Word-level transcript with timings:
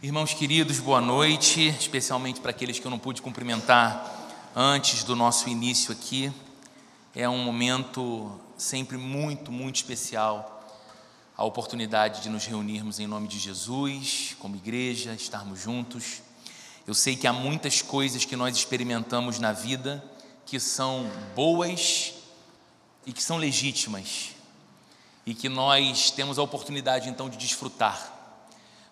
Irmãos 0.00 0.32
queridos, 0.32 0.78
boa 0.78 1.00
noite, 1.00 1.70
especialmente 1.70 2.38
para 2.38 2.52
aqueles 2.52 2.78
que 2.78 2.86
eu 2.86 2.90
não 2.90 3.00
pude 3.00 3.20
cumprimentar 3.20 4.28
antes 4.54 5.02
do 5.02 5.16
nosso 5.16 5.48
início 5.48 5.90
aqui. 5.90 6.32
É 7.16 7.28
um 7.28 7.38
momento 7.38 8.30
sempre 8.56 8.96
muito, 8.96 9.50
muito 9.50 9.74
especial 9.74 10.64
a 11.36 11.42
oportunidade 11.42 12.22
de 12.22 12.28
nos 12.28 12.46
reunirmos 12.46 13.00
em 13.00 13.08
nome 13.08 13.26
de 13.26 13.40
Jesus, 13.40 14.36
como 14.38 14.54
igreja, 14.54 15.14
estarmos 15.14 15.60
juntos. 15.60 16.22
Eu 16.86 16.94
sei 16.94 17.16
que 17.16 17.26
há 17.26 17.32
muitas 17.32 17.82
coisas 17.82 18.24
que 18.24 18.36
nós 18.36 18.56
experimentamos 18.56 19.40
na 19.40 19.50
vida 19.50 20.04
que 20.46 20.60
são 20.60 21.10
boas 21.34 22.14
e 23.04 23.12
que 23.12 23.22
são 23.22 23.36
legítimas 23.36 24.28
e 25.26 25.34
que 25.34 25.48
nós 25.48 26.12
temos 26.12 26.38
a 26.38 26.42
oportunidade 26.44 27.08
então 27.08 27.28
de 27.28 27.36
desfrutar 27.36 28.17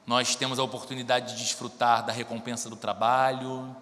nós 0.07 0.37
temos 0.37 0.59
a 0.59 0.63
oportunidade 0.63 1.35
de 1.35 1.43
desfrutar 1.43 2.07
da 2.07 2.13
recompensa 2.13 2.71
do 2.71 2.77
trabalho, 2.77 3.75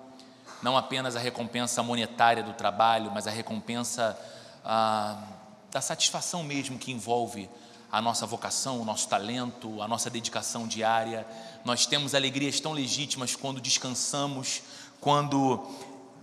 não 0.63 0.77
apenas 0.77 1.15
a 1.17 1.19
recompensa 1.19 1.83
monetária 1.83 2.43
do 2.43 2.55
trabalho, 2.55 3.11
mas 3.13 3.27
a 3.27 3.31
recompensa 3.31 4.19
ah, 4.65 5.23
da 5.71 5.83
satisfação 5.83 6.43
mesmo 6.43 6.79
que 6.79 6.91
envolve 6.91 7.51
a 7.93 8.01
nossa 8.01 8.27
vocação, 8.27 8.81
o 8.81 8.85
nosso 8.85 9.07
talento, 9.07 9.83
a 9.83 9.87
nossa 9.87 10.09
dedicação 10.09 10.67
diária. 10.67 11.27
Nós 11.65 11.85
temos 11.85 12.15
alegrias 12.15 12.59
tão 12.59 12.73
legítimas 12.73 13.37
quando 13.37 13.61
descansamos, 13.61 14.63
quando 15.01 15.69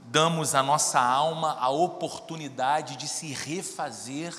damos 0.05 0.55
à 0.55 0.63
nossa 0.63 0.99
alma 0.99 1.57
a 1.59 1.69
oportunidade 1.69 2.97
de 2.97 3.07
se 3.07 3.27
refazer 3.27 4.35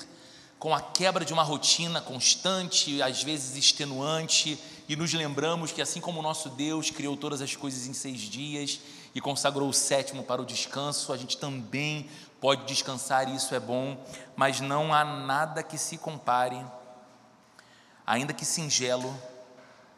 com 0.59 0.75
a 0.75 0.81
quebra 0.81 1.25
de 1.25 1.33
uma 1.33 1.43
rotina 1.43 2.01
constante, 2.01 3.01
às 3.01 3.23
vezes 3.23 3.55
extenuante, 3.55 4.59
e 4.87 4.95
nos 4.95 5.13
lembramos 5.13 5.71
que, 5.71 5.81
assim 5.81 6.01
como 6.01 6.19
o 6.19 6.23
nosso 6.23 6.49
Deus 6.49 6.89
criou 6.89 7.15
todas 7.15 7.41
as 7.41 7.55
coisas 7.55 7.87
em 7.87 7.93
seis 7.93 8.19
dias 8.19 8.81
e 9.15 9.21
consagrou 9.21 9.69
o 9.69 9.73
sétimo 9.73 10.23
para 10.23 10.41
o 10.41 10.45
descanso, 10.45 11.13
a 11.13 11.17
gente 11.17 11.37
também 11.37 12.09
pode 12.41 12.65
descansar 12.65 13.29
e 13.29 13.35
isso 13.35 13.55
é 13.55 13.59
bom, 13.59 13.97
mas 14.35 14.59
não 14.59 14.93
há 14.93 15.05
nada 15.05 15.63
que 15.63 15.77
se 15.77 15.97
compare, 15.97 16.63
ainda 18.05 18.33
que 18.33 18.43
singelo, 18.43 19.15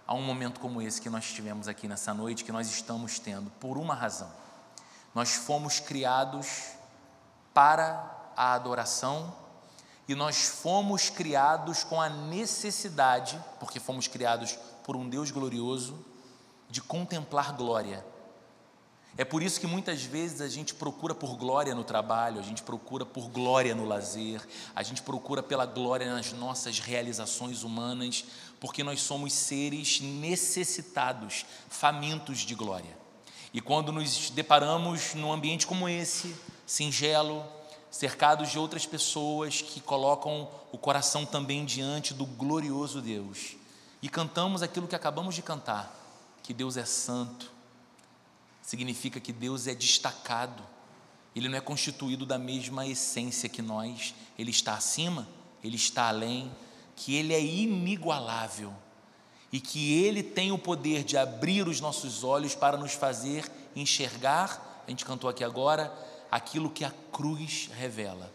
a 0.07 0.13
um 0.13 0.21
momento 0.21 0.59
como 0.59 0.81
esse 0.81 1.01
que 1.01 1.09
nós 1.09 1.25
tivemos 1.25 1.67
aqui 1.67 1.87
nessa 1.87 2.13
noite, 2.13 2.43
que 2.43 2.51
nós 2.51 2.69
estamos 2.69 3.17
tendo, 3.17 3.49
por 3.59 3.77
uma 3.77 3.95
razão. 3.95 4.31
Nós 5.15 5.33
fomos 5.33 5.79
criados 5.79 6.73
para 7.53 8.31
a 8.37 8.53
adoração 8.53 9.33
e 10.07 10.13
nós 10.13 10.59
fomos 10.61 11.09
criados 11.09 11.83
com 11.83 11.99
a 11.99 12.07
necessidade, 12.07 13.43
porque 13.59 13.79
fomos 13.79 14.07
criados 14.07 14.59
por 14.85 14.95
um 14.95 15.09
Deus 15.09 15.31
glorioso, 15.31 15.97
de 16.69 16.79
contemplar 16.79 17.53
glória. 17.53 18.05
É 19.17 19.25
por 19.25 19.41
isso 19.41 19.59
que 19.59 19.65
muitas 19.65 20.03
vezes 20.03 20.41
a 20.41 20.47
gente 20.47 20.75
procura 20.75 21.15
por 21.15 21.35
glória 21.35 21.73
no 21.73 21.83
trabalho, 21.83 22.39
a 22.39 22.43
gente 22.43 22.61
procura 22.61 23.03
por 23.03 23.27
glória 23.29 23.73
no 23.73 23.83
lazer, 23.83 24.47
a 24.75 24.83
gente 24.83 25.01
procura 25.01 25.41
pela 25.41 25.65
glória 25.65 26.13
nas 26.13 26.33
nossas 26.33 26.77
realizações 26.77 27.63
humanas, 27.63 28.25
porque 28.59 28.83
nós 28.83 29.01
somos 29.01 29.33
seres 29.33 30.01
necessitados, 30.01 31.47
famintos 31.67 32.39
de 32.39 32.53
glória. 32.53 32.95
E 33.51 33.61
quando 33.61 33.91
nos 33.91 34.29
deparamos 34.29 35.15
num 35.15 35.33
ambiente 35.33 35.65
como 35.65 35.89
esse, 35.89 36.35
singelo, 36.63 37.43
cercados 37.89 38.51
de 38.51 38.59
outras 38.59 38.85
pessoas 38.85 39.61
que 39.61 39.81
colocam 39.81 40.47
o 40.71 40.77
coração 40.77 41.25
também 41.25 41.65
diante 41.65 42.13
do 42.13 42.25
glorioso 42.25 43.01
Deus, 43.01 43.55
e 44.05 44.07
cantamos 44.07 44.61
aquilo 44.61 44.87
que 44.87 44.95
acabamos 44.95 45.33
de 45.33 45.41
cantar, 45.41 45.91
que 46.43 46.53
Deus 46.53 46.77
é 46.77 46.85
santo, 46.85 47.51
significa 48.61 49.19
que 49.19 49.33
Deus 49.33 49.65
é 49.65 49.73
destacado, 49.73 50.61
Ele 51.35 51.49
não 51.49 51.57
é 51.57 51.59
constituído 51.59 52.23
da 52.23 52.37
mesma 52.37 52.85
essência 52.85 53.49
que 53.49 53.63
nós, 53.63 54.13
Ele 54.37 54.51
está 54.51 54.75
acima, 54.75 55.27
Ele 55.63 55.75
está 55.75 56.07
além, 56.07 56.51
que 56.95 57.15
Ele 57.15 57.33
é 57.33 57.43
inigualável. 57.43 58.71
E 59.51 59.59
que 59.59 59.93
Ele 59.93 60.21
tem 60.21 60.51
o 60.51 60.59
poder 60.59 61.03
de 61.03 61.17
abrir 61.17 61.67
os 61.67 61.81
nossos 61.81 62.23
olhos 62.23 62.53
para 62.53 62.77
nos 62.77 62.93
fazer 62.93 63.51
enxergar, 63.75 64.83
a 64.85 64.89
gente 64.91 65.03
cantou 65.03 65.31
aqui 65.31 65.43
agora, 65.43 65.91
aquilo 66.29 66.69
que 66.69 66.85
a 66.85 66.93
cruz 67.11 67.71
revela, 67.73 68.31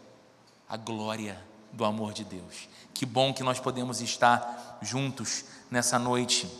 a 0.67 0.75
glória 0.75 1.41
do 1.71 1.85
amor 1.85 2.11
de 2.11 2.25
Deus. 2.25 2.67
Que 2.93 3.05
bom 3.05 3.33
que 3.33 3.41
nós 3.41 3.57
podemos 3.57 4.01
estar 4.01 4.79
juntos 4.81 5.45
nessa 5.71 5.97
noite 5.97 6.51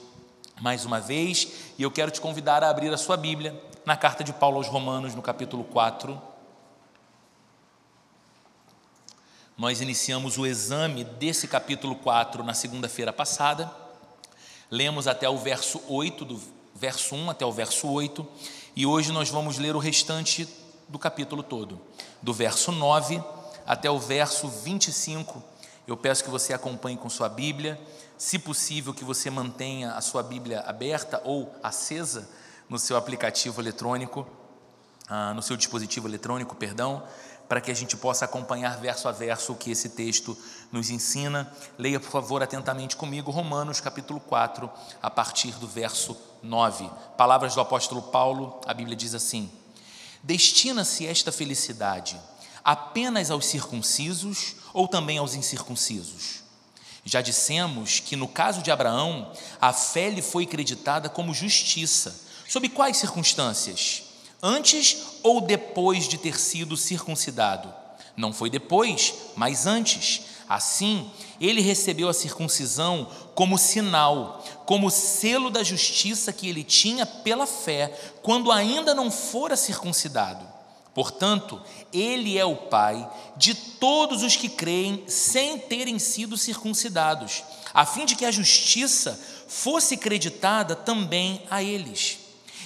mais 0.62 0.86
uma 0.86 1.02
vez, 1.02 1.74
e 1.78 1.84
eu 1.84 1.92
quero 1.92 2.10
te 2.10 2.22
convidar 2.22 2.64
a 2.64 2.70
abrir 2.70 2.94
a 2.94 2.98
sua 2.98 3.18
Bíblia 3.18 3.62
na 3.86 3.98
carta 3.98 4.24
de 4.24 4.32
Paulo 4.32 4.56
aos 4.56 4.68
Romanos, 4.68 5.14
no 5.14 5.22
capítulo 5.22 5.66
4. 5.66 6.22
Nós 9.58 9.82
iniciamos 9.82 10.38
o 10.38 10.46
exame 10.46 11.04
desse 11.04 11.46
capítulo 11.46 11.96
4 11.96 12.42
na 12.42 12.54
segunda-feira 12.54 13.12
passada. 13.12 13.70
Lemos 14.70 15.08
até 15.08 15.28
o 15.28 15.38
verso 15.38 15.82
8, 15.90 16.24
do 16.24 16.42
verso 16.74 17.14
1 17.14 17.32
até 17.32 17.46
o 17.46 17.52
verso 17.52 17.90
8, 17.90 18.26
e 18.78 18.86
hoje 18.86 19.12
nós 19.12 19.30
vamos 19.30 19.58
ler 19.58 19.76
o 19.76 19.80
restante 19.80 20.48
do 20.88 20.98
capítulo 20.98 21.44
todo, 21.44 21.82
do 22.22 22.34
verso 22.34 22.72
9 22.72 23.22
até 23.66 23.92
o 23.92 24.00
verso 24.00 24.48
25. 24.48 25.44
Eu 25.86 25.98
peço 25.98 26.24
que 26.24 26.30
você 26.30 26.54
acompanhe 26.54 26.96
com 26.96 27.10
sua 27.10 27.28
Bíblia, 27.28 27.78
se 28.22 28.38
possível, 28.38 28.94
que 28.94 29.04
você 29.04 29.32
mantenha 29.32 29.94
a 29.94 30.00
sua 30.00 30.22
Bíblia 30.22 30.60
aberta 30.60 31.20
ou 31.26 31.52
acesa 31.64 32.30
no 32.70 32.78
seu 32.78 32.96
aplicativo 32.96 33.60
eletrônico, 33.60 34.28
ah, 35.10 35.34
no 35.34 35.42
seu 35.42 35.58
dispositivo 35.58 36.08
eletrônico, 36.08 36.56
perdão, 36.56 37.02
para 37.50 37.60
que 37.60 37.72
a 37.72 37.74
gente 37.74 37.98
possa 37.98 38.26
acompanhar 38.26 38.78
verso 38.78 39.08
a 39.08 39.12
verso 39.12 39.54
o 39.54 39.56
que 39.56 39.72
esse 39.72 39.90
texto 39.90 40.38
nos 40.72 40.92
ensina. 40.92 41.52
Leia, 41.80 42.00
por 42.00 42.12
favor, 42.12 42.44
atentamente 42.44 42.96
comigo 42.96 43.32
Romanos 43.32 43.82
capítulo 43.82 44.20
4, 44.20 44.70
a 45.02 45.10
partir 45.10 45.54
do 45.54 45.68
verso 45.68 46.16
9. 46.44 46.92
Palavras 47.18 47.56
do 47.56 47.62
apóstolo 47.62 48.04
Paulo, 48.04 48.62
a 48.68 48.74
Bíblia 48.76 48.96
diz 48.96 49.16
assim: 49.16 49.52
Destina-se 50.22 51.08
esta 51.08 51.32
felicidade 51.32 52.22
apenas 52.64 53.32
aos 53.32 53.48
circuncisos 53.48 54.58
ou 54.76 54.88
também 54.88 55.18
aos 55.18 55.34
incircuncisos? 55.34 56.51
Já 57.04 57.22
dissemos 57.22 58.00
que 58.00 58.16
no 58.16 58.28
caso 58.28 58.62
de 58.62 58.72
Abraão, 58.72 59.32
a 59.60 59.74
fé 59.74 60.10
lhe 60.10 60.22
foi 60.22 60.46
creditada 60.46 61.10
como 61.10 61.34
justiça. 61.34 62.16
Sob 62.48 62.68
quais 62.70 62.98
circunstâncias? 62.98 64.04
Antes 64.42 64.98
ou 65.24 65.42
depois 65.42 66.08
de 66.08 66.18
ter 66.18 66.40
sido 66.40 66.78
circuncidado? 66.78 67.74
Não 68.16 68.34
foi 68.34 68.50
depois, 68.50 69.14
mas 69.36 69.66
antes. 69.66 70.22
Assim, 70.48 71.10
ele 71.40 71.62
recebeu 71.62 72.10
a 72.10 72.14
circuncisão 72.14 73.10
como 73.34 73.58
sinal, 73.58 74.44
como 74.66 74.92
selo 74.92 75.50
da 75.50 75.64
justiça 75.64 76.34
que 76.34 76.50
ele 76.50 76.64
tinha 76.64 77.06
pela 77.06 77.48
fé, 77.48 77.88
quando 78.22 78.52
ainda 78.52 78.94
não 78.94 79.10
fora 79.10 79.56
circuncidado. 79.56 80.51
Portanto, 80.94 81.62
ele 81.94 82.38
é 82.38 82.44
o 82.44 82.56
pai 82.56 83.10
de 83.38 83.54
todos 83.54 84.24
os 84.24 84.36
que 84.36 84.50
creem 84.50 85.04
sem 85.08 85.58
terem 85.58 85.98
sido 85.98 86.38
circuncidados, 86.38 87.44
a 87.74 87.86
fim 87.86 88.06
de 88.06 88.16
que 88.16 88.26
a 88.26 88.32
justiça 88.32 89.20
fosse 89.48 89.96
creditada 89.96 90.76
também 90.76 91.44
a 91.50 91.64
eles. 91.64 92.20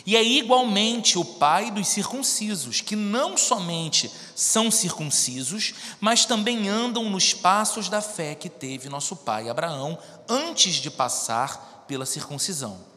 E 0.05 0.15
é 0.15 0.23
igualmente 0.23 1.17
o 1.17 1.25
pai 1.25 1.71
dos 1.71 1.87
circuncisos, 1.87 2.79
que 2.79 2.95
não 2.95 3.35
somente 3.35 4.11
são 4.35 4.69
circuncisos, 4.69 5.73
mas 5.99 6.25
também 6.25 6.69
andam 6.69 7.09
nos 7.09 7.33
passos 7.33 7.89
da 7.89 8.01
fé 8.01 8.35
que 8.35 8.47
teve 8.47 8.87
nosso 8.87 9.15
pai 9.15 9.49
Abraão 9.49 9.97
antes 10.29 10.75
de 10.75 10.91
passar 10.91 11.85
pela 11.87 12.05
circuncisão. 12.05 12.94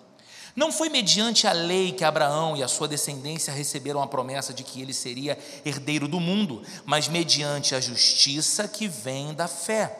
Não 0.58 0.72
foi 0.72 0.88
mediante 0.88 1.46
a 1.46 1.52
lei 1.52 1.92
que 1.92 2.02
Abraão 2.02 2.56
e 2.56 2.64
a 2.64 2.66
sua 2.66 2.88
descendência 2.88 3.52
receberam 3.52 4.02
a 4.02 4.08
promessa 4.08 4.52
de 4.52 4.64
que 4.64 4.82
ele 4.82 4.92
seria 4.92 5.38
herdeiro 5.64 6.08
do 6.08 6.18
mundo, 6.18 6.64
mas 6.84 7.06
mediante 7.06 7.76
a 7.76 7.80
justiça 7.80 8.66
que 8.66 8.88
vem 8.88 9.32
da 9.34 9.46
fé. 9.46 9.96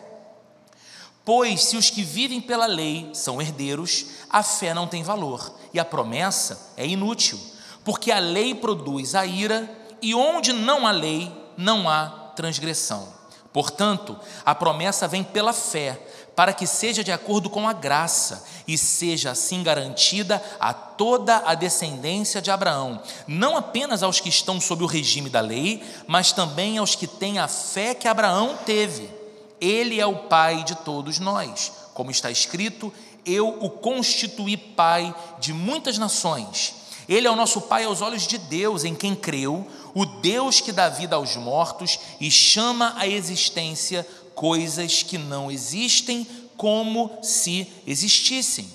Pois 1.25 1.62
se 1.62 1.76
os 1.76 1.90
que 1.90 2.02
vivem 2.02 2.40
pela 2.40 2.66
lei 2.66 3.08
são 3.14 3.40
herdeiros, 3.40 4.06
a 4.28 4.43
fé 4.43 4.75
não 4.75 4.88
tem 4.88 5.05
valor 5.05 5.55
e 5.72 5.78
a 5.78 5.84
promessa 5.84 6.72
é 6.76 6.84
inútil, 6.84 7.38
porque 7.84 8.11
a 8.11 8.19
lei 8.19 8.52
produz 8.52 9.14
a 9.14 9.25
ira 9.25 9.70
e 10.02 10.12
onde 10.12 10.52
não 10.52 10.88
há 10.88 10.90
lei, 10.90 11.32
não 11.56 11.88
há 11.88 12.32
transgressão. 12.34 13.16
Portanto, 13.52 14.19
a 14.44 14.54
promessa 14.54 15.08
vem 15.08 15.22
pela 15.22 15.52
fé, 15.52 16.00
para 16.38 16.52
que 16.52 16.69
seja 16.69 17.02
de 17.02 17.11
acordo 17.11 17.50
com 17.50 17.69
a 17.69 17.73
graça 17.73 18.44
e 18.64 18.79
seja 18.79 19.32
assim 19.32 19.61
garantida 19.61 20.40
a 20.61 20.73
toda 20.73 21.43
a 21.44 21.52
descendência 21.52 22.40
de 22.40 22.49
Abraão, 22.49 23.02
não 23.26 23.56
apenas 23.56 24.05
aos 24.05 24.20
que 24.20 24.29
estão 24.29 24.61
sob 24.61 24.85
o 24.85 24.87
regime 24.87 25.29
da 25.29 25.40
lei, 25.40 25.82
mas 26.06 26.31
também 26.31 26.79
aos 26.79 26.94
que 26.94 27.08
têm 27.08 27.40
a 27.40 27.49
fé 27.49 27.93
que 27.93 28.06
Abraão 28.06 28.56
teve. 28.64 29.11
Ele 29.61 29.99
é 29.99 30.06
o 30.06 30.14
Pai 30.14 30.62
de 30.62 30.76
todos 30.76 31.19
nós. 31.19 31.73
Como 31.93 32.12
está 32.12 32.31
escrito, 32.31 32.93
eu 33.26 33.58
o 33.61 33.69
constituí 33.69 34.56
pai 34.56 35.12
de 35.40 35.52
muitas 35.52 35.99
nações. 35.99 36.73
Ele 37.08 37.26
é 37.26 37.31
o 37.32 37.37
nosso 37.37 37.62
pai 37.62 37.82
aos 37.82 38.00
olhos 38.00 38.29
de 38.29 38.38
Deus, 38.38 38.85
em 38.85 38.94
quem 38.94 39.17
creu, 39.17 39.67
o 39.93 40.06
Deus 40.06 40.61
que 40.61 40.70
dá 40.70 40.88
vida 40.88 41.17
aos 41.17 41.35
mortos 41.35 41.99
e 42.20 42.31
chama 42.31 42.94
à 42.96 43.08
existência 43.08 44.06
coisas 44.38 45.02
que 45.02 45.19
não 45.19 45.50
existem 45.50 46.25
como 46.56 47.19
se 47.20 47.67
existissem. 47.85 48.70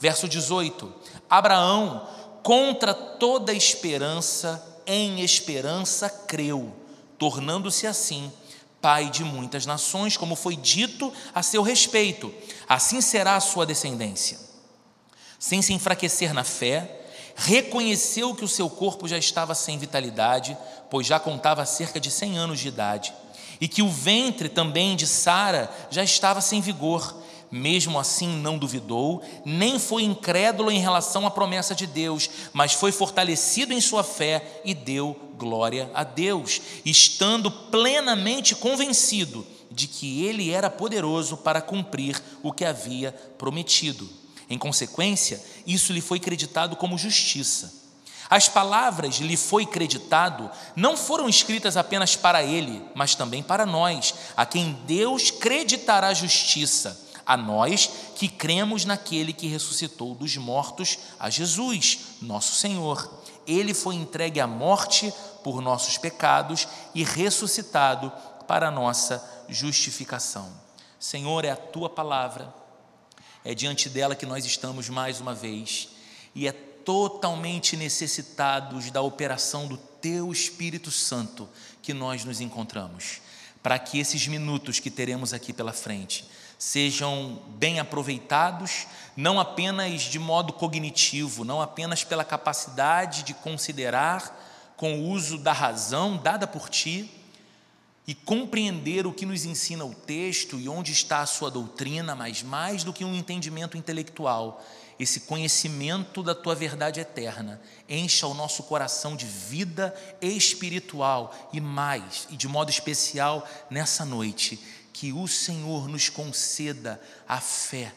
Verso 0.00 0.28
18: 0.28 0.92
Abraão, 1.30 2.08
contra 2.42 2.92
toda 2.92 3.52
esperança, 3.52 4.82
em 4.84 5.20
esperança 5.20 6.10
creu, 6.10 6.74
tornando-se 7.16 7.86
assim 7.86 8.32
pai 8.82 9.08
de 9.08 9.22
muitas 9.22 9.64
nações, 9.64 10.16
como 10.16 10.34
foi 10.34 10.56
dito 10.56 11.12
a 11.32 11.40
seu 11.40 11.62
respeito. 11.62 12.34
Assim 12.68 13.00
será 13.00 13.36
a 13.36 13.40
sua 13.40 13.64
descendência. 13.64 14.38
Sem 15.38 15.62
se 15.62 15.72
enfraquecer 15.72 16.34
na 16.34 16.42
fé, 16.42 17.06
reconheceu 17.36 18.34
que 18.34 18.44
o 18.44 18.48
seu 18.48 18.68
corpo 18.68 19.06
já 19.06 19.16
estava 19.16 19.54
sem 19.54 19.78
vitalidade, 19.78 20.56
pois 20.90 21.06
já 21.06 21.20
contava 21.20 21.64
cerca 21.64 22.00
de 22.00 22.10
100 22.10 22.38
anos 22.38 22.58
de 22.58 22.68
idade, 22.68 23.14
e 23.60 23.68
que 23.68 23.82
o 23.82 23.88
ventre 23.88 24.48
também 24.48 24.96
de 24.96 25.06
Sara 25.06 25.70
já 25.90 26.02
estava 26.02 26.40
sem 26.40 26.60
vigor. 26.60 27.22
Mesmo 27.50 27.98
assim, 27.98 28.28
não 28.28 28.58
duvidou, 28.58 29.22
nem 29.44 29.78
foi 29.78 30.02
incrédulo 30.02 30.70
em 30.70 30.80
relação 30.80 31.24
à 31.26 31.30
promessa 31.30 31.74
de 31.74 31.86
Deus, 31.86 32.28
mas 32.52 32.72
foi 32.72 32.90
fortalecido 32.90 33.72
em 33.72 33.80
sua 33.80 34.02
fé 34.02 34.60
e 34.64 34.74
deu 34.74 35.16
glória 35.38 35.88
a 35.94 36.02
Deus, 36.02 36.60
estando 36.84 37.50
plenamente 37.50 38.54
convencido 38.54 39.46
de 39.70 39.86
que 39.86 40.24
ele 40.24 40.50
era 40.50 40.70
poderoso 40.70 41.36
para 41.36 41.60
cumprir 41.60 42.20
o 42.42 42.52
que 42.52 42.64
havia 42.64 43.12
prometido. 43.38 44.08
Em 44.48 44.58
consequência, 44.58 45.42
isso 45.66 45.92
lhe 45.92 46.00
foi 46.00 46.18
creditado 46.18 46.76
como 46.76 46.98
justiça. 46.98 47.75
As 48.28 48.48
palavras 48.48 49.16
lhe 49.16 49.36
foi 49.36 49.64
creditado 49.64 50.50
não 50.74 50.96
foram 50.96 51.28
escritas 51.28 51.76
apenas 51.76 52.16
para 52.16 52.42
ele, 52.42 52.82
mas 52.94 53.14
também 53.14 53.42
para 53.42 53.64
nós, 53.64 54.14
a 54.36 54.44
quem 54.44 54.72
Deus 54.86 55.30
creditará 55.30 56.12
justiça 56.12 57.06
a 57.26 57.36
nós 57.36 57.90
que 58.14 58.28
cremos 58.28 58.84
naquele 58.84 59.32
que 59.32 59.48
ressuscitou 59.48 60.14
dos 60.14 60.36
mortos, 60.36 60.98
a 61.18 61.28
Jesus, 61.28 61.98
nosso 62.22 62.54
Senhor. 62.54 63.10
Ele 63.46 63.74
foi 63.74 63.96
entregue 63.96 64.40
à 64.40 64.46
morte 64.46 65.12
por 65.42 65.60
nossos 65.60 65.98
pecados 65.98 66.68
e 66.94 67.02
ressuscitado 67.02 68.12
para 68.46 68.70
nossa 68.70 69.44
justificação. 69.48 70.52
Senhor, 70.98 71.44
é 71.44 71.50
a 71.50 71.56
tua 71.56 71.90
palavra, 71.90 72.52
é 73.44 73.54
diante 73.54 73.88
dela 73.88 74.14
que 74.14 74.26
nós 74.26 74.44
estamos 74.44 74.88
mais 74.88 75.20
uma 75.20 75.34
vez 75.34 75.88
e 76.34 76.48
é 76.48 76.52
totalmente 76.86 77.76
necessitados 77.76 78.92
da 78.92 79.02
operação 79.02 79.66
do 79.66 79.76
teu 79.76 80.30
Espírito 80.30 80.92
Santo 80.92 81.48
que 81.82 81.92
nós 81.92 82.24
nos 82.24 82.40
encontramos, 82.40 83.20
para 83.60 83.76
que 83.76 83.98
esses 83.98 84.28
minutos 84.28 84.78
que 84.78 84.88
teremos 84.88 85.34
aqui 85.34 85.52
pela 85.52 85.72
frente 85.72 86.24
sejam 86.56 87.42
bem 87.58 87.80
aproveitados, 87.80 88.86
não 89.16 89.40
apenas 89.40 90.02
de 90.02 90.18
modo 90.20 90.52
cognitivo, 90.52 91.44
não 91.44 91.60
apenas 91.60 92.04
pela 92.04 92.24
capacidade 92.24 93.24
de 93.24 93.34
considerar 93.34 94.74
com 94.76 95.00
o 95.00 95.08
uso 95.08 95.38
da 95.38 95.52
razão 95.52 96.16
dada 96.16 96.46
por 96.46 96.68
ti 96.68 97.10
e 98.06 98.14
compreender 98.14 99.08
o 99.08 99.12
que 99.12 99.26
nos 99.26 99.44
ensina 99.44 99.84
o 99.84 99.92
texto 99.92 100.56
e 100.56 100.68
onde 100.68 100.92
está 100.92 101.20
a 101.20 101.26
sua 101.26 101.50
doutrina, 101.50 102.14
mas 102.14 102.44
mais 102.44 102.84
do 102.84 102.92
que 102.92 103.04
um 103.04 103.14
entendimento 103.14 103.76
intelectual, 103.76 104.64
esse 104.98 105.20
conhecimento 105.20 106.22
da 106.22 106.34
tua 106.34 106.54
verdade 106.54 107.00
eterna. 107.00 107.60
Encha 107.88 108.26
o 108.26 108.34
nosso 108.34 108.62
coração 108.62 109.14
de 109.14 109.26
vida 109.26 109.94
espiritual 110.20 111.50
e 111.52 111.60
mais, 111.60 112.26
e 112.30 112.36
de 112.36 112.48
modo 112.48 112.70
especial 112.70 113.46
nessa 113.70 114.04
noite, 114.04 114.58
que 114.92 115.12
o 115.12 115.28
Senhor 115.28 115.88
nos 115.88 116.08
conceda 116.08 117.00
a 117.28 117.40
fé, 117.40 117.92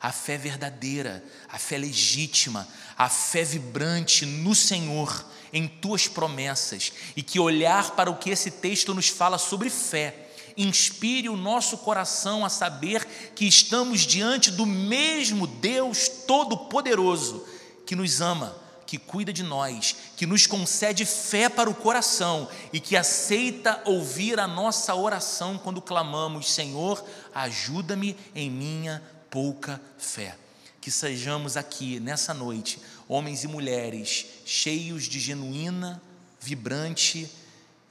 a 0.00 0.10
fé 0.10 0.36
verdadeira, 0.36 1.22
a 1.48 1.58
fé 1.58 1.78
legítima, 1.78 2.66
a 2.98 3.08
fé 3.08 3.44
vibrante 3.44 4.26
no 4.26 4.54
Senhor, 4.54 5.24
em 5.52 5.68
tuas 5.68 6.08
promessas, 6.08 6.92
e 7.14 7.22
que 7.22 7.38
olhar 7.38 7.92
para 7.92 8.10
o 8.10 8.16
que 8.16 8.30
esse 8.30 8.50
texto 8.50 8.94
nos 8.94 9.08
fala 9.08 9.38
sobre 9.38 9.70
fé, 9.70 10.29
inspire 10.62 11.28
o 11.28 11.36
nosso 11.36 11.78
coração 11.78 12.44
a 12.44 12.48
saber 12.48 13.06
que 13.34 13.46
estamos 13.46 14.00
diante 14.00 14.50
do 14.50 14.66
mesmo 14.66 15.46
Deus 15.46 16.08
Todo-Poderoso 16.26 17.44
que 17.86 17.96
nos 17.96 18.20
ama 18.20 18.60
que 18.90 18.98
cuida 18.98 19.32
de 19.32 19.44
nós, 19.44 19.94
que 20.16 20.26
nos 20.26 20.48
concede 20.48 21.04
fé 21.04 21.48
para 21.48 21.70
o 21.70 21.74
coração 21.76 22.48
e 22.72 22.80
que 22.80 22.96
aceita 22.96 23.80
ouvir 23.84 24.40
a 24.40 24.48
nossa 24.48 24.92
oração 24.96 25.56
quando 25.56 25.80
clamamos: 25.80 26.52
Senhor, 26.52 27.04
ajuda-me 27.32 28.16
em 28.34 28.50
minha 28.50 29.00
pouca 29.30 29.80
fé. 29.96 30.36
Que 30.80 30.90
sejamos 30.90 31.56
aqui 31.56 32.00
nessa 32.00 32.34
noite, 32.34 32.82
homens 33.06 33.44
e 33.44 33.46
mulheres 33.46 34.26
cheios 34.44 35.04
de 35.04 35.20
genuína, 35.20 36.02
vibrante 36.40 37.30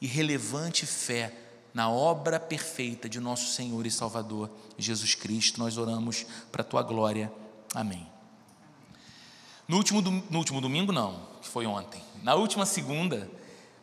e 0.02 0.08
relevante 0.08 0.86
fé 0.86 1.32
na 1.80 1.90
obra 1.90 2.42
perfeita 2.42 3.08
de 3.08 3.22
nosso 3.22 3.54
Senhor 3.54 3.86
e 3.86 3.90
Salvador 3.90 4.52
Jesus 4.78 5.16
Cristo. 5.16 5.62
Nós 5.62 5.78
oramos 5.78 6.26
para 6.52 6.62
a 6.62 6.66
tua 6.66 6.84
glória. 6.84 7.32
Amém. 7.74 8.06
No 9.66 9.78
último, 9.78 10.02
no 10.02 10.40
último 10.40 10.60
domingo, 10.60 10.92
não, 10.92 11.22
que 11.42 11.48
foi 11.48 11.66
ontem. 11.66 12.02
Na 12.22 12.36
última 12.36 12.66
segunda, 12.66 13.32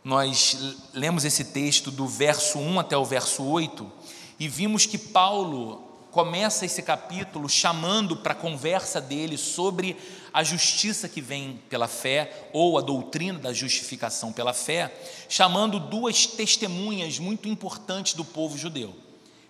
nós 0.05 0.77
lemos 0.93 1.25
esse 1.25 1.43
texto 1.43 1.91
do 1.91 2.07
verso 2.07 2.59
1 2.59 2.81
até 2.81 2.99
o 2.99 3.05
verso 3.07 3.43
8 3.43 3.91
e 4.39 4.47
vimos 4.47 4.85
que 4.85 4.99
Paulo 4.99 5.86
começa 6.17 6.65
esse 6.65 6.81
capítulo 6.81 7.47
chamando 7.47 8.17
para 8.17 8.33
a 8.33 8.35
conversa 8.35 9.03
dele 9.03 9.37
sobre 9.37 9.95
a 10.33 10.43
justiça 10.43 11.11
que 11.11 11.21
vem 11.21 11.61
pela 11.69 11.87
fé, 11.87 12.49
ou 12.55 12.79
a 12.79 12.81
doutrina 12.81 13.39
da 13.39 13.53
justificação 13.53 14.33
pela 14.33 14.55
fé, 14.55 14.95
chamando 15.29 15.79
duas 15.79 16.25
testemunhas 16.25 17.19
muito 17.19 17.51
importantes 17.51 18.15
do 18.15 18.25
povo 18.25 18.57
judeu. 18.57 18.97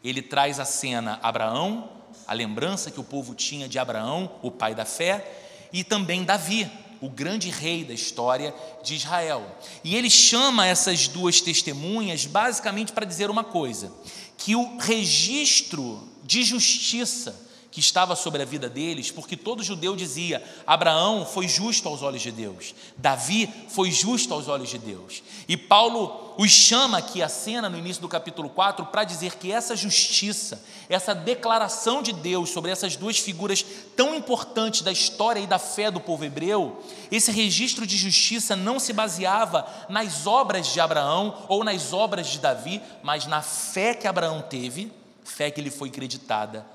Ele 0.03 0.21
traz 0.21 0.59
à 0.59 0.65
cena 0.65 1.21
Abraão, 1.23 1.89
a 2.27 2.35
lembrança 2.35 2.91
que 2.91 2.99
o 2.99 3.05
povo 3.05 3.33
tinha 3.33 3.69
de 3.69 3.79
Abraão, 3.79 4.29
o 4.43 4.51
pai 4.51 4.75
da 4.75 4.85
fé, 4.85 5.25
e 5.73 5.85
também 5.85 6.25
Davi, 6.25 6.69
o 7.01 7.09
grande 7.09 7.51
rei 7.51 7.85
da 7.85 7.95
história 7.95 8.55
de 8.83 8.95
Israel. 8.95 9.45
E 9.83 9.95
ele 9.95 10.11
chama 10.11 10.67
essas 10.67 11.09
duas 11.09 11.41
testemunhas 11.41 12.26
basicamente 12.26 12.93
para 12.93 13.05
dizer 13.05 13.31
uma 13.31 13.45
coisa: 13.45 13.93
que 14.37 14.57
o 14.57 14.76
registro 14.79 16.09
de 16.25 16.43
justiça 16.43 17.46
que 17.76 17.80
estava 17.80 18.16
sobre 18.16 18.40
a 18.40 18.47
vida 18.47 18.71
deles, 18.71 19.11
porque 19.11 19.37
todo 19.37 19.62
judeu 19.62 19.95
dizia: 19.95 20.42
Abraão 20.66 21.26
foi 21.26 21.47
justo 21.47 21.87
aos 21.87 22.00
olhos 22.00 22.23
de 22.23 22.33
Deus, 22.33 22.75
Davi 22.97 23.52
foi 23.68 23.90
justo 23.90 24.33
aos 24.33 24.49
olhos 24.49 24.71
de 24.71 24.78
Deus. 24.78 25.23
E 25.47 25.59
Paulo 25.59 26.35
os 26.38 26.50
chama 26.50 26.97
aqui 26.97 27.21
a 27.21 27.28
cena 27.28 27.68
no 27.68 27.76
início 27.76 28.00
do 28.00 28.09
capítulo 28.09 28.49
4 28.49 28.87
para 28.87 29.04
dizer 29.04 29.37
que 29.37 29.52
essa 29.52 29.76
justiça, 29.76 30.64
essa 30.88 31.14
declaração 31.14 32.00
de 32.00 32.14
Deus 32.14 32.49
sobre 32.49 32.71
essas 32.71 32.97
duas 32.97 33.18
figuras 33.18 33.62
tão 33.95 34.14
importantes 34.14 34.80
da 34.80 34.90
história 34.90 35.40
e 35.40 35.47
da 35.47 35.59
fé 35.59 35.90
do 35.90 36.00
povo 36.00 36.25
hebreu, 36.25 36.83
esse 37.12 37.30
registro 37.30 37.87
de 37.87 37.99
justiça 37.99 38.56
não 38.56 38.80
se 38.80 38.95
baseava 38.95 39.66
nas 39.90 40.26
obras 40.26 40.68
de 40.68 40.80
Abraão 40.80 41.45
ou 41.47 41.62
nas 41.62 41.92
obras 41.92 42.28
de 42.28 42.38
Davi, 42.38 42.80
mas 43.02 43.26
na 43.26 43.42
fé 43.42 43.92
que 43.92 44.09
Abraão 44.09 44.40
teve, 44.40 44.90
fé 45.23 45.50
que 45.50 45.61
lhe 45.61 45.71
foi 45.71 45.90
creditada 45.90 46.75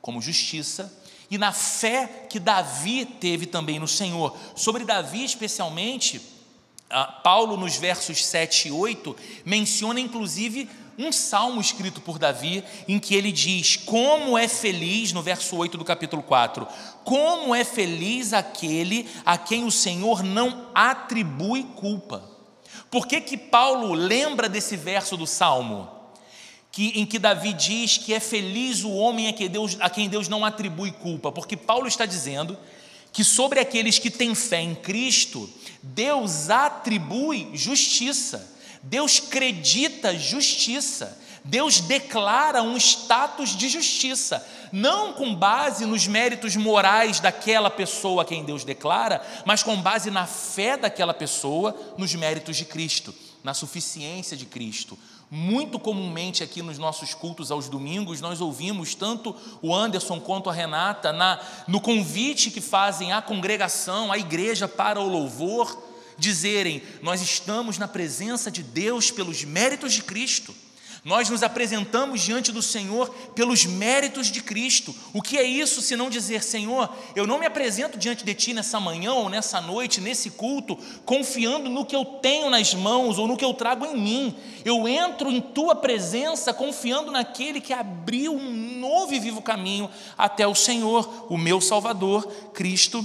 como 0.00 0.20
justiça, 0.20 0.92
e 1.30 1.38
na 1.38 1.52
fé 1.52 2.26
que 2.28 2.40
Davi 2.40 3.04
teve 3.04 3.46
também 3.46 3.78
no 3.78 3.86
Senhor. 3.86 4.36
Sobre 4.56 4.84
Davi, 4.84 5.24
especialmente, 5.24 6.20
ah, 6.88 7.06
Paulo, 7.06 7.56
nos 7.56 7.76
versos 7.76 8.24
7 8.26 8.68
e 8.68 8.72
8, 8.72 9.16
menciona 9.44 10.00
inclusive 10.00 10.68
um 10.98 11.12
salmo 11.12 11.60
escrito 11.60 12.00
por 12.00 12.18
Davi, 12.18 12.64
em 12.88 12.98
que 12.98 13.14
ele 13.14 13.30
diz: 13.30 13.76
Como 13.76 14.36
é 14.36 14.48
feliz, 14.48 15.12
no 15.12 15.22
verso 15.22 15.56
8 15.56 15.78
do 15.78 15.84
capítulo 15.84 16.22
4, 16.22 16.66
como 17.04 17.54
é 17.54 17.64
feliz 17.64 18.32
aquele 18.32 19.08
a 19.24 19.38
quem 19.38 19.64
o 19.64 19.70
Senhor 19.70 20.22
não 20.22 20.66
atribui 20.74 21.62
culpa. 21.76 22.28
Por 22.90 23.06
que, 23.06 23.20
que 23.20 23.36
Paulo 23.36 23.94
lembra 23.94 24.48
desse 24.48 24.76
verso 24.76 25.16
do 25.16 25.26
salmo? 25.26 25.99
Que, 26.72 27.00
em 27.00 27.04
que 27.04 27.18
Davi 27.18 27.52
diz 27.52 27.98
que 27.98 28.14
é 28.14 28.20
feliz 28.20 28.84
o 28.84 28.90
homem 28.92 29.28
a 29.28 29.32
quem, 29.32 29.48
Deus, 29.48 29.76
a 29.80 29.90
quem 29.90 30.08
Deus 30.08 30.28
não 30.28 30.44
atribui 30.44 30.92
culpa, 30.92 31.32
porque 31.32 31.56
Paulo 31.56 31.88
está 31.88 32.06
dizendo 32.06 32.56
que 33.12 33.24
sobre 33.24 33.58
aqueles 33.58 33.98
que 33.98 34.10
têm 34.10 34.34
fé 34.34 34.60
em 34.60 34.74
Cristo, 34.74 35.50
Deus 35.82 36.48
atribui 36.48 37.50
justiça, 37.54 38.56
Deus 38.82 39.18
credita 39.18 40.16
justiça, 40.16 41.18
Deus 41.44 41.80
declara 41.80 42.62
um 42.62 42.76
status 42.76 43.56
de 43.56 43.68
justiça, 43.68 44.46
não 44.70 45.12
com 45.12 45.34
base 45.34 45.86
nos 45.86 46.06
méritos 46.06 46.54
morais 46.54 47.18
daquela 47.18 47.70
pessoa 47.70 48.22
a 48.22 48.24
quem 48.24 48.44
Deus 48.44 48.62
declara, 48.62 49.20
mas 49.44 49.62
com 49.62 49.80
base 49.80 50.10
na 50.10 50.26
fé 50.26 50.76
daquela 50.76 51.14
pessoa 51.14 51.76
nos 51.96 52.14
méritos 52.14 52.56
de 52.56 52.64
Cristo, 52.64 53.14
na 53.42 53.54
suficiência 53.54 54.36
de 54.36 54.46
Cristo. 54.46 54.98
Muito 55.30 55.78
comumente 55.78 56.42
aqui 56.42 56.60
nos 56.60 56.76
nossos 56.76 57.14
cultos 57.14 57.52
aos 57.52 57.68
domingos, 57.68 58.20
nós 58.20 58.40
ouvimos 58.40 58.96
tanto 58.96 59.36
o 59.62 59.72
Anderson 59.72 60.18
quanto 60.18 60.50
a 60.50 60.52
Renata 60.52 61.12
na, 61.12 61.40
no 61.68 61.80
convite 61.80 62.50
que 62.50 62.60
fazem 62.60 63.12
à 63.12 63.22
congregação, 63.22 64.10
à 64.10 64.18
igreja 64.18 64.66
para 64.66 64.98
o 65.00 65.08
louvor, 65.08 65.80
dizerem: 66.18 66.82
Nós 67.00 67.22
estamos 67.22 67.78
na 67.78 67.86
presença 67.86 68.50
de 68.50 68.64
Deus 68.64 69.12
pelos 69.12 69.44
méritos 69.44 69.92
de 69.92 70.02
Cristo. 70.02 70.52
Nós 71.02 71.30
nos 71.30 71.42
apresentamos 71.42 72.20
diante 72.20 72.52
do 72.52 72.60
Senhor 72.60 73.08
pelos 73.34 73.64
méritos 73.64 74.26
de 74.26 74.42
Cristo. 74.42 74.94
O 75.14 75.22
que 75.22 75.38
é 75.38 75.42
isso 75.42 75.80
se 75.80 75.96
não 75.96 76.10
dizer, 76.10 76.42
Senhor, 76.42 76.94
eu 77.16 77.26
não 77.26 77.38
me 77.38 77.46
apresento 77.46 77.96
diante 77.96 78.22
de 78.22 78.34
Ti 78.34 78.52
nessa 78.52 78.78
manhã 78.78 79.14
ou 79.14 79.30
nessa 79.30 79.62
noite, 79.62 80.00
nesse 80.00 80.30
culto, 80.30 80.76
confiando 81.06 81.70
no 81.70 81.86
que 81.86 81.96
eu 81.96 82.04
tenho 82.04 82.50
nas 82.50 82.74
mãos 82.74 83.18
ou 83.18 83.26
no 83.26 83.36
que 83.36 83.44
eu 83.44 83.54
trago 83.54 83.86
em 83.86 83.96
mim. 83.96 84.36
Eu 84.62 84.86
entro 84.86 85.30
em 85.30 85.40
Tua 85.40 85.74
presença 85.74 86.52
confiando 86.52 87.10
naquele 87.10 87.62
que 87.62 87.72
abriu 87.72 88.34
um 88.34 88.78
novo 88.78 89.14
e 89.14 89.20
vivo 89.20 89.40
caminho 89.40 89.88
até 90.18 90.46
o 90.46 90.54
Senhor, 90.54 91.26
o 91.30 91.38
meu 91.38 91.62
Salvador, 91.62 92.26
Cristo 92.52 93.02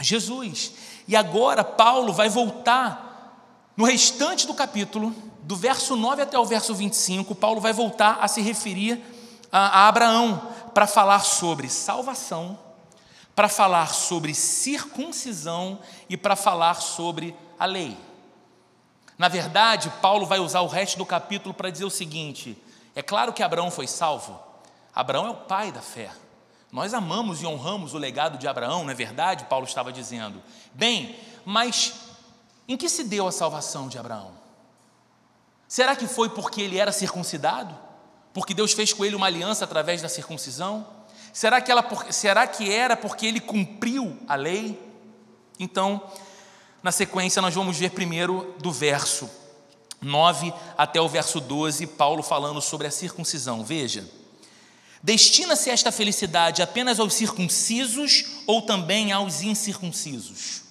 Jesus. 0.00 0.72
E 1.08 1.16
agora 1.16 1.64
Paulo 1.64 2.12
vai 2.12 2.28
voltar 2.28 3.72
no 3.76 3.84
restante 3.84 4.46
do 4.46 4.54
capítulo 4.54 5.12
do 5.44 5.56
verso 5.56 5.94
9 5.94 6.22
até 6.22 6.38
o 6.38 6.44
verso 6.46 6.74
25, 6.74 7.34
Paulo 7.34 7.60
vai 7.60 7.72
voltar 7.72 8.18
a 8.20 8.26
se 8.26 8.40
referir 8.40 9.04
a, 9.52 9.82
a 9.82 9.88
Abraão 9.88 10.40
para 10.72 10.86
falar 10.86 11.20
sobre 11.20 11.68
salvação, 11.68 12.58
para 13.36 13.46
falar 13.46 13.92
sobre 13.92 14.34
circuncisão 14.34 15.78
e 16.08 16.16
para 16.16 16.34
falar 16.34 16.80
sobre 16.80 17.36
a 17.58 17.66
lei. 17.66 17.94
Na 19.18 19.28
verdade, 19.28 19.92
Paulo 20.00 20.24
vai 20.24 20.38
usar 20.38 20.62
o 20.62 20.66
resto 20.66 20.96
do 20.96 21.04
capítulo 21.04 21.52
para 21.52 21.68
dizer 21.68 21.84
o 21.84 21.90
seguinte: 21.90 22.56
é 22.94 23.02
claro 23.02 23.32
que 23.32 23.42
Abraão 23.42 23.70
foi 23.70 23.86
salvo, 23.86 24.40
Abraão 24.94 25.26
é 25.26 25.30
o 25.30 25.36
pai 25.36 25.70
da 25.70 25.82
fé. 25.82 26.10
Nós 26.72 26.94
amamos 26.94 27.42
e 27.42 27.46
honramos 27.46 27.92
o 27.92 27.98
legado 27.98 28.38
de 28.38 28.48
Abraão, 28.48 28.82
não 28.82 28.90
é 28.90 28.94
verdade? 28.94 29.44
Paulo 29.44 29.66
estava 29.66 29.92
dizendo. 29.92 30.42
Bem, 30.72 31.16
mas 31.44 31.94
em 32.66 32.78
que 32.78 32.88
se 32.88 33.04
deu 33.04 33.28
a 33.28 33.32
salvação 33.32 33.88
de 33.88 33.98
Abraão? 33.98 34.43
Será 35.68 35.96
que 35.96 36.06
foi 36.06 36.28
porque 36.28 36.60
ele 36.60 36.78
era 36.78 36.92
circuncidado? 36.92 37.74
Porque 38.32 38.54
Deus 38.54 38.72
fez 38.72 38.92
com 38.92 39.04
ele 39.04 39.16
uma 39.16 39.26
aliança 39.26 39.64
através 39.64 40.02
da 40.02 40.08
circuncisão? 40.08 40.86
Será 41.32 41.60
que, 41.60 41.70
ela, 41.70 41.84
será 42.10 42.46
que 42.46 42.72
era 42.72 42.96
porque 42.96 43.26
ele 43.26 43.40
cumpriu 43.40 44.16
a 44.28 44.34
lei? 44.34 44.80
Então, 45.58 46.02
na 46.82 46.92
sequência, 46.92 47.40
nós 47.42 47.54
vamos 47.54 47.76
ver 47.76 47.90
primeiro 47.90 48.54
do 48.58 48.70
verso 48.70 49.30
9 50.00 50.52
até 50.76 51.00
o 51.00 51.08
verso 51.08 51.40
12, 51.40 51.86
Paulo 51.88 52.22
falando 52.22 52.60
sobre 52.60 52.86
a 52.86 52.90
circuncisão. 52.90 53.64
Veja: 53.64 54.08
Destina-se 55.02 55.70
esta 55.70 55.90
felicidade 55.90 56.62
apenas 56.62 57.00
aos 57.00 57.14
circuncisos 57.14 58.24
ou 58.46 58.62
também 58.62 59.12
aos 59.12 59.42
incircuncisos? 59.42 60.62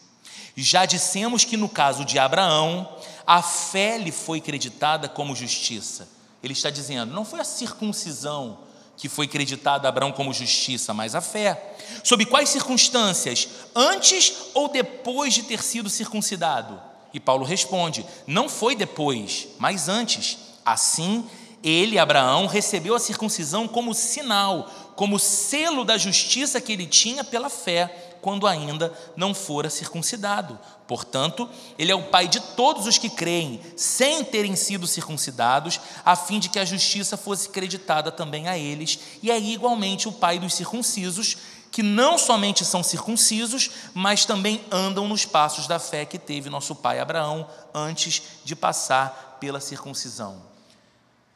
Já 0.55 0.85
dissemos 0.85 1.43
que 1.43 1.57
no 1.57 1.67
caso 1.67 2.05
de 2.05 2.19
Abraão, 2.19 2.97
a 3.25 3.41
fé 3.41 3.97
lhe 3.97 4.11
foi 4.11 4.41
creditada 4.41 5.07
como 5.07 5.35
justiça. 5.35 6.07
Ele 6.41 6.53
está 6.53 6.69
dizendo, 6.69 7.13
não 7.13 7.23
foi 7.23 7.39
a 7.39 7.45
circuncisão 7.45 8.59
que 8.97 9.09
foi 9.09 9.27
creditada 9.27 9.87
a 9.87 9.89
Abraão 9.89 10.11
como 10.11 10.33
justiça, 10.33 10.93
mas 10.93 11.15
a 11.15 11.21
fé. 11.21 11.75
Sob 12.03 12.25
quais 12.25 12.49
circunstâncias? 12.49 13.47
Antes 13.75 14.33
ou 14.53 14.67
depois 14.69 15.33
de 15.33 15.43
ter 15.43 15.63
sido 15.63 15.89
circuncidado? 15.89 16.79
E 17.13 17.19
Paulo 17.19 17.45
responde: 17.45 18.05
não 18.27 18.47
foi 18.47 18.75
depois, 18.75 19.47
mas 19.57 19.87
antes. 19.87 20.37
Assim, 20.65 21.25
ele, 21.63 21.99
Abraão, 21.99 22.45
recebeu 22.45 22.95
a 22.95 22.99
circuncisão 22.99 23.67
como 23.67 23.93
sinal, 23.93 24.69
como 24.95 25.19
selo 25.19 25.83
da 25.83 25.97
justiça 25.97 26.61
que 26.61 26.71
ele 26.71 26.85
tinha 26.85 27.23
pela 27.23 27.49
fé 27.49 28.02
quando 28.23 28.47
ainda 28.47 28.91
não 29.17 29.33
fora 29.33 29.69
circuncidado. 29.69 30.57
Portanto, 30.87 31.49
ele 31.77 31.91
é 31.91 31.95
o 31.95 32.03
pai 32.03 32.29
de 32.29 32.39
todos 32.39 32.87
os 32.87 32.97
que 32.97 33.09
creem, 33.09 33.59
sem 33.75 34.23
terem 34.23 34.55
sido 34.55 34.87
circuncidados, 34.87 35.79
a 36.05 36.15
fim 36.15 36.39
de 36.39 36.47
que 36.47 36.57
a 36.57 36.65
justiça 36.65 37.17
fosse 37.17 37.49
creditada 37.49 38.11
também 38.11 38.47
a 38.47 38.57
eles, 38.57 38.97
e 39.21 39.29
é 39.29 39.37
igualmente 39.37 40.07
o 40.07 40.13
pai 40.13 40.39
dos 40.39 40.53
circuncisos, 40.53 41.37
que 41.69 41.83
não 41.83 42.17
somente 42.17 42.63
são 42.63 42.81
circuncisos, 42.81 43.69
mas 43.93 44.25
também 44.25 44.63
andam 44.71 45.07
nos 45.07 45.25
passos 45.25 45.67
da 45.67 45.77
fé 45.77 46.05
que 46.05 46.17
teve 46.17 46.49
nosso 46.49 46.73
pai 46.75 46.99
Abraão 46.99 47.45
antes 47.73 48.21
de 48.45 48.55
passar 48.55 49.37
pela 49.41 49.59
circuncisão. 49.59 50.41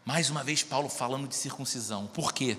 Mais 0.05 0.29
uma 0.29 0.41
vez, 0.41 0.63
Paulo 0.63 0.87
falando 0.87 1.27
de 1.27 1.35
circuncisão. 1.35 2.07
Por 2.07 2.31
quê? 2.31 2.57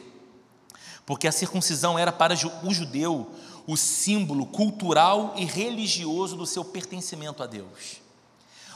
Porque 1.07 1.27
a 1.27 1.33
circuncisão 1.33 1.99
era 1.99 2.13
para 2.13 2.35
o 2.63 2.75
judeu 2.75 3.35
o 3.69 3.77
símbolo 3.77 4.47
cultural 4.47 5.35
e 5.37 5.45
religioso 5.45 6.35
do 6.35 6.47
seu 6.47 6.65
pertencimento 6.65 7.43
a 7.43 7.47
Deus. 7.47 8.01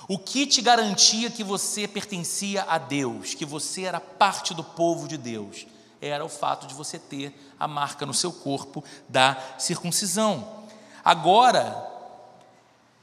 O 0.06 0.18
que 0.18 0.46
te 0.46 0.60
garantia 0.60 1.30
que 1.30 1.42
você 1.42 1.88
pertencia 1.88 2.62
a 2.64 2.76
Deus, 2.76 3.32
que 3.32 3.46
você 3.46 3.84
era 3.84 3.98
parte 3.98 4.52
do 4.52 4.62
povo 4.62 5.08
de 5.08 5.16
Deus, 5.16 5.66
era 5.98 6.22
o 6.22 6.28
fato 6.28 6.66
de 6.66 6.74
você 6.74 6.98
ter 6.98 7.34
a 7.58 7.66
marca 7.66 8.04
no 8.04 8.12
seu 8.12 8.30
corpo 8.30 8.84
da 9.08 9.42
circuncisão. 9.58 10.66
Agora, 11.02 11.90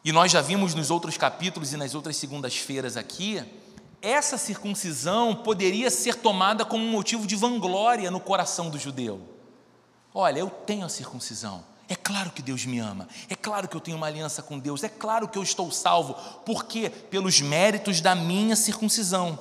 e 0.06 0.12
nós 0.12 0.32
já 0.32 0.42
vimos 0.42 0.76
nos 0.76 0.92
outros 0.92 1.18
capítulos 1.18 1.74
e 1.74 1.78
nas 1.78 1.96
outras 1.96 2.18
segundas-feiras 2.18 2.98
aqui, 2.98 3.44
essa 4.00 4.38
circuncisão 4.38 5.34
poderia 5.34 5.90
ser 5.90 6.18
tomada 6.18 6.64
como 6.64 6.86
um 6.86 6.92
motivo 6.92 7.26
de 7.26 7.36
vanglória 7.36 8.12
no 8.12 8.20
coração 8.20 8.70
do 8.70 8.78
judeu. 8.78 9.22
Olha, 10.14 10.38
eu 10.38 10.52
tenho 10.52 10.86
a 10.86 10.90
circuncisão. 10.90 11.64
É 11.90 11.96
claro 11.96 12.30
que 12.30 12.44
Deus 12.44 12.66
me 12.66 12.78
ama, 12.78 13.08
é 13.28 13.36
claro 13.36 13.68
que 13.68 13.76
eu 13.76 13.82
tenho 13.82 13.98
uma 13.98 14.06
aliança 14.06 14.44
com 14.44 14.60
Deus, 14.60 14.84
é 14.84 14.90
claro 14.90 15.28
que 15.28 15.40
eu 15.40 15.42
estou 15.42 15.72
salvo, 15.72 16.14
por 16.46 16.66
quê? 16.66 16.88
Pelos 16.88 17.42
méritos 17.42 18.00
da 18.00 18.14
minha 18.14 18.56
circuncisão. 18.56 19.40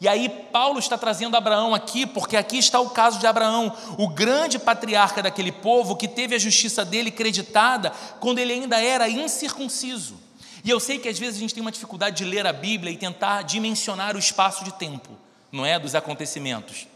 E 0.00 0.08
aí, 0.08 0.28
Paulo 0.28 0.78
está 0.78 0.98
trazendo 0.98 1.36
Abraão 1.36 1.74
aqui, 1.74 2.04
porque 2.04 2.36
aqui 2.36 2.58
está 2.58 2.80
o 2.80 2.90
caso 2.90 3.18
de 3.18 3.26
Abraão, 3.26 3.74
o 3.96 4.08
grande 4.08 4.58
patriarca 4.58 5.22
daquele 5.22 5.52
povo 5.52 5.96
que 5.96 6.08
teve 6.08 6.34
a 6.34 6.38
justiça 6.38 6.84
dele 6.84 7.10
creditada 7.10 7.90
quando 8.20 8.38
ele 8.38 8.52
ainda 8.52 8.82
era 8.82 9.08
incircunciso. 9.08 10.18
E 10.62 10.68
eu 10.68 10.80
sei 10.80 10.98
que 10.98 11.08
às 11.08 11.18
vezes 11.18 11.36
a 11.36 11.40
gente 11.40 11.54
tem 11.54 11.62
uma 11.62 11.70
dificuldade 11.70 12.16
de 12.16 12.24
ler 12.24 12.46
a 12.46 12.52
Bíblia 12.52 12.92
e 12.92 12.96
tentar 12.96 13.42
dimensionar 13.42 14.16
o 14.16 14.18
espaço 14.18 14.64
de 14.64 14.74
tempo, 14.74 15.10
não 15.52 15.64
é? 15.64 15.78
Dos 15.78 15.94
acontecimentos. 15.94 16.88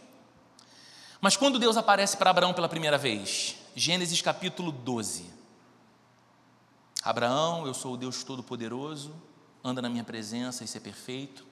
Mas 1.20 1.36
quando 1.36 1.58
Deus 1.58 1.76
aparece 1.76 2.16
para 2.16 2.30
Abraão 2.30 2.52
pela 2.52 2.68
primeira 2.68 2.98
vez, 2.98 3.54
Gênesis 3.74 4.20
capítulo 4.20 4.72
12. 4.72 5.30
Abraão, 7.02 7.66
eu 7.66 7.72
sou 7.72 7.94
o 7.94 7.96
Deus 7.96 8.24
Todo-Poderoso, 8.24 9.14
anda 9.62 9.80
na 9.80 9.88
minha 9.88 10.02
presença, 10.02 10.64
isso 10.64 10.76
é 10.76 10.80
perfeito. 10.80 11.46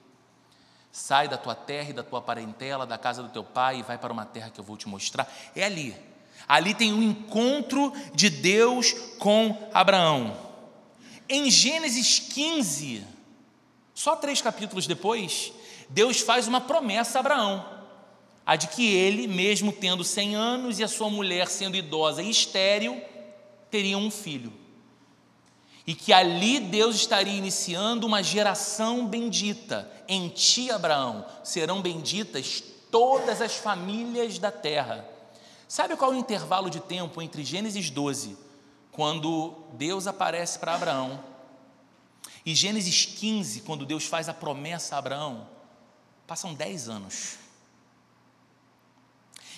Sai 0.91 1.27
da 1.27 1.37
tua 1.37 1.55
terra 1.55 1.91
e 1.91 1.93
da 1.93 2.03
tua 2.03 2.21
parentela, 2.21 2.85
da 2.85 2.97
casa 2.97 3.23
do 3.23 3.29
teu 3.29 3.43
pai 3.43 3.79
e 3.79 3.83
vai 3.83 3.97
para 3.97 4.11
uma 4.11 4.25
terra 4.25 4.49
que 4.49 4.59
eu 4.59 4.63
vou 4.63 4.75
te 4.75 4.87
mostrar. 4.87 5.31
É 5.55 5.63
ali. 5.63 5.95
Ali 6.47 6.73
tem 6.73 6.91
um 6.91 7.01
encontro 7.01 7.93
de 8.13 8.29
Deus 8.29 8.91
com 9.17 9.69
Abraão. 9.73 10.35
Em 11.27 11.49
Gênesis 11.49 12.19
15, 12.19 13.05
só 13.93 14.15
três 14.15 14.41
capítulos 14.41 14.87
depois, 14.87 15.53
Deus 15.89 16.19
faz 16.19 16.47
uma 16.47 16.59
promessa 16.59 17.19
a 17.19 17.21
Abraão 17.21 17.78
a 18.49 18.55
de 18.55 18.65
que 18.65 18.95
ele, 18.95 19.27
mesmo 19.27 19.71
tendo 19.71 20.03
100 20.03 20.35
anos 20.35 20.79
e 20.79 20.83
a 20.83 20.87
sua 20.87 21.07
mulher 21.07 21.47
sendo 21.47 21.77
idosa 21.77 22.23
e 22.23 22.31
estéril, 22.31 22.99
teriam 23.69 24.01
um 24.01 24.09
filho. 24.09 24.51
E 25.85 25.93
que 25.93 26.11
ali 26.11 26.59
Deus 26.59 26.95
estaria 26.95 27.37
iniciando 27.37 28.07
uma 28.07 28.23
geração 28.23 29.05
bendita. 29.05 29.87
Em 30.07 30.29
ti, 30.29 30.71
Abraão, 30.71 31.23
serão 31.43 31.79
benditas 31.79 32.63
todas 32.89 33.39
as 33.39 33.53
famílias 33.53 34.39
da 34.39 34.49
terra. 34.49 35.07
Sabe 35.67 35.95
qual 35.95 36.11
é 36.11 36.15
o 36.15 36.19
intervalo 36.19 36.71
de 36.71 36.79
tempo 36.79 37.21
entre 37.21 37.43
Gênesis 37.43 37.91
12, 37.91 38.35
quando 38.91 39.53
Deus 39.73 40.07
aparece 40.07 40.57
para 40.57 40.73
Abraão, 40.73 41.23
e 42.43 42.55
Gênesis 42.55 43.05
15, 43.05 43.61
quando 43.61 43.85
Deus 43.85 44.05
faz 44.05 44.27
a 44.27 44.33
promessa 44.33 44.95
a 44.95 44.97
Abraão? 44.97 45.47
Passam 46.25 46.51
10 46.51 46.89
anos. 46.89 47.48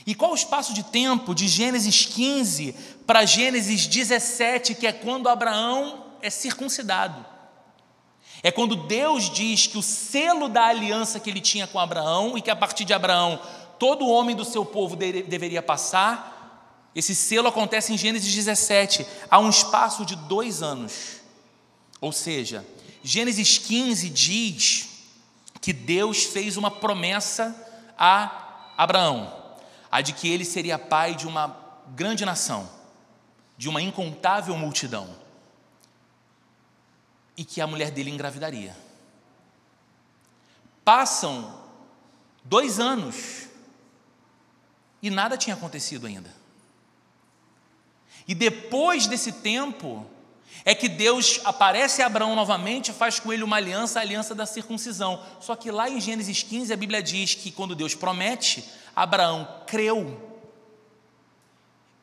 E 0.05 0.15
qual 0.15 0.31
o 0.31 0.35
espaço 0.35 0.73
de 0.73 0.83
tempo 0.83 1.35
de 1.35 1.47
Gênesis 1.47 2.05
15 2.05 2.75
para 3.05 3.25
Gênesis 3.25 3.87
17, 3.87 4.75
que 4.75 4.87
é 4.87 4.91
quando 4.91 5.29
Abraão 5.29 6.05
é 6.21 6.29
circuncidado? 6.29 7.25
É 8.43 8.51
quando 8.51 8.75
Deus 8.75 9.29
diz 9.29 9.67
que 9.67 9.77
o 9.77 9.83
selo 9.83 10.49
da 10.49 10.65
aliança 10.65 11.19
que 11.19 11.29
ele 11.29 11.41
tinha 11.41 11.67
com 11.67 11.79
Abraão 11.79 12.37
e 12.37 12.41
que 12.41 12.49
a 12.49 12.55
partir 12.55 12.85
de 12.85 12.93
Abraão 12.93 13.39
todo 13.77 14.07
homem 14.07 14.35
do 14.35 14.45
seu 14.45 14.63
povo 14.63 14.95
de, 14.95 15.23
deveria 15.23 15.61
passar. 15.61 16.89
Esse 16.95 17.15
selo 17.15 17.47
acontece 17.47 17.91
em 17.91 17.97
Gênesis 17.97 18.31
17, 18.31 19.07
há 19.29 19.39
um 19.39 19.49
espaço 19.49 20.05
de 20.05 20.15
dois 20.15 20.61
anos. 20.61 21.21
Ou 21.99 22.11
seja, 22.11 22.65
Gênesis 23.03 23.57
15 23.57 24.09
diz 24.09 24.89
que 25.59 25.73
Deus 25.73 26.23
fez 26.23 26.57
uma 26.57 26.69
promessa 26.69 27.55
a 27.97 28.73
Abraão, 28.77 29.31
a 29.91 30.01
de 30.01 30.13
que 30.13 30.29
ele 30.29 30.45
seria 30.45 30.79
pai 30.79 31.13
de 31.13 31.27
uma 31.27 31.55
grande 31.89 32.23
nação, 32.23 32.69
de 33.57 33.67
uma 33.67 33.81
incontável 33.81 34.55
multidão, 34.55 35.13
e 37.35 37.43
que 37.43 37.59
a 37.59 37.67
mulher 37.67 37.91
dele 37.91 38.09
engravidaria. 38.09 38.75
Passam 40.85 41.61
dois 42.43 42.79
anos 42.79 43.47
e 45.01 45.09
nada 45.09 45.37
tinha 45.37 45.55
acontecido 45.55 46.07
ainda. 46.07 46.33
E 48.27 48.35
depois 48.35 49.07
desse 49.07 49.31
tempo, 49.31 50.05
é 50.63 50.75
que 50.75 50.87
Deus 50.87 51.41
aparece 51.43 52.01
a 52.01 52.05
Abraão 52.05 52.35
novamente, 52.35 52.93
faz 52.93 53.19
com 53.19 53.33
ele 53.33 53.43
uma 53.43 53.57
aliança, 53.57 53.99
a 53.99 54.01
aliança 54.01 54.35
da 54.35 54.45
circuncisão. 54.45 55.23
Só 55.39 55.55
que 55.55 55.71
lá 55.71 55.89
em 55.89 55.99
Gênesis 55.99 56.43
15 56.43 56.71
a 56.71 56.77
Bíblia 56.77 57.01
diz 57.01 57.33
que 57.33 57.51
quando 57.51 57.75
Deus 57.75 57.95
promete, 57.95 58.63
Abraão 58.95 59.47
creu. 59.67 60.29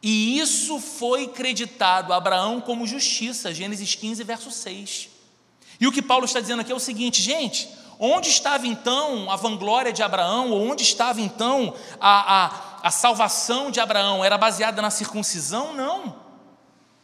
E 0.03 0.39
isso 0.39 0.79
foi 0.79 1.29
creditado 1.29 2.13
a 2.13 2.17
Abraão 2.17 2.61
como 2.61 2.87
justiça, 2.87 3.53
Gênesis 3.53 3.95
15, 3.95 4.23
verso 4.25 4.51
6. 4.51 5.09
E 5.81 5.87
o 5.87 5.93
que 5.93 6.03
Paulo 6.03 6.25
está 6.25 6.41
dizendo 6.41 6.61
aqui 6.61 6.73
é 6.73 6.75
o 6.75 6.81
seguinte, 6.81 7.21
gente: 7.21 7.69
onde 7.99 8.29
estava 8.29 8.67
então 8.67 9.31
a 9.31 9.37
vanglória 9.37 9.93
de 9.93 10.03
Abraão, 10.03 10.51
ou 10.51 10.71
onde 10.71 10.83
estava 10.83 11.21
então 11.21 11.75
a, 12.01 12.45
a, 12.45 12.79
a 12.85 12.91
salvação 12.91 13.71
de 13.71 13.81
Abraão? 13.81 14.25
Era 14.25 14.39
baseada 14.39 14.81
na 14.81 14.91
circuncisão? 14.91 15.75
Não, 15.75 16.17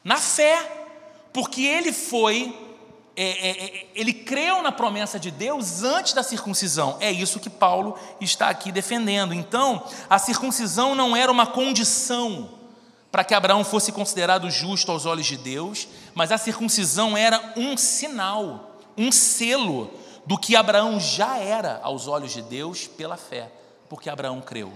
na 0.02 0.18
fé 0.18 0.82
porque 1.32 1.62
ele 1.62 1.92
foi, 1.92 2.56
é, 3.16 3.48
é, 3.48 3.64
é, 3.64 3.86
ele 3.94 4.12
creu 4.12 4.60
na 4.62 4.72
promessa 4.72 5.20
de 5.20 5.30
Deus 5.30 5.82
antes 5.82 6.12
da 6.12 6.22
circuncisão. 6.22 6.96
É 7.00 7.10
isso 7.12 7.38
que 7.38 7.48
Paulo 7.48 7.96
está 8.20 8.48
aqui 8.48 8.72
defendendo. 8.72 9.32
Então, 9.32 9.84
a 10.10 10.18
circuncisão 10.18 10.94
não 10.94 11.14
era 11.14 11.30
uma 11.30 11.46
condição 11.46 12.50
para 13.12 13.22
que 13.22 13.32
Abraão 13.32 13.62
fosse 13.62 13.92
considerado 13.92 14.50
justo 14.50 14.90
aos 14.90 15.06
olhos 15.06 15.26
de 15.26 15.36
Deus, 15.36 15.86
mas 16.14 16.32
a 16.32 16.38
circuncisão 16.38 17.16
era 17.16 17.52
um 17.56 17.76
sinal, 17.76 18.76
um 18.98 19.12
selo 19.12 19.88
do 20.26 20.36
que 20.36 20.56
Abraão 20.56 20.98
já 20.98 21.38
era 21.38 21.78
aos 21.84 22.08
olhos 22.08 22.32
de 22.32 22.42
Deus 22.42 22.88
pela 22.88 23.16
fé, 23.16 23.52
porque 23.88 24.10
Abraão 24.10 24.40
creu. 24.40 24.72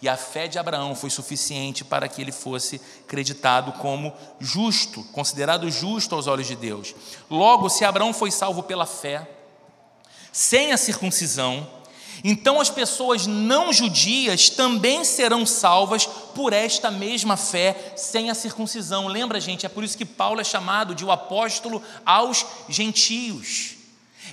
E 0.00 0.08
a 0.08 0.16
fé 0.16 0.46
de 0.46 0.58
Abraão 0.58 0.94
foi 0.94 1.10
suficiente 1.10 1.84
para 1.84 2.06
que 2.06 2.22
ele 2.22 2.30
fosse 2.30 2.80
creditado 3.06 3.72
como 3.72 4.12
justo, 4.38 5.02
considerado 5.12 5.68
justo 5.70 6.14
aos 6.14 6.28
olhos 6.28 6.46
de 6.46 6.54
Deus. 6.54 6.94
Logo, 7.28 7.68
se 7.68 7.84
Abraão 7.84 8.12
foi 8.12 8.30
salvo 8.30 8.62
pela 8.62 8.86
fé, 8.86 9.28
sem 10.32 10.72
a 10.72 10.76
circuncisão, 10.76 11.66
então 12.22 12.60
as 12.60 12.70
pessoas 12.70 13.26
não 13.26 13.72
judias 13.72 14.48
também 14.50 15.04
serão 15.04 15.46
salvas 15.46 16.06
por 16.06 16.52
esta 16.52 16.90
mesma 16.90 17.36
fé, 17.36 17.94
sem 17.96 18.30
a 18.30 18.34
circuncisão. 18.34 19.08
Lembra, 19.08 19.40
gente, 19.40 19.66
é 19.66 19.68
por 19.68 19.82
isso 19.82 19.98
que 19.98 20.04
Paulo 20.04 20.40
é 20.40 20.44
chamado 20.44 20.94
de 20.94 21.04
o 21.04 21.10
apóstolo 21.10 21.82
aos 22.04 22.46
gentios. 22.68 23.77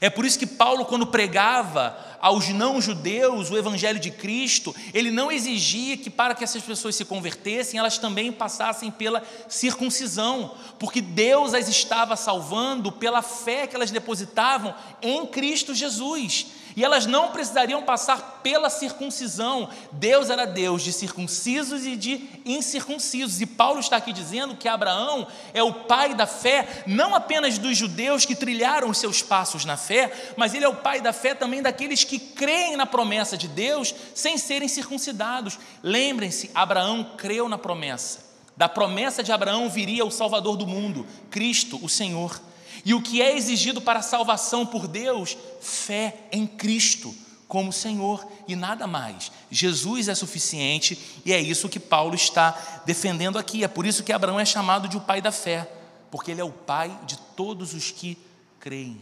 É 0.01 0.09
por 0.09 0.25
isso 0.25 0.39
que 0.39 0.45
Paulo, 0.45 0.85
quando 0.85 1.07
pregava 1.07 1.97
aos 2.19 2.49
não-judeus 2.49 3.51
o 3.51 3.57
evangelho 3.57 3.99
de 3.99 4.09
Cristo, 4.09 4.75
ele 4.93 5.11
não 5.11 5.31
exigia 5.31 5.95
que 5.95 6.09
para 6.09 6.33
que 6.33 6.43
essas 6.43 6.63
pessoas 6.63 6.95
se 6.95 7.05
convertessem, 7.05 7.79
elas 7.79 7.97
também 7.97 8.31
passassem 8.31 8.89
pela 8.89 9.23
circuncisão, 9.47 10.55
porque 10.79 11.01
Deus 11.01 11.53
as 11.53 11.67
estava 11.67 12.15
salvando 12.15 12.91
pela 12.91 13.21
fé 13.21 13.67
que 13.67 13.75
elas 13.75 13.91
depositavam 13.91 14.73
em 15.01 15.25
Cristo 15.27 15.73
Jesus 15.73 16.47
e 16.75 16.83
elas 16.83 17.05
não 17.05 17.31
precisariam 17.31 17.81
passar 17.83 18.41
pela 18.43 18.69
circuncisão. 18.69 19.69
Deus 19.91 20.29
era 20.29 20.45
Deus 20.45 20.83
de 20.83 20.91
circuncisos 20.91 21.85
e 21.85 21.95
de 21.95 22.29
incircuncisos. 22.45 23.39
E 23.39 23.45
Paulo 23.45 23.79
está 23.79 23.95
aqui 23.95 24.11
dizendo 24.11 24.57
que 24.57 24.67
Abraão 24.67 25.25
é 25.53 25.63
o 25.63 25.73
pai 25.73 26.13
da 26.13 26.27
fé, 26.27 26.83
não 26.85 27.15
apenas 27.15 27.57
dos 27.57 27.77
judeus 27.77 28.25
que 28.25 28.35
trilharam 28.35 28.89
os 28.89 28.97
seus 28.97 29.21
passos 29.21 29.63
na 29.63 29.77
fé, 29.77 30.11
mas 30.35 30.53
ele 30.53 30.65
é 30.65 30.69
o 30.69 30.75
pai 30.75 30.99
da 30.99 31.13
fé 31.13 31.33
também 31.33 31.61
daqueles 31.61 32.03
que 32.03 32.19
creem 32.19 32.75
na 32.75 32.85
promessa 32.85 33.37
de 33.37 33.47
Deus 33.47 33.95
sem 34.13 34.37
serem 34.37 34.67
circuncidados. 34.67 35.57
Lembrem-se, 35.81 36.51
Abraão 36.53 37.11
creu 37.17 37.47
na 37.47 37.57
promessa. 37.57 38.25
Da 38.57 38.69
promessa 38.69 39.21
de 39.21 39.31
Abraão 39.31 39.69
viria 39.69 40.05
o 40.05 40.11
Salvador 40.11 40.55
do 40.55 40.67
mundo, 40.67 41.05
Cristo, 41.29 41.79
o 41.81 41.89
Senhor. 41.89 42.39
E 42.85 42.93
o 42.93 43.01
que 43.01 43.19
é 43.19 43.35
exigido 43.35 43.81
para 43.81 43.99
a 43.99 44.03
salvação 44.03 44.63
por 44.63 44.87
Deus? 44.87 45.35
Fé 45.59 46.27
em 46.31 46.45
Cristo 46.45 47.13
como 47.47 47.73
Senhor 47.73 48.25
e 48.47 48.55
nada 48.55 48.85
mais. 48.85 49.31
Jesus 49.49 50.07
é 50.07 50.13
suficiente 50.13 51.21
e 51.25 51.33
é 51.33 51.41
isso 51.41 51.67
que 51.67 51.79
Paulo 51.79 52.13
está 52.13 52.83
defendendo 52.85 53.39
aqui. 53.39 53.63
É 53.63 53.67
por 53.67 53.87
isso 53.87 54.03
que 54.03 54.13
Abraão 54.13 54.39
é 54.39 54.45
chamado 54.45 54.87
de 54.87 54.97
o 54.97 55.01
pai 55.01 55.19
da 55.19 55.31
fé, 55.31 55.67
porque 56.11 56.29
ele 56.29 56.41
é 56.41 56.43
o 56.43 56.51
pai 56.51 56.95
de 57.05 57.17
todos 57.35 57.73
os 57.73 57.89
que 57.89 58.17
creem. 58.59 59.01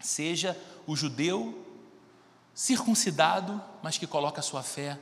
Seja 0.00 0.58
o 0.86 0.96
judeu 0.96 1.66
circuncidado, 2.54 3.60
mas 3.82 3.98
que 3.98 4.06
coloca 4.06 4.40
a 4.40 4.42
sua 4.42 4.62
fé 4.62 4.98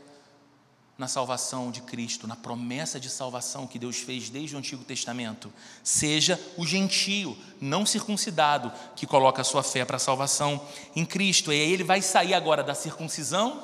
na 0.99 1.09
salvação 1.09 1.71
de 1.71 1.81
Cristo, 1.81 2.27
na 2.27 2.37
promessa 2.37 3.01
de 3.01 3.09
salvação 3.09 3.67
que 3.67 3.79
Deus 3.79 3.97
fez 3.97 4.29
desde 4.29 4.55
o 4.55 4.59
Antigo 4.59 4.85
Testamento. 4.85 5.53
Seja 5.83 6.39
o 6.57 6.67
gentio, 6.67 7.37
não 7.61 7.87
circuncidado, 7.87 8.71
que 8.95 9.07
coloca 9.07 9.41
a 9.41 9.45
sua 9.45 9.63
fé 9.63 9.85
para 9.85 9.97
a 9.97 10.01
salvação 10.01 10.61
em 10.95 11.05
Cristo. 11.05 11.53
E 11.53 11.61
aí 11.61 11.73
ele 11.73 11.85
vai 11.85 12.03
sair 12.03 12.35
agora 12.35 12.63
da 12.63 12.75
circuncisão 12.75 13.63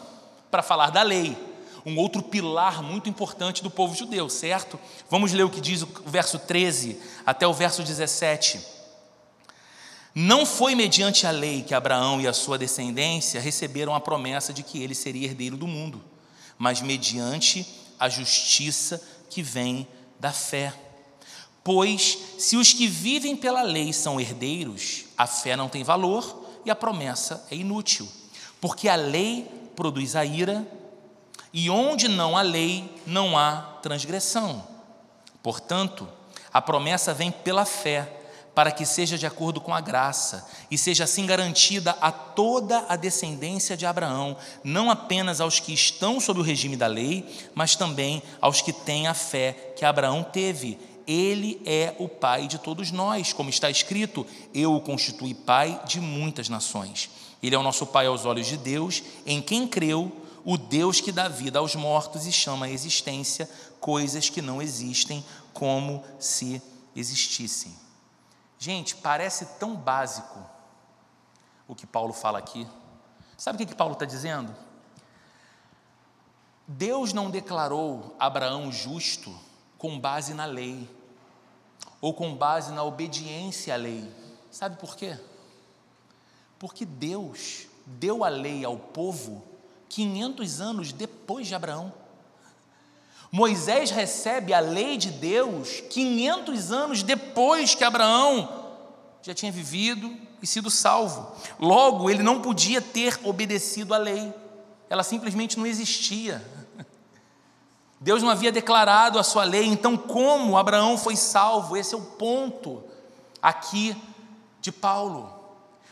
para 0.51 0.63
falar 0.63 0.91
da 0.91 1.03
lei, 1.03 1.37
um 1.85 1.99
outro 1.99 2.23
pilar 2.23 2.83
muito 2.83 3.09
importante 3.09 3.63
do 3.63 3.71
povo 3.71 3.95
judeu, 3.95 4.29
certo? 4.31 4.81
Vamos 5.11 5.33
ler 5.33 5.45
o 5.45 5.51
que 5.51 5.61
diz 5.61 5.83
o 5.83 5.89
verso 6.07 6.39
13 6.39 6.99
até 7.27 7.47
o 7.47 7.53
verso 7.53 7.83
17. 7.83 8.61
Não 10.15 10.47
foi 10.47 10.75
mediante 10.75 11.27
a 11.27 11.31
lei 11.31 11.63
que 11.63 11.75
Abraão 11.75 12.21
e 12.21 12.27
a 12.27 12.33
sua 12.33 12.59
descendência 12.59 13.41
receberam 13.41 13.95
a 13.95 14.01
promessa 14.01 14.53
de 14.53 14.63
que 14.63 14.83
ele 14.83 14.95
seria 14.95 15.27
herdeiro 15.27 15.57
do 15.57 15.67
mundo 15.67 16.03
mas 16.59 16.81
mediante 16.81 17.67
a 17.99 18.09
justiça 18.09 19.01
que 19.31 19.43
vem 19.43 19.87
da 20.19 20.33
fé. 20.33 20.75
Pois, 21.63 22.19
se 22.39 22.57
os 22.57 22.73
que 22.73 22.87
vivem 22.87 23.37
pela 23.37 23.63
lei 23.63 23.93
são 23.93 24.21
herdeiros, 24.21 25.05
a 25.17 25.27
fé 25.27 25.55
não 25.57 25.69
tem 25.69 25.85
valor 25.85 26.61
e 26.65 26.71
a 26.71 26.75
promessa 26.75 27.47
é 27.51 27.55
inútil, 27.55 28.09
porque 28.61 28.89
a 28.89 28.97
lei 28.97 29.47
produz 29.77 30.17
a 30.17 30.25
ira, 30.25 30.67
e 31.53 31.71
onde 31.71 32.09
não 32.09 32.37
há 32.37 32.43
lei, 32.43 33.01
não 33.07 33.39
há 33.39 33.79
transgressão. 33.83 34.67
Portanto, 35.43 36.07
a 36.53 36.61
promessa 36.61 37.15
vem 37.15 37.31
pela 37.31 37.65
fé 37.65 38.18
para 38.59 38.73
que 38.73 38.85
seja 38.85 39.17
de 39.17 39.25
acordo 39.25 39.61
com 39.61 39.73
a 39.73 39.81
graça 39.81 40.45
e 40.69 40.77
seja 40.77 41.05
assim 41.05 41.25
garantida 41.25 41.93
a 42.01 42.11
toda 42.11 42.87
a 42.89 42.97
descendência 42.97 43.77
de 43.77 43.87
Abraão, 43.87 44.37
não 44.65 44.91
apenas 44.91 45.41
aos 45.41 45.61
que 45.61 45.73
estão 45.73 46.19
sob 46.19 46.41
o 46.41 46.43
regime 46.43 46.77
da 46.77 46.89
lei, 46.89 47.25
mas 47.55 47.77
também 47.77 48.21
aos 48.41 48.61
que 48.61 48.73
têm 48.73 49.07
a 49.07 49.15
fé 49.15 49.75
que 49.77 49.85
Abraão 49.85 50.25
teve. 50.25 50.77
Ele 51.07 51.63
é 51.65 51.95
o 52.01 52.09
pai 52.09 52.49
de 52.49 52.59
todos 52.59 52.91
nós, 52.91 53.33
como 53.33 53.49
está 53.49 53.71
escrito: 53.71 54.27
Eu 54.53 54.75
o 54.75 54.81
constituí 54.81 55.35
pai 55.35 55.81
de 55.87 56.01
muitas 56.01 56.49
nações. 56.49 57.11
Ele 57.41 57.55
é 57.55 57.59
o 57.61 57.63
nosso 57.63 57.87
pai 57.87 58.09
aos 58.09 58.27
olhos 58.27 58.49
de 58.49 58.57
Deus, 58.57 59.05
em 59.25 59.41
quem 59.41 59.69
creu 59.69 60.11
o 60.45 60.59
Deus 60.59 61.01
que 61.01 61.13
dá 61.13 61.29
vida 61.29 61.61
aos 61.61 61.77
mortos 61.77 62.27
e 62.27 62.33
chama 62.33 62.67
à 62.67 62.71
existência 62.71 63.49
coisas 63.79 64.29
que 64.29 64.43
não 64.43 64.61
existem 64.61 65.25
como 65.53 66.03
se 66.19 66.61
existissem. 66.97 67.73
Gente, 68.59 68.97
parece 68.97 69.47
tão 69.59 69.77
básico 69.77 70.45
o 71.69 71.75
que 71.75 71.87
Paulo 71.87 72.13
fala 72.13 72.39
aqui. 72.39 72.67
Sabe 73.37 73.57
o 73.57 73.59
que, 73.59 73.67
que 73.67 73.77
Paulo 73.77 73.93
está 73.93 74.05
dizendo? 74.05 74.55
Deus 76.67 77.13
não 77.13 77.31
declarou 77.31 78.17
Abraão 78.19 78.73
justo 78.73 79.35
com 79.79 79.99
base 79.99 80.35
na 80.35 80.45
lei, 80.45 80.91
ou 82.01 82.13
com 82.13 82.35
base 82.35 82.73
na 82.73 82.83
obediência 82.83 83.75
à 83.75 83.77
lei. 83.77 84.13
Sabe 84.51 84.77
por 84.77 84.97
quê? 84.97 85.19
Porque 86.59 86.85
Deus 86.85 87.67
deu 87.87 88.25
a 88.25 88.29
lei 88.29 88.65
ao 88.65 88.77
povo 88.77 89.43
500 89.89 90.61
anos 90.61 90.93
depois 90.93 91.47
de 91.47 91.55
Abraão. 91.55 91.93
Moisés 93.31 93.91
recebe 93.91 94.55
a 94.55 94.61
lei 94.61 94.97
de 94.97 95.11
Deus 95.11 95.83
500 95.91 96.73
anos 96.73 97.03
depois 97.03 97.75
que 97.75 97.85
Abraão 97.85 98.49
já 99.23 99.35
tinha 99.35 99.53
vivido 99.53 100.15
e 100.43 100.47
sido 100.47 100.71
salvo. 100.71 101.31
Logo, 101.59 102.09
ele 102.09 102.23
não 102.23 102.41
podia 102.41 102.81
ter 102.81 103.19
obedecido 103.25 103.93
à 103.93 103.99
lei, 103.99 104.33
ela 104.89 105.03
simplesmente 105.03 105.59
não 105.59 105.67
existia. 105.67 106.43
Deus 108.01 108.23
não 108.23 108.31
havia 108.31 108.53
declarado 108.53 109.19
a 109.19 109.25
sua 109.25 109.45
lei, 109.45 109.67
então, 109.67 109.97
como 109.97 110.57
Abraão 110.57 110.97
foi 110.97 111.17
salvo? 111.17 111.77
Esse 111.77 111.95
é 111.95 111.99
o 111.99 112.03
ponto 112.03 112.83
aqui 113.43 113.97
de 114.61 114.71
Paulo, 114.71 115.38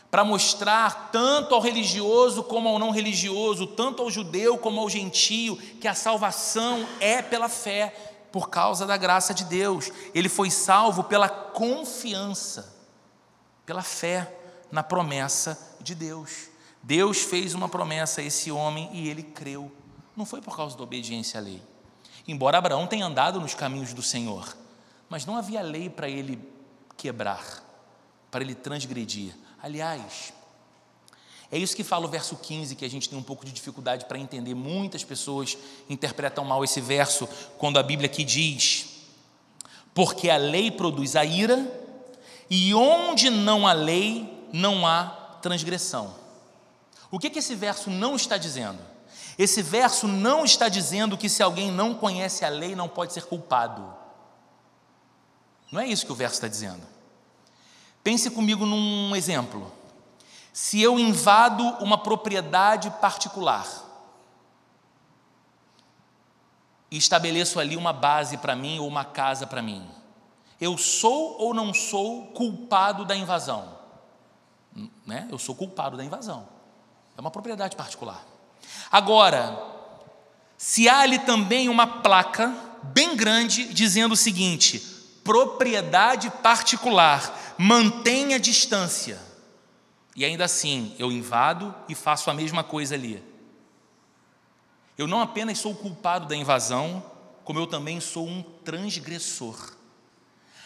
para 0.09 0.23
mostrar 0.23 1.09
tanto 1.11 1.53
ao 1.53 1.61
religioso 1.61 2.43
como 2.43 2.69
ao 2.69 2.79
não 2.79 2.91
religioso, 2.91 3.67
tanto 3.67 4.01
ao 4.01 4.09
judeu 4.09 4.57
como 4.57 4.79
ao 4.79 4.89
gentio, 4.89 5.57
que 5.81 5.87
a 5.87 5.93
salvação 5.93 6.87
é 6.99 7.21
pela 7.21 7.49
fé, 7.49 7.93
por 8.31 8.49
causa 8.49 8.85
da 8.85 8.95
graça 8.97 9.33
de 9.33 9.43
Deus. 9.45 9.91
Ele 10.13 10.29
foi 10.29 10.49
salvo 10.49 11.03
pela 11.03 11.27
confiança, 11.27 12.75
pela 13.65 13.81
fé 13.81 14.33
na 14.71 14.83
promessa 14.83 15.75
de 15.81 15.95
Deus. 15.95 16.49
Deus 16.81 17.19
fez 17.19 17.53
uma 17.53 17.67
promessa 17.67 18.21
a 18.21 18.23
esse 18.23 18.51
homem 18.51 18.89
e 18.93 19.09
ele 19.09 19.23
creu. 19.23 19.71
Não 20.15 20.25
foi 20.25 20.41
por 20.41 20.55
causa 20.55 20.77
da 20.77 20.83
obediência 20.83 21.39
à 21.39 21.43
lei. 21.43 21.61
Embora 22.27 22.57
Abraão 22.57 22.87
tenha 22.87 23.05
andado 23.05 23.39
nos 23.39 23.53
caminhos 23.53 23.93
do 23.93 24.01
Senhor, 24.01 24.55
mas 25.09 25.25
não 25.25 25.35
havia 25.35 25.61
lei 25.61 25.89
para 25.89 26.09
ele 26.09 26.39
quebrar, 26.95 27.63
para 28.29 28.43
ele 28.43 28.55
transgredir. 28.55 29.33
Aliás, 29.67 30.31
é 31.51 31.57
isso 31.57 31.75
que 31.75 31.83
fala 31.83 32.05
o 32.05 32.09
verso 32.09 32.37
15, 32.37 32.73
que 32.73 32.85
a 32.85 32.89
gente 32.89 33.09
tem 33.09 33.19
um 33.19 33.23
pouco 33.23 33.45
de 33.45 33.51
dificuldade 33.51 34.05
para 34.05 34.17
entender. 34.17 34.55
Muitas 34.55 35.03
pessoas 35.03 35.57
interpretam 35.89 36.45
mal 36.45 36.63
esse 36.63 36.79
verso, 36.79 37.27
quando 37.57 37.77
a 37.77 37.83
Bíblia 37.83 38.09
aqui 38.09 38.23
diz: 38.23 38.87
Porque 39.93 40.29
a 40.29 40.37
lei 40.37 40.71
produz 40.71 41.17
a 41.17 41.25
ira, 41.25 41.69
e 42.49 42.73
onde 42.73 43.29
não 43.29 43.67
há 43.67 43.73
lei, 43.73 44.47
não 44.53 44.87
há 44.87 45.37
transgressão. 45.41 46.15
O 47.11 47.19
que, 47.19 47.29
que 47.29 47.39
esse 47.39 47.53
verso 47.53 47.89
não 47.89 48.15
está 48.15 48.37
dizendo? 48.37 48.79
Esse 49.37 49.61
verso 49.61 50.07
não 50.07 50.45
está 50.45 50.69
dizendo 50.69 51.17
que 51.17 51.27
se 51.27 51.43
alguém 51.43 51.69
não 51.71 51.93
conhece 51.93 52.45
a 52.45 52.49
lei 52.49 52.73
não 52.73 52.87
pode 52.87 53.11
ser 53.11 53.25
culpado. 53.25 53.93
Não 55.69 55.81
é 55.81 55.85
isso 55.85 56.05
que 56.05 56.11
o 56.13 56.15
verso 56.15 56.35
está 56.35 56.47
dizendo. 56.47 56.95
Pense 58.07 58.29
comigo 58.29 58.65
num 58.65 59.13
exemplo. 59.17 59.69
Se 60.53 60.81
eu 60.81 60.97
invado 60.97 61.61
uma 61.81 61.97
propriedade 61.97 62.89
particular 63.01 63.67
e 66.89 66.95
estabeleço 66.95 67.59
ali 67.59 67.75
uma 67.75 67.91
base 67.91 68.37
para 68.37 68.55
mim 68.55 68.79
ou 68.79 68.87
uma 68.87 69.03
casa 69.03 69.45
para 69.45 69.61
mim, 69.61 69.85
eu 70.61 70.77
sou 70.77 71.35
ou 71.37 71.53
não 71.53 71.73
sou 71.73 72.27
culpado 72.27 73.03
da 73.03 73.13
invasão? 73.13 73.77
Né? 75.05 75.27
Eu 75.29 75.37
sou 75.37 75.53
culpado 75.53 75.97
da 75.97 76.03
invasão. 76.05 76.47
É 77.17 77.19
uma 77.19 77.29
propriedade 77.29 77.75
particular. 77.75 78.23
Agora, 78.89 79.61
se 80.57 80.87
há 80.87 80.99
ali 80.99 81.19
também 81.19 81.67
uma 81.67 81.85
placa 81.85 82.55
bem 82.83 83.17
grande 83.17 83.65
dizendo 83.65 84.13
o 84.13 84.15
seguinte: 84.15 84.96
propriedade 85.27 86.29
particular, 86.41 87.55
mantenha 87.57 88.39
distância. 88.39 89.19
E 90.15 90.23
ainda 90.23 90.45
assim, 90.45 90.95
eu 90.97 91.11
invado 91.11 91.75
e 91.89 91.93
faço 91.93 92.31
a 92.31 92.33
mesma 92.33 92.63
coisa 92.63 92.95
ali. 92.95 93.21
Eu 94.97 95.05
não 95.05 95.21
apenas 95.21 95.59
sou 95.59 95.75
culpado 95.75 96.27
da 96.27 96.35
invasão, 96.35 97.03
como 97.43 97.59
eu 97.59 97.67
também 97.67 97.99
sou 97.99 98.25
um 98.25 98.41
transgressor. 98.41 99.73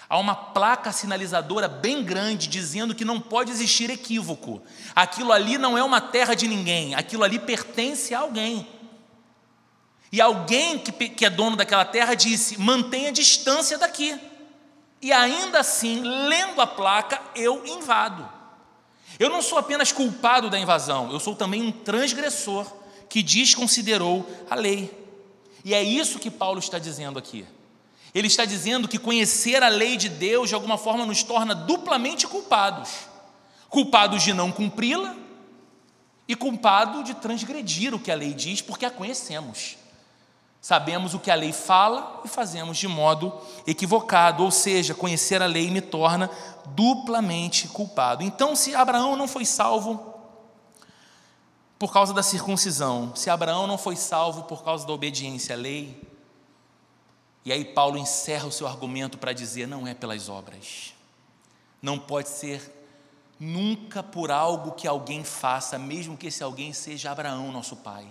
Há 0.07 0.19
uma 0.19 0.35
placa 0.35 0.91
sinalizadora 0.91 1.67
bem 1.67 2.03
grande 2.03 2.47
dizendo 2.47 2.93
que 2.93 3.03
não 3.03 3.19
pode 3.19 3.49
existir 3.49 3.89
equívoco. 3.89 4.61
Aquilo 4.95 5.31
ali 5.31 5.57
não 5.57 5.75
é 5.75 5.83
uma 5.83 5.99
terra 5.99 6.35
de 6.35 6.47
ninguém, 6.47 6.93
aquilo 6.93 7.23
ali 7.23 7.39
pertence 7.39 8.13
a 8.13 8.19
alguém. 8.19 8.67
E 10.11 10.21
alguém 10.21 10.77
que, 10.77 10.91
que 11.09 11.25
é 11.25 11.29
dono 11.29 11.55
daquela 11.55 11.85
terra 11.85 12.13
disse: 12.13 12.59
mantenha 12.59 13.11
distância 13.11 13.77
daqui. 13.77 14.30
E 15.01 15.11
ainda 15.11 15.59
assim, 15.59 16.01
lendo 16.01 16.61
a 16.61 16.67
placa, 16.67 17.19
eu 17.35 17.65
invado. 17.65 18.29
Eu 19.17 19.29
não 19.29 19.41
sou 19.41 19.57
apenas 19.57 19.91
culpado 19.91 20.49
da 20.49 20.59
invasão, 20.59 21.11
eu 21.11 21.19
sou 21.19 21.35
também 21.35 21.61
um 21.61 21.71
transgressor 21.71 22.65
que 23.09 23.21
desconsiderou 23.21 24.25
a 24.49 24.55
lei. 24.55 24.91
E 25.65 25.73
é 25.73 25.83
isso 25.83 26.19
que 26.19 26.31
Paulo 26.31 26.59
está 26.59 26.79
dizendo 26.79 27.19
aqui. 27.19 27.45
Ele 28.13 28.27
está 28.27 28.45
dizendo 28.45 28.87
que 28.87 28.97
conhecer 28.97 29.63
a 29.63 29.69
lei 29.69 29.95
de 29.95 30.09
Deus 30.09 30.49
de 30.49 30.55
alguma 30.55 30.77
forma 30.77 31.05
nos 31.05 31.23
torna 31.23 31.55
duplamente 31.55 32.27
culpados: 32.27 32.89
culpados 33.69 34.23
de 34.23 34.33
não 34.33 34.51
cumpri-la 34.51 35.15
e 36.27 36.35
culpado 36.35 37.03
de 37.03 37.13
transgredir 37.13 37.93
o 37.93 37.99
que 37.99 38.11
a 38.11 38.15
lei 38.15 38.33
diz, 38.33 38.61
porque 38.61 38.85
a 38.85 38.91
conhecemos. 38.91 39.77
Sabemos 40.61 41.15
o 41.15 41.19
que 41.19 41.31
a 41.31 41.35
lei 41.35 41.51
fala 41.51 42.21
e 42.23 42.27
fazemos 42.27 42.77
de 42.77 42.87
modo 42.87 43.33
equivocado, 43.65 44.43
ou 44.43 44.51
seja, 44.51 44.93
conhecer 44.93 45.41
a 45.41 45.47
lei 45.47 45.71
me 45.71 45.81
torna 45.81 46.29
duplamente 46.67 47.67
culpado. 47.67 48.23
Então, 48.23 48.55
se 48.55 48.75
Abraão 48.75 49.15
não 49.15 49.27
foi 49.27 49.43
salvo 49.43 50.13
por 51.79 51.91
causa 51.91 52.13
da 52.13 52.21
circuncisão, 52.21 53.11
se 53.15 53.27
Abraão 53.27 53.65
não 53.65 53.75
foi 53.75 53.95
salvo 53.95 54.43
por 54.43 54.63
causa 54.63 54.85
da 54.85 54.93
obediência 54.93 55.55
à 55.55 55.57
lei, 55.57 55.99
e 57.43 57.51
aí 57.51 57.65
Paulo 57.65 57.97
encerra 57.97 58.45
o 58.45 58.51
seu 58.51 58.67
argumento 58.67 59.17
para 59.17 59.33
dizer: 59.33 59.67
não 59.67 59.87
é 59.87 59.95
pelas 59.95 60.29
obras, 60.29 60.93
não 61.81 61.97
pode 61.97 62.29
ser 62.29 62.71
nunca 63.39 64.03
por 64.03 64.29
algo 64.29 64.73
que 64.73 64.87
alguém 64.87 65.23
faça, 65.23 65.79
mesmo 65.79 66.15
que 66.15 66.27
esse 66.27 66.43
alguém 66.43 66.71
seja 66.71 67.09
Abraão, 67.09 67.51
nosso 67.51 67.77
pai, 67.77 68.07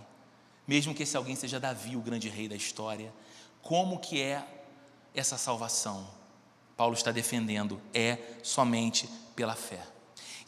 mesmo 0.70 0.94
que 0.94 1.02
esse 1.02 1.16
alguém 1.16 1.34
seja 1.34 1.58
Davi, 1.58 1.96
o 1.96 2.00
grande 2.00 2.28
rei 2.28 2.46
da 2.46 2.54
história. 2.54 3.12
Como 3.60 3.98
que 3.98 4.22
é 4.22 4.46
essa 5.12 5.36
salvação? 5.36 6.06
Paulo 6.76 6.94
está 6.94 7.10
defendendo, 7.10 7.82
é 7.92 8.16
somente 8.40 9.10
pela 9.34 9.56
fé. 9.56 9.84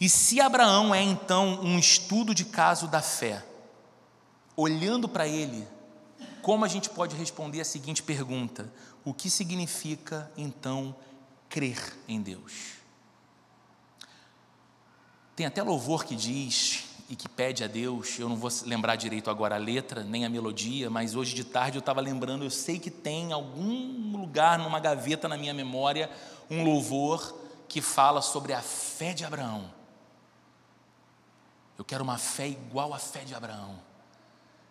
E 0.00 0.08
se 0.08 0.40
Abraão 0.40 0.94
é 0.94 1.02
então 1.02 1.60
um 1.60 1.76
estudo 1.76 2.36
de 2.36 2.44
caso 2.44 2.86
da 2.86 3.02
fé, 3.02 3.44
olhando 4.56 5.08
para 5.08 5.26
ele, 5.26 5.66
como 6.40 6.64
a 6.64 6.68
gente 6.68 6.88
pode 6.88 7.16
responder 7.16 7.60
a 7.60 7.64
seguinte 7.64 8.00
pergunta: 8.00 8.72
o 9.04 9.12
que 9.12 9.28
significa 9.28 10.30
então 10.36 10.94
crer 11.48 11.98
em 12.06 12.22
Deus? 12.22 12.74
Tem 15.34 15.46
até 15.46 15.64
louvor 15.64 16.04
que 16.04 16.14
diz 16.14 16.84
e 17.12 17.14
que 17.14 17.28
pede 17.28 17.62
a 17.62 17.66
Deus, 17.66 18.18
eu 18.18 18.26
não 18.26 18.36
vou 18.36 18.50
lembrar 18.64 18.96
direito 18.96 19.28
agora 19.28 19.56
a 19.56 19.58
letra, 19.58 20.02
nem 20.02 20.24
a 20.24 20.30
melodia, 20.30 20.88
mas 20.88 21.14
hoje 21.14 21.34
de 21.34 21.44
tarde 21.44 21.76
eu 21.76 21.80
estava 21.80 22.00
lembrando, 22.00 22.42
eu 22.42 22.48
sei 22.48 22.78
que 22.78 22.90
tem 22.90 23.34
algum 23.34 24.16
lugar 24.16 24.58
numa 24.58 24.80
gaveta 24.80 25.28
na 25.28 25.36
minha 25.36 25.52
memória 25.52 26.10
um 26.50 26.64
louvor 26.64 27.36
que 27.68 27.82
fala 27.82 28.22
sobre 28.22 28.54
a 28.54 28.62
fé 28.62 29.12
de 29.12 29.26
Abraão. 29.26 29.70
Eu 31.76 31.84
quero 31.84 32.02
uma 32.02 32.16
fé 32.16 32.48
igual 32.48 32.94
à 32.94 32.98
fé 32.98 33.24
de 33.24 33.34
Abraão. 33.34 33.78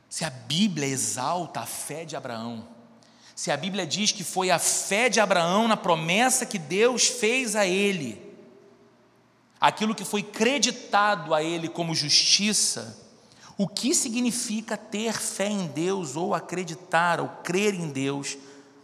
Se 0.10 0.26
a 0.26 0.32
Bíblia 0.32 0.88
exalta 0.88 1.60
a 1.60 1.66
fé 1.68 2.06
de 2.06 2.16
Abraão, 2.16 2.68
se 3.36 3.52
a 3.52 3.58
Bíblia 3.58 3.86
diz 3.86 4.12
que 4.12 4.24
foi 4.24 4.50
a 4.50 4.58
fé 4.58 5.10
de 5.10 5.20
Abraão 5.20 5.68
na 5.68 5.78
promessa 5.78 6.44
que 6.44 6.58
Deus 6.58 7.06
fez 7.06 7.56
a 7.56 7.68
ele, 7.68 8.31
aquilo 9.62 9.96
que 9.96 10.04
foi 10.04 10.24
creditado 10.24 11.34
a 11.34 11.44
ele 11.44 11.70
como 11.70 11.96
justiça, 11.96 13.00
o 13.58 13.68
que 13.68 13.94
significa 13.94 14.76
ter 14.76 15.14
fé 15.14 15.48
em 15.48 15.68
Deus 15.68 16.16
ou 16.16 16.34
acreditar 16.34 17.22
ou 17.22 17.30
crer 17.44 17.76
em 17.76 17.90
Deus 17.90 18.36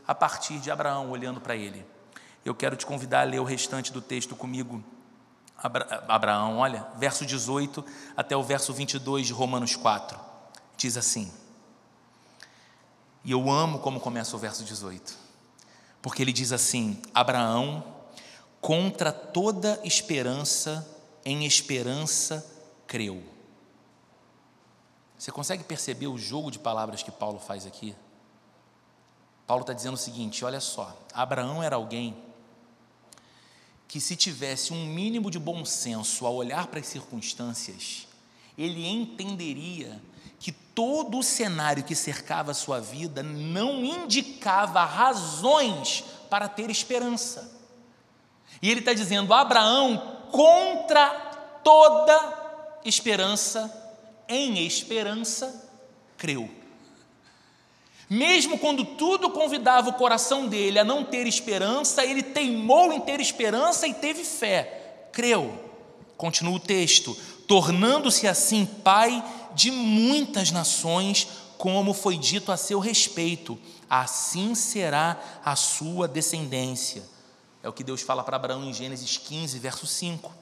a 0.08 0.14
partir 0.14 0.60
de 0.60 0.70
Abraão, 0.70 1.10
olhando 1.10 1.42
para 1.42 1.56
ele? 1.56 1.84
Eu 2.46 2.54
quero 2.54 2.76
te 2.76 2.86
convidar 2.86 3.22
a 3.22 3.24
ler 3.24 3.40
o 3.40 3.44
restante 3.44 3.92
do 3.92 4.02
texto 4.02 4.36
comigo. 4.36 4.84
Abraão, 6.08 6.60
olha, 6.60 6.86
verso 6.98 7.26
18 7.26 7.84
até 8.16 8.38
o 8.38 8.44
verso 8.44 8.72
22 8.72 9.26
de 9.26 9.34
Romanos 9.34 9.76
4 9.76 10.28
diz 10.78 10.96
assim. 10.96 11.32
E 13.26 13.32
eu 13.32 13.50
amo 13.50 13.80
como 13.80 14.00
começa 14.00 14.36
o 14.36 14.40
verso 14.40 14.64
18, 14.64 15.18
porque 16.02 16.22
ele 16.22 16.32
diz 16.32 16.54
assim: 16.54 17.02
Abraão, 17.14 17.84
contra 18.62 19.12
toda 19.12 19.80
esperança, 19.84 20.88
em 21.24 21.46
esperança 21.46 22.46
creu. 22.86 23.24
Você 25.18 25.32
consegue 25.32 25.64
perceber 25.64 26.08
o 26.08 26.18
jogo 26.18 26.52
de 26.52 26.60
palavras 26.60 27.02
que 27.02 27.12
Paulo 27.12 27.40
faz 27.40 27.66
aqui? 27.66 27.96
Paulo 29.48 29.62
está 29.62 29.74
dizendo 29.74 29.96
o 29.96 29.98
seguinte: 29.98 30.46
olha 30.46 30.60
só, 30.60 30.96
Abraão 31.14 31.64
era 31.64 31.76
alguém 31.76 32.16
que, 33.88 34.02
se 34.02 34.16
tivesse 34.16 34.74
um 34.74 34.86
mínimo 34.86 35.32
de 35.32 35.40
bom 35.40 35.64
senso 35.64 36.26
ao 36.26 36.36
olhar 36.36 36.68
para 36.68 36.80
as 36.80 36.88
circunstâncias, 36.88 38.08
ele 38.58 38.86
entenderia 38.86 40.02
que 40.40 40.52
todo 40.52 41.18
o 41.18 41.24
cenário 41.24 41.84
que 41.84 41.96
cercava 41.96 42.52
a 42.52 42.54
sua 42.54 42.80
vida 42.80 43.24
não 43.24 43.84
indicava 43.84 44.84
razões 44.84 46.04
para 46.30 46.48
ter 46.48 46.70
esperança. 46.70 47.57
E 48.62 48.70
ele 48.70 48.80
está 48.80 48.94
dizendo: 48.94 49.34
Abraão 49.34 50.18
contra 50.32 51.10
toda 51.64 52.80
esperança, 52.84 53.72
em 54.28 54.66
esperança, 54.66 55.70
creu. 56.18 56.50
Mesmo 58.10 58.58
quando 58.58 58.86
tudo 58.86 59.30
convidava 59.30 59.90
o 59.90 59.94
coração 59.94 60.48
dele 60.48 60.80
a 60.80 60.84
não 60.84 61.04
ter 61.04 61.28
esperança, 61.28 62.06
ele 62.06 62.24
teimou 62.24 62.94
em 62.94 63.02
ter 63.02 63.20
esperança 63.20 63.86
e 63.86 63.94
teve 63.94 64.24
fé, 64.24 65.10
creu. 65.12 65.66
Continua 66.16 66.56
o 66.56 66.60
texto: 66.60 67.16
tornando-se 67.48 68.28
assim 68.28 68.66
pai 68.66 69.24
de 69.54 69.72
muitas 69.72 70.52
nações, 70.52 71.28
como 71.58 71.94
foi 71.94 72.18
dito 72.18 72.52
a 72.52 72.58
seu 72.58 72.80
respeito, 72.80 73.60
assim 73.90 74.56
será 74.56 75.20
a 75.44 75.56
sua 75.56 76.08
descendência. 76.08 77.17
É 77.68 77.70
o 77.70 77.74
que 77.74 77.84
Deus 77.84 78.02
fala 78.02 78.24
para 78.24 78.38
Abraão 78.38 78.64
em 78.64 78.74
Gênesis 78.74 79.18
15, 79.18 79.60
verso 79.60 79.86
5. 79.86 80.34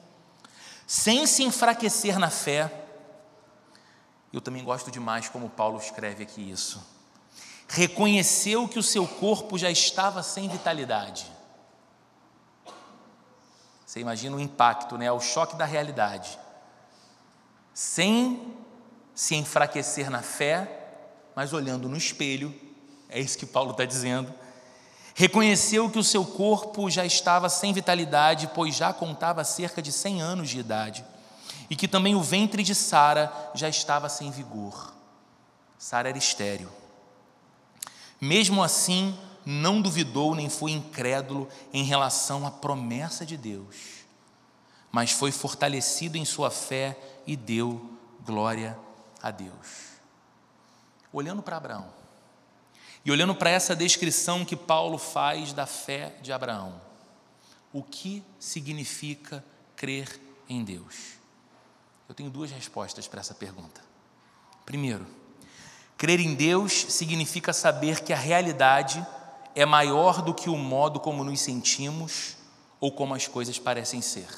Sem 0.86 1.26
se 1.26 1.42
enfraquecer 1.42 2.18
na 2.18 2.30
fé, 2.30 2.72
eu 4.32 4.40
também 4.40 4.62
gosto 4.62 4.90
demais 4.90 5.28
como 5.28 5.50
Paulo 5.50 5.78
escreve 5.78 6.22
aqui 6.22 6.50
isso 6.50 6.96
reconheceu 7.68 8.68
que 8.68 8.78
o 8.78 8.82
seu 8.82 9.06
corpo 9.06 9.58
já 9.58 9.70
estava 9.70 10.22
sem 10.22 10.48
vitalidade. 10.48 11.26
Você 13.84 14.00
imagina 14.00 14.36
o 14.36 14.40
impacto, 14.40 14.96
né? 14.96 15.10
o 15.10 15.20
choque 15.20 15.56
da 15.56 15.64
realidade. 15.64 16.38
Sem 17.72 18.54
se 19.14 19.34
enfraquecer 19.34 20.10
na 20.10 20.22
fé, 20.22 20.88
mas 21.34 21.52
olhando 21.52 21.88
no 21.88 21.96
espelho, 21.96 22.54
é 23.08 23.20
isso 23.20 23.38
que 23.38 23.46
Paulo 23.46 23.72
está 23.72 23.84
dizendo. 23.84 24.32
Reconheceu 25.18 25.88
que 25.88 25.98
o 25.98 26.04
seu 26.04 26.26
corpo 26.26 26.90
já 26.90 27.02
estava 27.02 27.48
sem 27.48 27.72
vitalidade, 27.72 28.50
pois 28.54 28.76
já 28.76 28.92
contava 28.92 29.42
cerca 29.44 29.80
de 29.80 29.90
100 29.90 30.20
anos 30.20 30.50
de 30.50 30.58
idade, 30.58 31.02
e 31.70 31.74
que 31.74 31.88
também 31.88 32.14
o 32.14 32.20
ventre 32.20 32.62
de 32.62 32.74
Sara 32.74 33.32
já 33.54 33.66
estava 33.66 34.10
sem 34.10 34.30
vigor. 34.30 34.92
Sara 35.78 36.10
era 36.10 36.18
estéril. 36.18 36.68
Mesmo 38.20 38.62
assim, 38.62 39.18
não 39.42 39.80
duvidou 39.80 40.34
nem 40.34 40.50
foi 40.50 40.72
incrédulo 40.72 41.48
em 41.72 41.82
relação 41.82 42.46
à 42.46 42.50
promessa 42.50 43.24
de 43.24 43.38
Deus, 43.38 43.74
mas 44.92 45.12
foi 45.12 45.32
fortalecido 45.32 46.18
em 46.18 46.26
sua 46.26 46.50
fé 46.50 46.94
e 47.26 47.36
deu 47.36 47.90
glória 48.22 48.78
a 49.22 49.30
Deus. 49.30 49.96
Olhando 51.10 51.40
para 51.40 51.56
Abraão 51.56 52.05
e 53.06 53.10
olhando 53.10 53.34
para 53.34 53.48
essa 53.48 53.74
descrição 53.74 54.44
que 54.44 54.54
Paulo 54.54 54.98
faz 54.98 55.54
da 55.54 55.64
fé 55.64 56.16
de 56.20 56.30
Abraão, 56.30 56.78
o 57.72 57.82
que 57.82 58.22
significa 58.38 59.42
crer 59.74 60.20
em 60.46 60.62
Deus? 60.62 61.14
Eu 62.08 62.14
tenho 62.14 62.28
duas 62.28 62.50
respostas 62.50 63.08
para 63.08 63.20
essa 63.20 63.34
pergunta. 63.34 63.80
Primeiro, 64.66 65.06
Crer 65.96 66.20
em 66.20 66.34
Deus 66.34 66.72
significa 66.90 67.52
saber 67.52 68.00
que 68.00 68.12
a 68.12 68.16
realidade 68.16 69.04
é 69.54 69.64
maior 69.64 70.20
do 70.20 70.34
que 70.34 70.50
o 70.50 70.56
modo 70.56 71.00
como 71.00 71.24
nos 71.24 71.40
sentimos 71.40 72.36
ou 72.78 72.92
como 72.92 73.14
as 73.14 73.26
coisas 73.26 73.58
parecem 73.58 74.02
ser. 74.02 74.28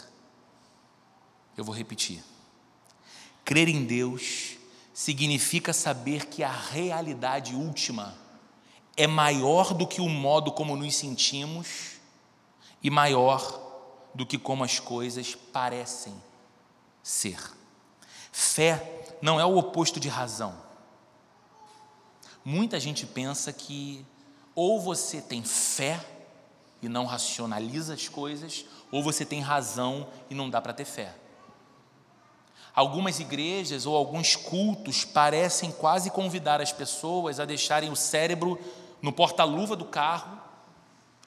Eu 1.57 1.65
vou 1.65 1.75
repetir. 1.75 2.23
Crer 3.45 3.69
em 3.69 3.85
Deus 3.85 4.57
significa 4.95 5.73
saber 5.73 6.27
que 6.27 6.45
a 6.45 6.53
realidade 6.53 7.57
última 7.57 8.15
é 8.99 9.07
maior 9.07 9.73
do 9.73 9.87
que 9.87 10.01
o 10.01 10.09
modo 10.09 10.51
como 10.51 10.77
nos 10.77 10.97
sentimos 10.97 11.93
e 12.83 12.91
maior 12.91 13.59
do 14.13 14.27
que 14.27 14.37
como 14.37 14.65
as 14.65 14.81
coisas 14.81 15.37
parecem 15.37 16.13
ser. 17.01 17.39
Fé 18.33 19.17
não 19.23 19.39
é 19.39 19.45
o 19.45 19.57
oposto 19.57 20.01
de 20.01 20.09
razão. 20.09 20.53
Muita 22.45 22.81
gente 22.81 23.07
pensa 23.07 23.53
que 23.53 24.05
ou 24.53 24.81
você 24.81 25.23
tem 25.23 25.45
fé 25.45 26.05
e 26.83 26.89
não 26.89 27.05
racionaliza 27.07 27.95
as 27.95 28.09
coisas, 28.09 28.65
ou 28.91 29.03
você 29.03 29.25
tem 29.25 29.41
razão 29.41 30.09
e 30.29 30.35
não 30.35 30.51
dá 30.51 30.61
para 30.61 30.73
ter 30.73 30.85
fé. 30.85 31.15
Algumas 32.75 33.21
igrejas 33.21 33.87
ou 33.87 33.97
alguns 33.97 34.35
cultos 34.35 35.05
parecem 35.05 35.71
quase 35.71 36.11
convidar 36.11 36.61
as 36.61 36.73
pessoas 36.73 37.39
a 37.39 37.45
deixarem 37.45 37.91
o 37.91 37.97
cérebro 37.97 38.59
no 39.01 39.13
porta-luva 39.13 39.77
do 39.77 39.85
carro 39.85 40.39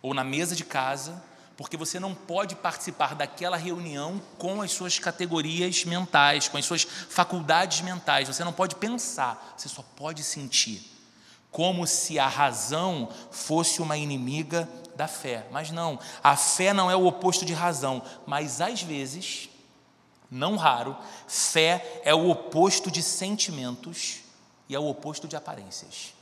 ou 0.01 0.13
na 0.13 0.23
mesa 0.23 0.55
de 0.55 0.65
casa, 0.65 1.23
porque 1.55 1.77
você 1.77 1.99
não 1.99 2.15
pode 2.15 2.55
participar 2.55 3.13
daquela 3.13 3.55
reunião 3.57 4.21
com 4.37 4.61
as 4.61 4.71
suas 4.71 4.97
categorias 4.97 5.85
mentais, 5.85 6.47
com 6.47 6.57
as 6.57 6.65
suas 6.65 6.83
faculdades 6.83 7.81
mentais. 7.81 8.27
Você 8.27 8.43
não 8.43 8.53
pode 8.53 8.75
pensar, 8.75 9.53
você 9.55 9.69
só 9.69 9.83
pode 9.95 10.23
sentir 10.23 10.91
como 11.51 11.85
se 11.85 12.17
a 12.17 12.27
razão 12.27 13.09
fosse 13.29 13.81
uma 13.81 13.97
inimiga 13.97 14.67
da 14.95 15.07
fé. 15.07 15.45
Mas 15.51 15.69
não, 15.69 15.99
a 16.23 16.35
fé 16.35 16.73
não 16.73 16.89
é 16.89 16.95
o 16.95 17.05
oposto 17.05 17.45
de 17.45 17.53
razão, 17.53 18.01
mas 18.25 18.61
às 18.61 18.81
vezes, 18.81 19.49
não 20.29 20.55
raro, 20.55 20.97
fé 21.27 22.01
é 22.05 22.15
o 22.15 22.29
oposto 22.29 22.89
de 22.89 23.03
sentimentos 23.03 24.21
e 24.69 24.75
é 24.75 24.79
o 24.79 24.87
oposto 24.87 25.27
de 25.27 25.35
aparências. 25.35 26.13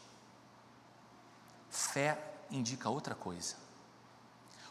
Fé 1.70 2.18
indica 2.50 2.90
outra 2.90 3.16
coisa. 3.16 3.56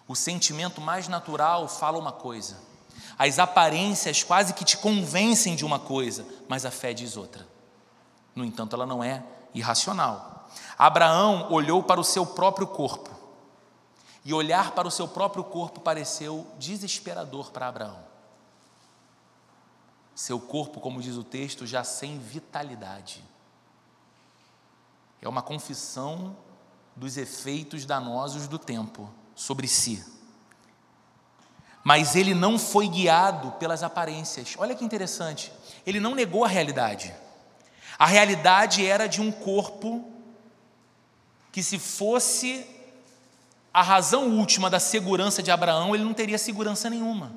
O 0.06 0.14
sentimento 0.14 0.80
mais 0.80 1.06
natural 1.06 1.68
fala 1.68 1.98
uma 1.98 2.12
coisa. 2.12 2.58
As 3.18 3.38
aparências 3.38 4.22
quase 4.22 4.54
que 4.54 4.64
te 4.64 4.76
convencem 4.76 5.54
de 5.54 5.64
uma 5.64 5.78
coisa, 5.78 6.26
mas 6.48 6.64
a 6.64 6.70
fé 6.70 6.92
diz 6.92 7.16
outra. 7.16 7.46
No 8.34 8.44
entanto, 8.44 8.74
ela 8.74 8.86
não 8.86 9.02
é 9.02 9.22
irracional. 9.54 10.48
Abraão 10.78 11.52
olhou 11.52 11.82
para 11.82 12.00
o 12.00 12.04
seu 12.04 12.24
próprio 12.24 12.66
corpo, 12.66 13.10
e 14.24 14.34
olhar 14.34 14.72
para 14.72 14.86
o 14.86 14.90
seu 14.90 15.08
próprio 15.08 15.44
corpo 15.44 15.80
pareceu 15.80 16.46
desesperador 16.58 17.50
para 17.50 17.68
Abraão. 17.68 18.04
Seu 20.14 20.38
corpo, 20.38 20.80
como 20.80 21.00
diz 21.00 21.16
o 21.16 21.24
texto, 21.24 21.66
já 21.66 21.84
sem 21.84 22.18
vitalidade. 22.18 23.24
É 25.22 25.28
uma 25.28 25.42
confissão 25.42 26.36
dos 26.98 27.16
efeitos 27.16 27.84
danosos 27.84 28.48
do 28.48 28.58
tempo 28.58 29.08
sobre 29.34 29.68
si. 29.68 30.04
Mas 31.84 32.16
ele 32.16 32.34
não 32.34 32.58
foi 32.58 32.88
guiado 32.88 33.52
pelas 33.52 33.82
aparências. 33.84 34.54
Olha 34.58 34.74
que 34.74 34.84
interessante. 34.84 35.52
Ele 35.86 36.00
não 36.00 36.14
negou 36.14 36.44
a 36.44 36.48
realidade. 36.48 37.14
A 37.96 38.04
realidade 38.04 38.84
era 38.84 39.06
de 39.06 39.20
um 39.20 39.30
corpo 39.30 40.12
que 41.52 41.62
se 41.62 41.78
fosse 41.78 42.66
a 43.72 43.82
razão 43.82 44.36
última 44.36 44.68
da 44.68 44.80
segurança 44.80 45.42
de 45.42 45.52
Abraão, 45.52 45.94
ele 45.94 46.04
não 46.04 46.12
teria 46.12 46.36
segurança 46.36 46.90
nenhuma. 46.90 47.32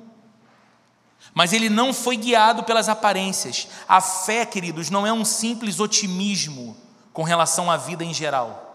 Mas 1.32 1.52
ele 1.52 1.70
não 1.70 1.94
foi 1.94 2.16
guiado 2.16 2.64
pelas 2.64 2.88
aparências. 2.88 3.68
A 3.88 4.00
fé, 4.00 4.44
queridos, 4.44 4.90
não 4.90 5.06
é 5.06 5.12
um 5.12 5.24
simples 5.24 5.78
otimismo 5.78 6.76
com 7.12 7.22
relação 7.22 7.70
à 7.70 7.76
vida 7.76 8.04
em 8.04 8.12
geral. 8.12 8.71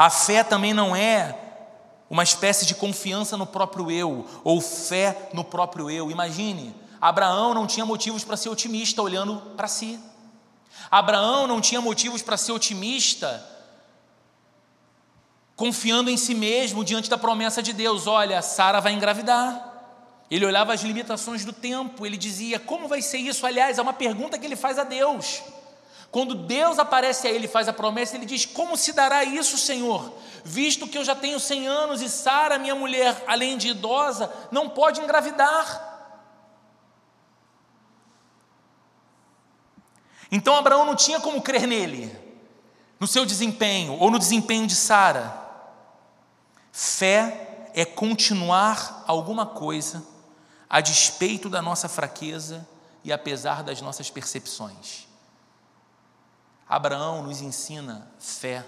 A 0.00 0.08
fé 0.08 0.42
também 0.42 0.72
não 0.72 0.96
é 0.96 1.38
uma 2.08 2.22
espécie 2.22 2.64
de 2.64 2.74
confiança 2.74 3.36
no 3.36 3.44
próprio 3.44 3.90
eu, 3.90 4.26
ou 4.42 4.58
fé 4.58 5.28
no 5.34 5.44
próprio 5.44 5.90
eu. 5.90 6.10
Imagine, 6.10 6.74
Abraão 6.98 7.52
não 7.52 7.66
tinha 7.66 7.84
motivos 7.84 8.24
para 8.24 8.34
ser 8.34 8.48
otimista 8.48 9.02
olhando 9.02 9.36
para 9.58 9.68
si. 9.68 10.00
Abraão 10.90 11.46
não 11.46 11.60
tinha 11.60 11.82
motivos 11.82 12.22
para 12.22 12.38
ser 12.38 12.52
otimista 12.52 13.46
confiando 15.54 16.08
em 16.08 16.16
si 16.16 16.34
mesmo 16.34 16.82
diante 16.82 17.10
da 17.10 17.18
promessa 17.18 17.62
de 17.62 17.74
Deus: 17.74 18.06
olha, 18.06 18.40
Sara 18.40 18.80
vai 18.80 18.94
engravidar. 18.94 19.66
Ele 20.30 20.46
olhava 20.46 20.72
as 20.72 20.80
limitações 20.80 21.44
do 21.44 21.52
tempo, 21.52 22.06
ele 22.06 22.16
dizia: 22.16 22.58
como 22.58 22.88
vai 22.88 23.02
ser 23.02 23.18
isso? 23.18 23.44
Aliás, 23.44 23.76
é 23.76 23.82
uma 23.82 23.92
pergunta 23.92 24.38
que 24.38 24.46
ele 24.46 24.56
faz 24.56 24.78
a 24.78 24.84
Deus. 24.84 25.42
Quando 26.10 26.34
Deus 26.34 26.78
aparece 26.78 27.28
a 27.28 27.30
ele 27.30 27.44
e 27.44 27.48
faz 27.48 27.68
a 27.68 27.72
promessa, 27.72 28.16
ele 28.16 28.26
diz: 28.26 28.44
Como 28.44 28.76
se 28.76 28.92
dará 28.92 29.22
isso, 29.22 29.56
Senhor? 29.56 30.12
Visto 30.44 30.88
que 30.88 30.98
eu 30.98 31.04
já 31.04 31.14
tenho 31.14 31.38
100 31.38 31.68
anos 31.68 32.02
e 32.02 32.08
Sara, 32.08 32.58
minha 32.58 32.74
mulher, 32.74 33.22
além 33.26 33.56
de 33.56 33.68
idosa, 33.68 34.32
não 34.50 34.68
pode 34.68 35.00
engravidar. 35.00 35.88
Então 40.32 40.56
Abraão 40.56 40.84
não 40.84 40.94
tinha 40.94 41.20
como 41.20 41.42
crer 41.42 41.66
nele, 41.66 42.16
no 42.98 43.06
seu 43.06 43.26
desempenho 43.26 43.94
ou 43.94 44.10
no 44.10 44.18
desempenho 44.18 44.66
de 44.66 44.74
Sara. 44.74 45.36
Fé 46.72 47.68
é 47.74 47.84
continuar 47.84 49.04
alguma 49.06 49.44
coisa 49.44 50.04
a 50.68 50.80
despeito 50.80 51.48
da 51.48 51.60
nossa 51.60 51.88
fraqueza 51.88 52.66
e 53.02 53.12
apesar 53.12 53.62
das 53.62 53.80
nossas 53.80 54.08
percepções. 54.08 55.09
Abraão 56.70 57.24
nos 57.24 57.40
ensina 57.40 58.08
fé, 58.20 58.64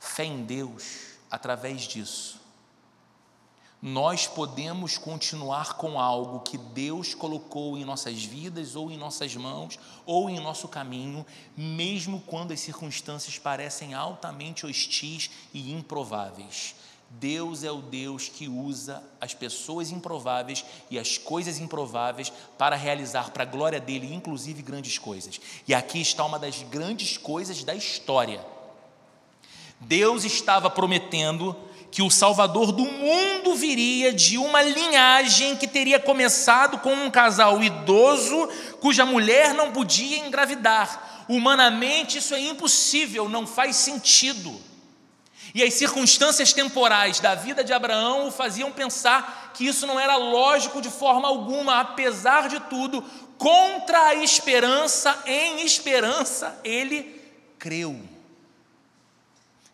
fé 0.00 0.24
em 0.24 0.42
Deus 0.46 1.18
através 1.30 1.82
disso. 1.82 2.40
nós 3.82 4.26
podemos 4.26 4.96
continuar 4.96 5.74
com 5.74 6.00
algo 6.00 6.40
que 6.40 6.56
Deus 6.56 7.14
colocou 7.14 7.76
em 7.76 7.84
nossas 7.84 8.24
vidas, 8.24 8.74
ou 8.74 8.90
em 8.90 8.96
nossas 8.96 9.36
mãos, 9.36 9.78
ou 10.06 10.30
em 10.30 10.40
nosso 10.40 10.66
caminho, 10.68 11.24
mesmo 11.54 12.20
quando 12.22 12.52
as 12.52 12.60
circunstâncias 12.60 13.38
parecem 13.38 13.92
altamente 13.92 14.64
hostis 14.64 15.30
e 15.52 15.70
improváveis. 15.72 16.74
Deus 17.10 17.64
é 17.64 17.70
o 17.70 17.80
Deus 17.80 18.28
que 18.28 18.48
usa 18.48 19.02
as 19.20 19.32
pessoas 19.32 19.90
improváveis 19.90 20.64
e 20.90 20.98
as 20.98 21.16
coisas 21.16 21.58
improváveis 21.58 22.30
para 22.58 22.76
realizar 22.76 23.30
para 23.30 23.44
a 23.44 23.46
glória 23.46 23.80
dele, 23.80 24.14
inclusive 24.14 24.62
grandes 24.62 24.98
coisas. 24.98 25.40
E 25.66 25.74
aqui 25.74 26.00
está 26.00 26.24
uma 26.24 26.38
das 26.38 26.62
grandes 26.62 27.16
coisas 27.16 27.64
da 27.64 27.74
história. 27.74 28.44
Deus 29.80 30.24
estava 30.24 30.68
prometendo 30.68 31.56
que 31.90 32.02
o 32.02 32.10
Salvador 32.10 32.72
do 32.72 32.84
mundo 32.84 33.54
viria 33.54 34.12
de 34.12 34.36
uma 34.36 34.60
linhagem 34.60 35.56
que 35.56 35.66
teria 35.66 35.98
começado 35.98 36.78
com 36.78 36.92
um 36.92 37.10
casal 37.10 37.62
idoso 37.62 38.48
cuja 38.80 39.06
mulher 39.06 39.54
não 39.54 39.72
podia 39.72 40.18
engravidar. 40.18 41.24
Humanamente 41.28 42.18
isso 42.18 42.34
é 42.34 42.40
impossível, 42.40 43.28
não 43.28 43.46
faz 43.46 43.76
sentido. 43.76 44.67
E 45.54 45.62
as 45.62 45.74
circunstâncias 45.74 46.52
temporais 46.52 47.20
da 47.20 47.34
vida 47.34 47.64
de 47.64 47.72
Abraão 47.72 48.28
o 48.28 48.30
faziam 48.30 48.70
pensar 48.70 49.52
que 49.54 49.66
isso 49.66 49.86
não 49.86 49.98
era 49.98 50.16
lógico 50.16 50.80
de 50.82 50.90
forma 50.90 51.26
alguma, 51.26 51.80
apesar 51.80 52.48
de 52.48 52.60
tudo, 52.60 53.02
contra 53.38 53.98
a 54.08 54.14
esperança, 54.16 55.22
em 55.26 55.64
esperança, 55.64 56.58
ele 56.62 57.20
creu. 57.58 58.00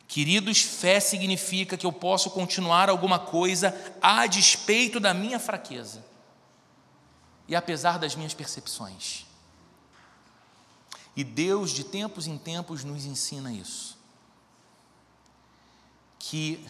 Queridos, 0.07 0.61
fé 0.61 1.01
significa 1.01 1.77
que 1.77 1.85
eu 1.85 1.93
posso 1.93 2.31
continuar 2.31 2.89
alguma 2.89 3.19
coisa 3.19 3.75
a 4.01 4.27
despeito 4.27 5.01
da 5.01 5.13
minha 5.13 5.41
fraqueza 5.41 6.05
e 7.49 7.57
apesar 7.57 7.99
das 7.99 8.15
minhas 8.15 8.33
percepções. 8.33 9.27
E 11.17 11.23
Deus, 11.23 11.71
de 11.71 11.85
tempos 11.85 12.27
em 12.27 12.37
tempos, 12.37 12.85
nos 12.85 13.05
ensina 13.05 13.53
isso. 13.53 13.94
Que 16.27 16.65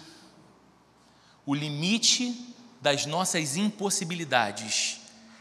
o 1.47 1.55
limite 1.55 2.55
das 2.81 3.07
nossas 3.07 3.57
impossibilidades 3.57 5.01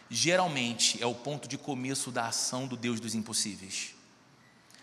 geralmente 0.09 1.01
é 1.01 1.05
o 1.05 1.15
ponto 1.15 1.47
de 1.47 1.57
começo 1.57 2.11
da 2.11 2.27
ação 2.27 2.67
do 2.67 2.77
Deus 2.77 2.99
dos 2.99 3.15
impossíveis. 3.15 3.95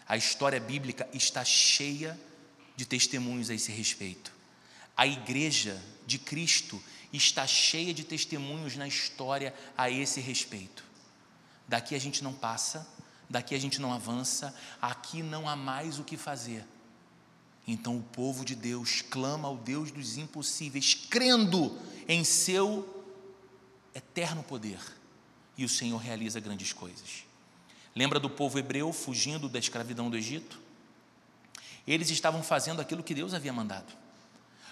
A 0.09 0.17
história 0.17 0.59
bíblica 0.59 1.09
está 1.15 1.45
cheia 1.45 2.19
de 2.75 2.85
testemunhos 2.85 3.49
a 3.49 3.55
esse 3.55 3.71
respeito. 3.71 4.33
A 4.97 5.07
igreja 5.07 5.81
de 6.05 6.19
Cristo 6.19 6.83
está 7.13 7.47
cheia 7.47 7.95
de 7.95 8.03
testemunhos 8.03 8.77
na 8.77 8.89
história 8.89 9.55
a 9.79 9.89
esse 9.89 10.21
respeito. 10.21 10.85
Daqui 11.69 11.95
a 11.95 12.01
gente 12.01 12.25
não 12.25 12.33
passa, 12.33 12.85
daqui 13.29 13.55
a 13.55 13.59
gente 13.61 13.81
não 13.81 13.93
avança, 13.93 14.53
aqui 14.83 15.23
não 15.23 15.49
há 15.49 15.55
mais 15.55 16.01
o 16.01 16.05
que 16.05 16.17
fazer. 16.17 16.65
Então 17.71 17.97
o 17.97 18.03
povo 18.03 18.45
de 18.45 18.57
Deus 18.57 19.01
clama 19.01 19.47
ao 19.47 19.57
Deus 19.57 19.93
dos 19.93 20.19
impossíveis, 20.19 20.93
crendo 21.09 21.79
em 22.09 22.25
seu 22.25 23.05
eterno 23.95 24.43
poder. 24.43 24.81
E 25.57 25.65
o 25.65 25.69
Senhor 25.69 25.99
realiza 25.99 26.41
grandes 26.41 26.73
coisas. 26.73 27.25
Lembra 27.95 28.19
do 28.19 28.29
povo 28.29 28.59
hebreu 28.59 28.93
fugindo 28.93 29.49
da 29.49 29.61
escravidão 29.61 30.11
do 30.11 30.17
Egito? 30.17 30.61
Eles 31.87 32.11
estavam 32.11 32.43
fazendo 32.43 32.81
aquilo 32.81 33.05
que 33.05 33.15
Deus 33.15 33.35
havia 33.35 33.53
mandado. 33.53 33.93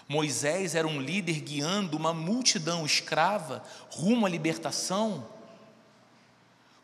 Moisés 0.05 0.75
era 0.75 0.85
um 0.85 0.99
líder 0.99 1.39
guiando 1.39 1.95
uma 1.95 2.13
multidão 2.13 2.85
escrava 2.85 3.63
rumo 3.91 4.25
à 4.25 4.29
libertação, 4.29 5.25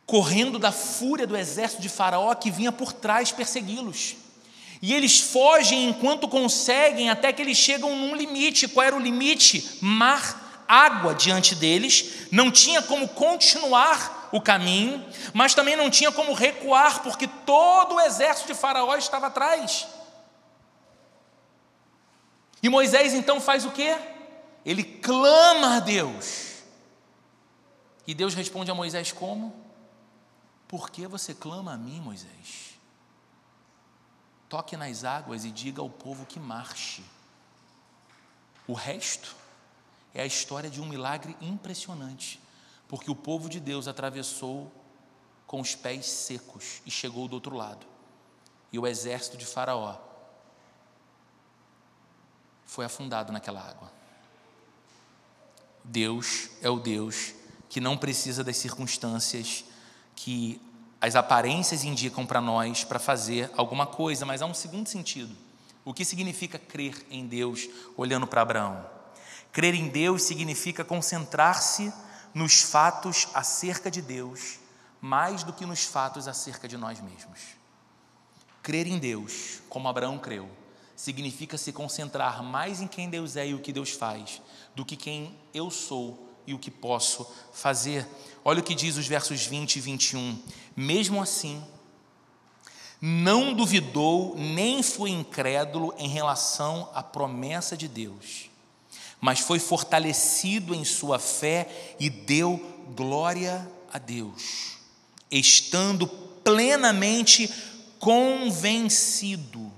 correndo 0.06 0.58
da 0.58 0.72
fúria 0.72 1.28
do 1.28 1.36
exército 1.36 1.82
de 1.82 1.90
Faraó 1.90 2.34
que 2.36 2.50
vinha 2.50 2.72
por 2.72 2.94
trás 2.94 3.34
persegui-los. 3.34 4.16
E 4.86 4.94
eles 4.94 5.20
fogem 5.20 5.90
enquanto 5.90 6.28
conseguem, 6.28 7.10
até 7.10 7.34
que 7.34 7.42
eles 7.42 7.58
chegam 7.58 7.96
num 7.96 8.16
limite. 8.16 8.68
Qual 8.68 8.86
era 8.86 8.96
o 8.96 9.00
limite? 9.00 9.80
Mar, 9.82 10.64
água 10.68 11.16
diante 11.16 11.56
deles, 11.56 12.28
não 12.32 12.52
tinha 12.52 12.84
como 12.84 13.08
continuar 13.08 14.30
o 14.32 14.40
caminho, 14.40 15.04
mas 15.34 15.56
também 15.56 15.76
não 15.76 15.90
tinha 15.90 16.12
como 16.12 16.34
recuar, 16.34 17.02
porque 17.02 17.28
todo 17.28 17.96
o 17.96 18.00
exército 18.00 18.46
de 18.46 18.54
Faraó 18.54 18.96
estava 18.96 19.26
atrás. 19.26 19.88
E 22.62 22.70
Moisés 22.70 23.16
então 23.16 23.42
faz 23.42 23.66
o 23.66 23.72
quê? 23.72 23.98
Ele 24.64 24.84
clama 24.84 25.78
a 25.78 25.80
Deus. 25.80 26.58
E 28.06 28.14
Deus 28.14 28.36
responde 28.36 28.70
a 28.70 28.76
Moisés 28.76 29.12
como? 29.12 29.52
Por 30.68 30.92
que 30.92 31.08
você 31.08 31.34
clama 31.34 31.74
a 31.74 31.78
mim, 31.78 32.00
Moisés? 32.02 32.75
Toque 34.56 34.78
nas 34.78 35.04
águas 35.04 35.44
e 35.44 35.52
diga 35.52 35.82
ao 35.82 35.90
povo 35.90 36.26
que 36.26 36.40
marche. 36.40 37.04
O 38.66 38.72
resto 38.72 39.36
é 40.14 40.22
a 40.22 40.26
história 40.26 40.70
de 40.70 40.80
um 40.80 40.86
milagre 40.86 41.36
impressionante, 41.42 42.40
porque 42.88 43.12
o 43.12 43.16
povo 43.18 43.50
de 43.50 43.60
Deus 43.60 43.86
atravessou 43.86 44.72
com 45.46 45.60
os 45.60 45.76
pés 45.76 46.06
secos 46.06 46.82
e 46.86 46.90
chegou 46.90 47.28
do 47.28 47.34
outro 47.34 47.54
lado. 47.54 47.86
E 48.72 48.80
o 48.80 48.88
exército 48.88 49.36
de 49.36 49.46
Faraó 49.46 49.98
foi 52.66 52.86
afundado 52.86 53.34
naquela 53.34 53.60
água. 53.60 53.92
Deus 55.84 56.50
é 56.62 56.70
o 56.70 56.80
Deus 56.80 57.34
que 57.68 57.82
não 57.82 57.98
precisa 57.98 58.42
das 58.42 58.56
circunstâncias 58.56 59.66
que 60.16 60.62
as 61.06 61.16
aparências 61.16 61.84
indicam 61.84 62.26
para 62.26 62.42
nós 62.42 62.84
para 62.84 62.98
fazer 62.98 63.52
alguma 63.56 63.86
coisa, 63.86 64.26
mas 64.26 64.42
há 64.42 64.48
um 64.48 64.56
segundo 64.56 64.90
sentido. 64.90 65.36
O 65.84 65.94
que 65.94 66.04
significa 66.04 66.58
crer 66.58 67.06
em 67.12 67.28
Deus 67.28 67.70
olhando 67.96 68.26
para 68.26 68.42
Abraão? 68.42 68.84
Crer 69.52 69.76
em 69.76 69.88
Deus 69.88 70.24
significa 70.24 70.84
concentrar-se 70.84 71.94
nos 72.34 72.64
fatos 72.64 73.28
acerca 73.36 73.92
de 73.92 74.02
Deus, 74.02 74.58
mais 75.00 75.44
do 75.44 75.54
que 75.54 75.64
nos 75.64 75.84
fatos 75.84 76.28
acerca 76.28 76.68
de 76.68 76.76
nós 76.76 77.00
mesmos. 77.00 77.40
Crer 78.64 78.88
em 78.88 78.98
Deus, 78.98 79.62
como 79.70 79.88
Abraão 79.88 80.18
creu, 80.18 80.50
significa 80.96 81.56
se 81.56 81.72
concentrar 81.72 82.42
mais 82.42 82.82
em 82.82 82.88
quem 82.88 83.12
Deus 83.12 83.36
é 83.36 83.46
e 83.46 83.54
o 83.54 83.60
que 83.60 83.72
Deus 83.72 83.92
faz, 83.92 84.42
do 84.74 84.84
que 84.84 84.96
quem 84.96 85.38
eu 85.54 85.70
sou 85.70 86.36
e 86.48 86.54
o 86.54 86.60
que 86.60 86.72
posso 86.72 87.32
fazer. 87.54 88.08
Olha 88.44 88.60
o 88.60 88.64
que 88.64 88.76
diz 88.76 88.98
os 88.98 89.08
versos 89.08 89.46
20 89.46 89.78
e 89.78 89.80
21. 89.80 90.44
Mesmo 90.76 91.22
assim, 91.22 91.64
não 93.00 93.54
duvidou 93.54 94.36
nem 94.36 94.84
foi 94.84 95.12
incrédulo 95.12 95.94
em 95.98 96.08
relação 96.08 96.90
à 96.94 97.02
promessa 97.02 97.78
de 97.78 97.88
Deus, 97.88 98.50
mas 99.22 99.40
foi 99.40 99.60
fortalecido 99.60 100.76
em 100.76 100.84
sua 100.84 101.20
fé 101.20 101.96
e 102.00 102.10
deu 102.10 102.58
glória 102.96 103.70
a 103.92 103.98
Deus, 103.98 104.78
estando 105.32 106.08
plenamente 106.08 107.50
convencido 108.00 109.72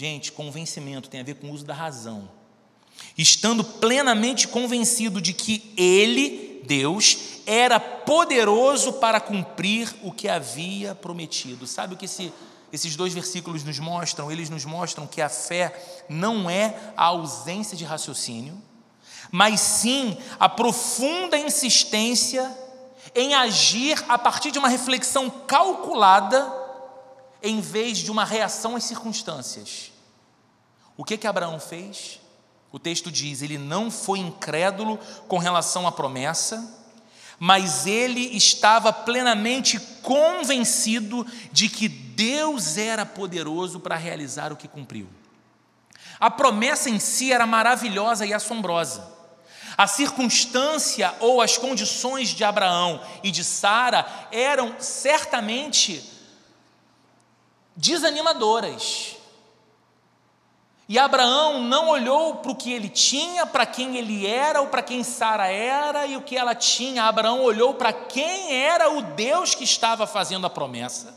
Gente, 0.00 0.32
convencimento 0.32 1.10
tem 1.10 1.20
a 1.20 1.22
ver 1.22 1.34
com 1.34 1.48
o 1.48 1.52
uso 1.52 1.62
da 1.62 1.74
razão. 1.74 2.26
Estando 3.18 3.62
plenamente 3.62 4.48
convencido 4.48 5.20
de 5.20 5.34
que 5.34 5.74
Ele, 5.76 6.49
Deus, 6.64 7.40
era 7.46 7.80
poderoso 7.80 8.94
para 8.94 9.20
cumprir 9.20 9.94
o 10.02 10.12
que 10.12 10.28
havia 10.28 10.94
prometido. 10.94 11.66
Sabe 11.66 11.94
o 11.94 11.96
que 11.96 12.04
esse, 12.04 12.32
esses 12.72 12.96
dois 12.96 13.12
versículos 13.12 13.64
nos 13.64 13.78
mostram? 13.78 14.30
Eles 14.30 14.50
nos 14.50 14.64
mostram 14.64 15.06
que 15.06 15.20
a 15.20 15.28
fé 15.28 16.04
não 16.08 16.48
é 16.48 16.92
a 16.96 17.04
ausência 17.06 17.76
de 17.76 17.84
raciocínio, 17.84 18.60
mas 19.30 19.60
sim 19.60 20.16
a 20.38 20.48
profunda 20.48 21.38
insistência 21.38 22.56
em 23.14 23.34
agir 23.34 24.02
a 24.08 24.18
partir 24.18 24.50
de 24.50 24.58
uma 24.58 24.68
reflexão 24.68 25.30
calculada 25.30 26.60
em 27.42 27.60
vez 27.60 27.98
de 27.98 28.10
uma 28.10 28.24
reação 28.24 28.76
às 28.76 28.84
circunstâncias. 28.84 29.92
O 30.96 31.04
que 31.04 31.16
que 31.16 31.26
Abraão 31.26 31.58
fez? 31.58 32.20
O 32.72 32.78
texto 32.78 33.10
diz: 33.10 33.42
ele 33.42 33.58
não 33.58 33.90
foi 33.90 34.18
incrédulo 34.18 34.98
com 35.26 35.38
relação 35.38 35.86
à 35.86 35.92
promessa, 35.92 36.78
mas 37.38 37.86
ele 37.86 38.36
estava 38.36 38.92
plenamente 38.92 39.80
convencido 40.02 41.26
de 41.50 41.68
que 41.68 41.88
Deus 41.88 42.76
era 42.76 43.06
poderoso 43.06 43.80
para 43.80 43.96
realizar 43.96 44.52
o 44.52 44.56
que 44.56 44.68
cumpriu. 44.68 45.08
A 46.20 46.30
promessa 46.30 46.90
em 46.90 46.98
si 46.98 47.32
era 47.32 47.46
maravilhosa 47.46 48.26
e 48.26 48.34
assombrosa. 48.34 49.08
A 49.76 49.86
circunstância 49.86 51.14
ou 51.20 51.40
as 51.40 51.56
condições 51.56 52.28
de 52.28 52.44
Abraão 52.44 53.00
e 53.22 53.30
de 53.30 53.42
Sara 53.42 54.06
eram 54.30 54.76
certamente 54.78 56.04
desanimadoras. 57.74 59.16
E 60.90 60.98
Abraão 60.98 61.62
não 61.62 61.88
olhou 61.88 62.34
para 62.34 62.50
o 62.50 62.56
que 62.56 62.72
ele 62.72 62.88
tinha, 62.88 63.46
para 63.46 63.64
quem 63.64 63.96
ele 63.96 64.26
era 64.26 64.60
ou 64.60 64.66
para 64.66 64.82
quem 64.82 65.04
Sara 65.04 65.46
era 65.46 66.04
e 66.04 66.16
o 66.16 66.20
que 66.20 66.36
ela 66.36 66.52
tinha. 66.52 67.04
Abraão 67.04 67.44
olhou 67.44 67.74
para 67.74 67.92
quem 67.92 68.52
era 68.52 68.90
o 68.90 69.00
Deus 69.00 69.54
que 69.54 69.62
estava 69.62 70.04
fazendo 70.04 70.48
a 70.48 70.50
promessa. 70.50 71.14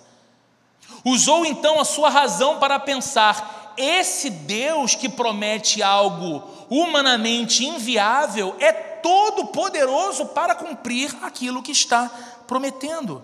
Usou 1.04 1.44
então 1.44 1.80
a 1.80 1.86
sua 1.86 2.12
razão 2.12 2.60
para 2.60 2.80
pensar: 2.80 3.74
esse 3.76 4.30
Deus 4.30 4.94
que 4.94 5.10
promete 5.10 5.82
algo 5.82 6.44
humanamente 6.70 7.66
inviável 7.66 8.56
é 8.60 8.72
todo 8.72 9.48
poderoso 9.48 10.28
para 10.28 10.54
cumprir 10.54 11.18
aquilo 11.24 11.64
que 11.64 11.72
está 11.72 12.12
prometendo. 12.46 13.24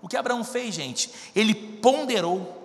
O 0.00 0.08
que 0.08 0.16
Abraão 0.16 0.44
fez, 0.44 0.74
gente? 0.74 1.10
Ele 1.36 1.54
ponderou 1.54 2.56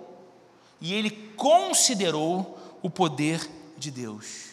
e 0.80 0.94
ele 0.94 1.10
considerou 1.36 2.56
o 2.86 2.90
poder 2.90 3.50
de 3.76 3.90
Deus. 3.90 4.50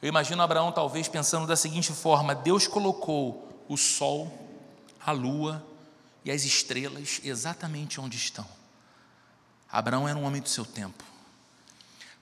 Eu 0.00 0.08
imagino 0.08 0.40
Abraão 0.40 0.70
talvez 0.70 1.08
pensando 1.08 1.48
da 1.48 1.56
seguinte 1.56 1.92
forma: 1.92 2.32
Deus 2.32 2.68
colocou 2.68 3.64
o 3.68 3.76
sol, 3.76 4.32
a 5.04 5.10
lua 5.10 5.66
e 6.24 6.30
as 6.30 6.44
estrelas 6.44 7.20
exatamente 7.24 8.00
onde 8.00 8.16
estão. 8.16 8.46
Abraão 9.68 10.08
era 10.08 10.16
um 10.16 10.22
homem 10.22 10.40
do 10.40 10.48
seu 10.48 10.64
tempo. 10.64 11.02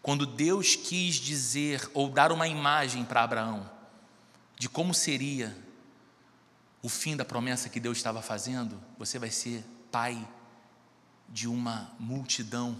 Quando 0.01 0.25
Deus 0.25 0.77
quis 0.77 1.17
dizer 1.17 1.91
ou 1.93 2.09
dar 2.09 2.33
uma 2.33 2.49
imagem 2.49 3.05
para 3.05 3.23
Abraão 3.23 3.71
de 4.59 4.67
como 4.67 4.95
seria 4.95 5.55
o 6.81 6.89
fim 6.89 7.15
da 7.15 7.25
promessa 7.25 7.69
que 7.69 7.79
Deus 7.79 7.99
estava 7.99 8.23
fazendo, 8.23 8.83
você 8.99 9.19
vai 9.19 9.31
ser 9.31 9.63
pai 9.91 10.27
de 11.29 11.47
uma 11.47 11.93
multidão. 12.01 12.75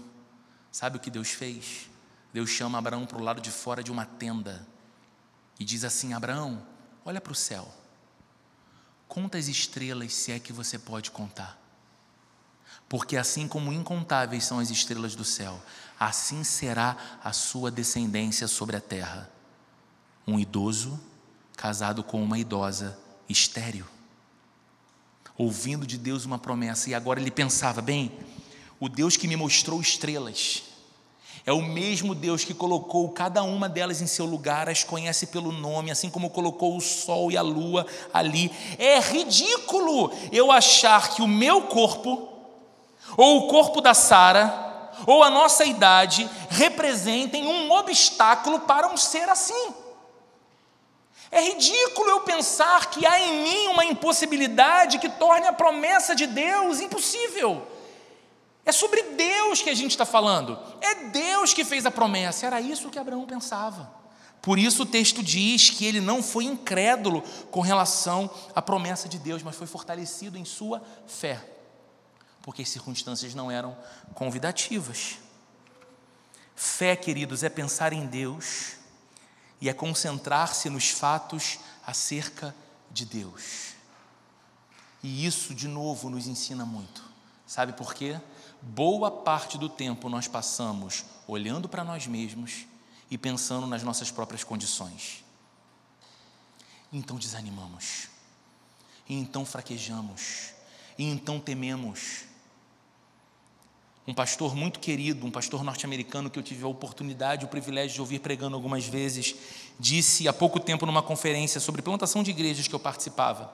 Sabe 0.71 0.97
o 0.97 0.99
que 0.99 1.11
Deus 1.11 1.29
fez? 1.29 1.92
Deus 2.33 2.49
chama 2.49 2.79
Abraão 2.79 3.05
para 3.05 3.19
o 3.19 3.23
lado 3.23 3.39
de 3.39 3.51
fora 3.51 3.83
de 3.83 3.91
uma 3.91 4.05
tenda 4.05 4.67
e 5.59 5.63
diz 5.63 5.83
assim: 5.83 6.13
Abraão, 6.13 6.65
olha 7.05 7.21
para 7.21 7.31
o 7.31 7.35
céu, 7.35 7.71
conta 9.07 9.37
as 9.37 9.47
estrelas 9.47 10.13
se 10.13 10.31
é 10.31 10.39
que 10.39 10.51
você 10.51 10.79
pode 10.79 11.11
contar. 11.11 11.61
Porque 12.89 13.17
assim 13.17 13.47
como 13.47 13.71
incontáveis 13.71 14.43
são 14.43 14.59
as 14.59 14.71
estrelas 14.71 15.15
do 15.15 15.23
céu, 15.23 15.61
assim 15.99 16.43
será 16.43 16.97
a 17.23 17.31
sua 17.31 17.69
descendência 17.69 18.47
sobre 18.47 18.75
a 18.75 18.81
terra. 18.81 19.29
Um 20.25 20.39
idoso 20.39 20.99
casado 21.55 22.03
com 22.03 22.21
uma 22.23 22.39
idosa 22.39 22.97
estéril. 23.29 23.85
Ouvindo 25.37 25.85
de 25.85 25.97
Deus 25.97 26.25
uma 26.25 26.39
promessa, 26.39 26.89
e 26.89 26.95
agora 26.95 27.19
ele 27.19 27.31
pensava: 27.31 27.81
bem, 27.81 28.11
o 28.79 28.89
Deus 28.89 29.17
que 29.17 29.27
me 29.27 29.35
mostrou 29.35 29.79
estrelas, 29.79 30.63
é 31.45 31.51
o 31.51 31.61
mesmo 31.61 32.15
Deus 32.15 32.45
que 32.45 32.53
colocou 32.53 33.09
cada 33.09 33.43
uma 33.43 33.67
delas 33.67 34.01
em 34.01 34.07
seu 34.07 34.25
lugar, 34.25 34.69
as 34.69 34.83
conhece 34.83 35.27
pelo 35.27 35.51
nome, 35.51 35.91
assim 35.91 36.09
como 36.09 36.29
colocou 36.29 36.77
o 36.77 36.81
sol 36.81 37.31
e 37.31 37.37
a 37.37 37.41
lua 37.41 37.85
ali. 38.13 38.49
É 38.79 38.99
ridículo 38.99 40.11
eu 40.31 40.51
achar 40.51 41.09
que 41.09 41.21
o 41.21 41.27
meu 41.27 41.63
corpo, 41.63 42.29
ou 43.17 43.39
o 43.39 43.47
corpo 43.49 43.81
da 43.81 43.93
Sara, 43.93 44.91
ou 45.05 45.21
a 45.21 45.29
nossa 45.29 45.65
idade 45.65 46.29
representem 46.49 47.45
um 47.45 47.69
obstáculo 47.71 48.61
para 48.61 48.87
um 48.87 48.95
ser 48.95 49.27
assim. 49.27 49.73
É 51.29 51.41
ridículo 51.41 52.09
eu 52.09 52.21
pensar 52.21 52.89
que 52.89 53.05
há 53.05 53.19
em 53.19 53.43
mim 53.43 53.67
uma 53.67 53.83
impossibilidade 53.83 54.99
que 54.99 55.09
torne 55.09 55.47
a 55.47 55.51
promessa 55.51 56.15
de 56.15 56.25
Deus 56.25 56.79
impossível. 56.79 57.72
É 58.65 58.71
sobre 58.71 59.01
Deus 59.15 59.61
que 59.61 59.69
a 59.69 59.75
gente 59.75 59.91
está 59.91 60.05
falando. 60.05 60.57
É 60.79 61.09
Deus 61.09 61.53
que 61.53 61.65
fez 61.65 61.85
a 61.85 61.91
promessa. 61.91 62.45
Era 62.45 62.61
isso 62.61 62.89
que 62.89 62.97
Abraão 62.97 63.25
pensava. 63.25 64.03
Por 64.43 64.59
isso 64.59 64.83
o 64.83 64.85
texto 64.85 65.23
diz 65.23 65.69
que 65.69 65.85
ele 65.85 66.01
não 66.01 66.21
foi 66.21 66.43
incrédulo 66.43 67.21
com 67.49 67.61
relação 67.61 68.29
à 68.53 68.61
promessa 68.61 69.07
de 69.07 69.17
Deus, 69.17 69.41
mas 69.41 69.55
foi 69.55 69.65
fortalecido 69.65 70.37
em 70.37 70.43
sua 70.43 70.83
fé, 71.07 71.41
porque 72.41 72.61
as 72.61 72.67
circunstâncias 72.67 73.33
não 73.33 73.49
eram 73.49 73.77
convidativas. 74.13 75.17
Fé, 76.57 76.93
queridos, 76.93 77.41
é 77.41 77.47
pensar 77.47 77.93
em 77.93 78.05
Deus 78.05 78.73
e 79.61 79.69
é 79.69 79.73
concentrar-se 79.73 80.69
nos 80.69 80.89
fatos 80.89 81.57
acerca 81.87 82.53
de 82.91 83.05
Deus. 83.05 83.75
E 85.01 85.25
isso, 85.25 85.55
de 85.55 85.69
novo, 85.69 86.09
nos 86.09 86.27
ensina 86.27 86.65
muito. 86.65 87.01
Sabe 87.47 87.71
por 87.71 87.93
quê? 87.93 88.19
Boa 88.63 89.11
parte 89.11 89.57
do 89.57 89.67
tempo 89.67 90.09
nós 90.09 90.27
passamos 90.27 91.03
olhando 91.27 91.67
para 91.67 91.83
nós 91.83 92.07
mesmos 92.07 92.65
e 93.11 93.17
pensando 93.17 93.67
nas 93.67 93.83
nossas 93.83 94.09
próprias 94.09 94.43
condições. 94.43 95.23
Então 96.91 97.17
desanimamos, 97.17 98.07
e 99.09 99.15
então 99.15 99.45
fraquejamos, 99.45 100.51
e 100.97 101.03
então 101.03 101.39
tememos. 101.39 102.25
Um 104.05 104.13
pastor 104.13 104.53
muito 104.53 104.79
querido, 104.79 105.25
um 105.25 105.31
pastor 105.31 105.63
norte-americano 105.63 106.29
que 106.29 106.37
eu 106.37 106.43
tive 106.43 106.63
a 106.65 106.67
oportunidade, 106.67 107.45
o 107.45 107.47
privilégio 107.47 107.95
de 107.95 108.01
ouvir 108.01 108.19
pregando 108.19 108.55
algumas 108.55 108.85
vezes, 108.85 109.33
disse 109.79 110.27
há 110.27 110.33
pouco 110.33 110.59
tempo 110.59 110.85
numa 110.85 111.01
conferência 111.01 111.59
sobre 111.61 111.81
plantação 111.81 112.21
de 112.21 112.31
igrejas 112.31 112.67
que 112.67 112.75
eu 112.75 112.79
participava. 112.79 113.51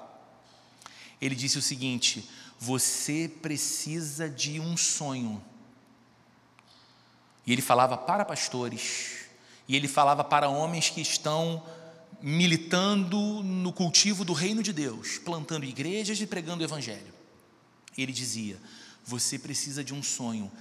Ele 1.21 1.35
disse 1.35 1.57
o 1.57 1.61
seguinte: 1.61 2.27
você 2.59 3.31
precisa 3.41 4.29
de 4.29 4.59
um 4.59 4.75
sonho. 4.75 5.41
E 7.47 7.53
ele 7.53 7.61
falava 7.61 7.97
para 7.97 8.25
pastores, 8.25 9.27
e 9.67 9.75
ele 9.75 9.87
falava 9.87 10.23
para 10.25 10.49
homens 10.49 10.89
que 10.89 10.99
estão 10.99 11.65
militando 12.21 13.17
no 13.41 13.71
cultivo 13.71 14.25
do 14.25 14.33
reino 14.33 14.61
de 14.61 14.73
Deus, 14.73 15.17
plantando 15.17 15.65
igrejas 15.65 16.19
e 16.19 16.27
pregando 16.27 16.61
o 16.61 16.65
evangelho. 16.65 17.13
Ele 17.97 18.11
dizia: 18.11 18.57
Você 19.05 19.39
precisa 19.39 19.81
de 19.81 19.93
um 19.93 20.03
sonho 20.03 20.51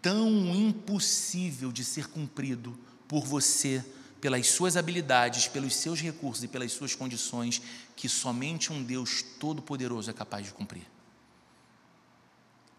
tão 0.00 0.28
impossível 0.54 1.70
de 1.70 1.84
ser 1.84 2.08
cumprido 2.08 2.76
por 3.06 3.24
você, 3.24 3.84
pelas 4.20 4.48
suas 4.48 4.76
habilidades, 4.76 5.48
pelos 5.48 5.76
seus 5.76 6.00
recursos 6.00 6.42
e 6.42 6.48
pelas 6.48 6.72
suas 6.72 6.94
condições, 6.94 7.60
que 7.94 8.08
somente 8.08 8.72
um 8.72 8.82
Deus 8.82 9.22
todo-poderoso 9.38 10.10
é 10.10 10.14
capaz 10.14 10.46
de 10.46 10.52
cumprir. 10.52 10.91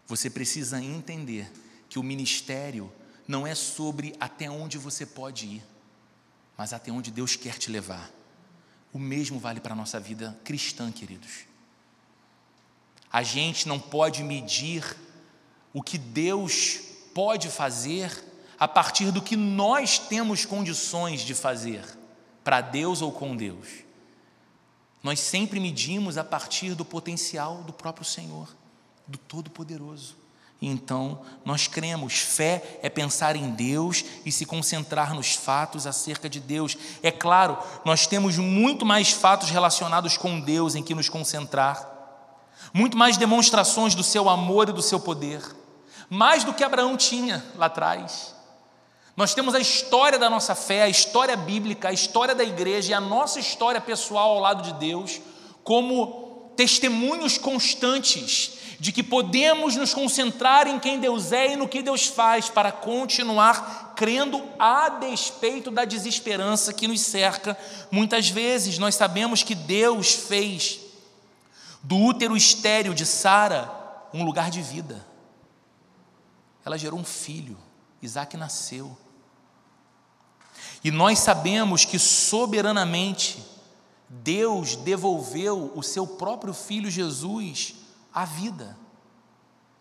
Você 0.06 0.28
precisa 0.28 0.82
entender 0.82 1.50
que 1.88 1.98
o 1.98 2.02
ministério 2.02 2.92
não 3.26 3.46
é 3.46 3.54
sobre 3.54 4.14
até 4.20 4.50
onde 4.50 4.76
você 4.76 5.06
pode 5.06 5.46
ir, 5.46 5.64
mas 6.56 6.72
até 6.72 6.90
onde 6.92 7.10
Deus 7.10 7.36
quer 7.36 7.58
te 7.58 7.70
levar. 7.70 8.10
O 8.92 8.98
mesmo 8.98 9.40
vale 9.40 9.60
para 9.60 9.72
a 9.72 9.76
nossa 9.76 9.98
vida 9.98 10.38
cristã, 10.44 10.92
queridos. 10.92 11.46
A 13.10 13.22
gente 13.22 13.66
não 13.66 13.80
pode 13.80 14.22
medir 14.22 14.96
o 15.72 15.82
que 15.82 15.96
Deus 15.96 16.80
pode 17.14 17.48
fazer 17.48 18.24
a 18.58 18.68
partir 18.68 19.10
do 19.10 19.22
que 19.22 19.36
nós 19.36 19.98
temos 19.98 20.44
condições 20.44 21.22
de 21.22 21.34
fazer 21.34 21.84
para 22.42 22.60
Deus 22.60 23.02
ou 23.02 23.10
com 23.10 23.36
Deus. 23.36 23.68
Nós 25.02 25.18
sempre 25.20 25.58
medimos 25.58 26.16
a 26.18 26.24
partir 26.24 26.74
do 26.74 26.84
potencial 26.84 27.62
do 27.62 27.72
próprio 27.72 28.04
Senhor 28.04 28.48
do 29.06 29.18
Todo-Poderoso. 29.18 30.24
Então, 30.60 31.20
nós 31.44 31.66
cremos, 31.66 32.14
fé 32.14 32.78
é 32.82 32.88
pensar 32.88 33.36
em 33.36 33.50
Deus 33.50 34.04
e 34.24 34.32
se 34.32 34.46
concentrar 34.46 35.14
nos 35.14 35.34
fatos 35.34 35.86
acerca 35.86 36.28
de 36.28 36.40
Deus. 36.40 36.76
É 37.02 37.10
claro, 37.10 37.58
nós 37.84 38.06
temos 38.06 38.38
muito 38.38 38.86
mais 38.86 39.10
fatos 39.10 39.50
relacionados 39.50 40.16
com 40.16 40.40
Deus 40.40 40.74
em 40.74 40.82
que 40.82 40.94
nos 40.94 41.08
concentrar, 41.08 41.90
muito 42.72 42.96
mais 42.96 43.16
demonstrações 43.16 43.94
do 43.94 44.02
seu 44.02 44.28
amor 44.28 44.68
e 44.68 44.72
do 44.72 44.82
seu 44.82 44.98
poder, 44.98 45.42
mais 46.08 46.44
do 46.44 46.54
que 46.54 46.64
Abraão 46.64 46.96
tinha 46.96 47.44
lá 47.56 47.66
atrás. 47.66 48.34
Nós 49.16 49.34
temos 49.34 49.54
a 49.54 49.60
história 49.60 50.18
da 50.18 50.30
nossa 50.30 50.54
fé, 50.54 50.82
a 50.82 50.88
história 50.88 51.36
bíblica, 51.36 51.88
a 51.88 51.92
história 51.92 52.34
da 52.34 52.42
igreja 52.42 52.92
e 52.92 52.94
a 52.94 53.00
nossa 53.00 53.38
história 53.38 53.80
pessoal 53.80 54.30
ao 54.30 54.40
lado 54.40 54.62
de 54.62 54.72
Deus, 54.72 55.20
como 55.62 56.52
testemunhos 56.56 57.38
constantes 57.38 58.63
de 58.84 58.92
que 58.92 59.02
podemos 59.02 59.76
nos 59.76 59.94
concentrar 59.94 60.66
em 60.66 60.78
quem 60.78 61.00
Deus 61.00 61.32
é 61.32 61.54
e 61.54 61.56
no 61.56 61.66
que 61.66 61.80
Deus 61.80 62.06
faz 62.06 62.50
para 62.50 62.70
continuar 62.70 63.94
crendo 63.96 64.44
a 64.58 64.90
despeito 64.90 65.70
da 65.70 65.86
desesperança 65.86 66.70
que 66.70 66.86
nos 66.86 67.00
cerca. 67.00 67.56
Muitas 67.90 68.28
vezes 68.28 68.78
nós 68.78 68.94
sabemos 68.94 69.42
que 69.42 69.54
Deus 69.54 70.12
fez 70.12 70.80
do 71.82 71.96
útero 71.96 72.36
estéril 72.36 72.92
de 72.92 73.06
Sara 73.06 73.72
um 74.12 74.22
lugar 74.22 74.50
de 74.50 74.60
vida. 74.60 75.02
Ela 76.62 76.76
gerou 76.76 77.00
um 77.00 77.04
filho, 77.04 77.56
Isaac 78.02 78.36
nasceu. 78.36 78.94
E 80.84 80.90
nós 80.90 81.20
sabemos 81.20 81.86
que 81.86 81.98
soberanamente 81.98 83.42
Deus 84.10 84.76
devolveu 84.76 85.72
o 85.74 85.82
seu 85.82 86.06
próprio 86.06 86.52
filho 86.52 86.90
Jesus 86.90 87.82
a 88.14 88.24
vida. 88.24 88.78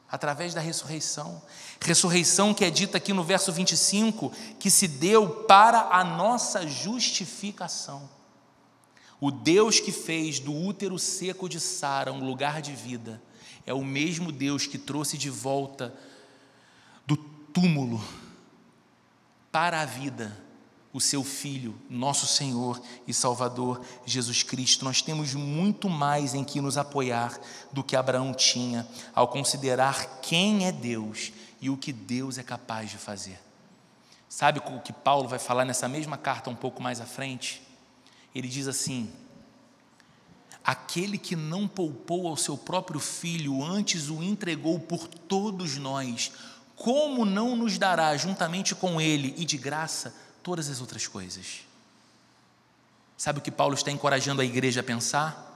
através 0.10 0.54
da 0.54 0.62
ressurreição. 0.62 1.42
Ressurreição 1.82 2.54
que 2.54 2.64
é 2.64 2.70
dita 2.70 2.98
aqui 3.00 3.12
no 3.14 3.24
verso 3.24 3.52
25, 3.52 4.32
que 4.60 4.70
se 4.70 4.88
deu 4.88 5.28
para 5.46 5.90
a 5.90 6.04
nossa 6.04 6.68
justificação. 6.68 8.08
O 9.20 9.32
Deus 9.32 9.80
que 9.80 9.92
fez 9.92 10.40
do 10.40 10.54
útero 10.54 11.00
seco 11.00 11.50
de 11.50 11.60
Sara 11.60 12.14
um 12.14 12.24
lugar 12.24 12.62
de 12.62 12.74
vida, 12.74 13.20
é 13.66 13.74
o 13.74 13.84
mesmo 13.84 14.32
Deus 14.32 14.68
que 14.68 14.78
trouxe 14.78 15.18
de 15.18 15.32
volta 15.32 15.92
do 17.08 17.18
túmulo 17.18 18.00
para 19.52 19.82
a 19.82 19.86
vida 19.86 20.43
o 20.94 21.02
seu 21.02 21.24
Filho, 21.24 21.76
nosso 21.90 22.28
Senhor 22.28 22.80
e 23.08 23.14
Salvador 23.14 23.82
Jesus 24.06 24.44
Cristo. 24.44 24.86
Nós 24.86 25.02
temos 25.02 25.34
muito 25.34 25.90
mais 25.90 26.36
em 26.36 26.44
que 26.44 26.62
nos 26.62 26.78
apoiar 26.78 27.38
do 27.72 27.84
que 27.84 27.96
Abraão 27.96 28.32
tinha 28.32 28.88
ao 29.14 29.28
considerar 29.28 30.20
quem 30.22 30.68
é 30.68 30.72
Deus 30.72 31.34
e 31.60 31.70
o 31.70 31.76
que 31.76 31.92
Deus 31.92 32.38
é 32.38 32.44
capaz 32.44 32.92
de 32.92 32.98
fazer. 32.98 33.40
Sabe 34.30 34.60
o 34.60 34.82
que 34.82 34.94
Paulo 34.94 35.28
vai 35.28 35.40
falar 35.40 35.66
nessa 35.66 35.88
mesma 35.88 36.18
carta 36.18 36.50
um 36.50 36.56
pouco 36.56 36.82
mais 36.82 37.02
à 37.02 37.06
frente? 37.06 37.62
Ele 38.34 38.48
diz 38.48 38.68
assim: 38.68 39.12
Aquele 40.64 41.18
que 41.18 41.36
não 41.36 41.68
poupou 41.68 42.28
ao 42.28 42.38
seu 42.38 42.58
próprio 42.58 43.00
filho, 43.00 43.64
antes 43.64 44.10
o 44.10 44.22
entregou 44.22 44.80
por 44.80 45.08
todos 45.08 45.78
nós, 45.78 46.32
como 46.76 47.26
não 47.26 47.56
nos 47.56 47.78
dará 47.78 48.16
juntamente 48.16 48.76
com 48.76 49.00
ele 49.00 49.34
e 49.38 49.46
de 49.46 49.58
graça 49.58 50.14
todas 50.44 50.70
as 50.70 50.82
outras 50.82 51.08
coisas. 51.08 51.62
Sabe 53.18 53.40
o 53.40 53.42
que 53.42 53.50
Paulo 53.50 53.74
está 53.74 53.90
encorajando 53.90 54.42
a 54.42 54.46
igreja 54.46 54.82
a 54.82 54.84
pensar? 54.84 55.50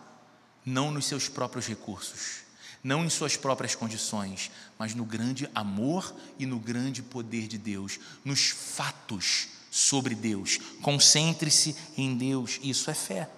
Não 0.66 0.90
nos 0.90 1.06
seus 1.06 1.28
próprios 1.28 1.68
recursos, 1.68 2.44
não 2.84 3.04
em 3.04 3.10
suas 3.10 3.36
próprias 3.36 3.76
condições, 3.76 4.50
mas 4.80 4.96
no 4.96 5.04
grande 5.04 5.50
amor 5.54 6.16
e 6.40 6.46
no 6.46 6.60
grande 6.60 7.02
poder 7.02 7.48
de 7.48 7.58
Deus, 7.58 8.00
nos 8.24 8.50
fatos 8.50 9.50
sobre 9.70 10.16
Deus. 10.16 10.58
Concentre-se 10.82 11.76
em 11.98 12.16
Deus, 12.16 12.60
isso 12.64 12.90
é 12.90 12.94
fé. 12.94 13.30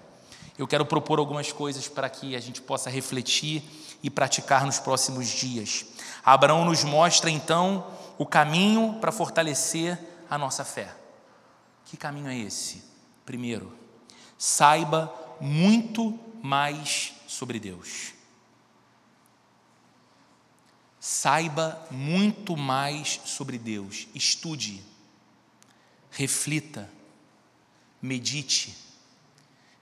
Eu 0.58 0.68
quero 0.68 0.86
propor 0.86 1.20
algumas 1.20 1.52
coisas 1.52 1.88
para 1.88 2.10
que 2.10 2.36
a 2.36 2.40
gente 2.40 2.62
possa 2.62 2.90
refletir 2.90 3.64
e 4.04 4.10
praticar 4.10 4.66
nos 4.66 4.80
próximos 4.80 5.28
dias. 5.28 5.86
Abraão 6.24 6.66
nos 6.66 6.84
mostra 6.84 7.30
então 7.30 7.88
o 8.18 8.26
caminho 8.26 8.98
para 9.00 9.12
fortalecer 9.12 9.98
a 10.30 10.38
nossa 10.38 10.64
fé. 10.64 10.99
Que 11.90 11.98
caminho 11.98 12.28
é 12.28 12.38
esse? 12.38 12.84
Primeiro, 13.26 13.76
saiba 14.38 15.12
muito 15.42 16.20
mais 16.40 17.14
sobre 17.28 17.60
Deus. 17.60 18.14
Saiba 21.00 21.84
muito 21.90 22.56
mais 22.56 23.20
sobre 23.26 23.58
Deus. 23.58 24.08
Estude, 24.14 24.84
reflita, 26.12 26.88
medite. 28.00 28.78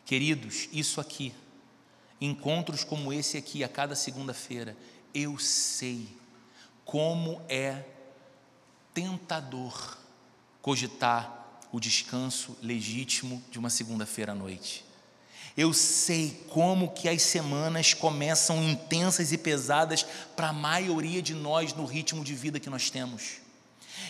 Queridos, 0.06 0.70
isso 0.72 1.02
aqui, 1.02 1.34
encontros 2.22 2.86
como 2.86 3.12
esse 3.12 3.36
aqui 3.36 3.66
a 3.66 3.68
cada 3.68 3.98
segunda-feira, 3.98 4.78
eu 5.14 5.38
sei 5.38 6.08
como 6.86 7.42
é 7.50 7.84
tentador 8.94 9.98
cogitar 10.62 11.47
o 11.78 11.80
descanso 11.80 12.58
legítimo 12.60 13.40
de 13.52 13.60
uma 13.60 13.70
segunda-feira 13.70 14.32
à 14.32 14.36
noite. 14.36 14.84
Eu 15.56 15.72
sei 15.74 16.44
como 16.50 16.90
que 16.90 17.08
as 17.08 17.22
semanas 17.22 17.94
começam 17.94 18.64
intensas 18.64 19.32
e 19.32 19.38
pesadas 19.38 20.04
para 20.36 20.50
a 20.50 20.54
maioria 20.54 21.22
de 21.22 21.36
nós 21.36 21.74
no 21.74 21.86
ritmo 21.86 22.24
de 22.24 22.34
vida 22.34 22.60
que 22.60 22.70
nós 22.70 22.90
temos. 22.90 23.42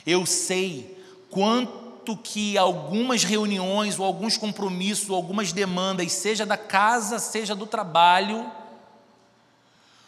Eu 0.06 0.26
sei 0.26 0.98
quanto 1.30 2.16
que 2.16 2.58
algumas 2.58 3.26
reuniões 3.26 4.00
ou 4.00 4.06
alguns 4.06 4.38
compromissos, 4.38 5.10
ou 5.10 5.18
algumas 5.18 5.52
demandas, 5.52 6.14
seja 6.14 6.46
da 6.46 6.56
casa, 6.56 7.20
seja 7.20 7.54
do 7.54 7.66
trabalho, 7.66 8.50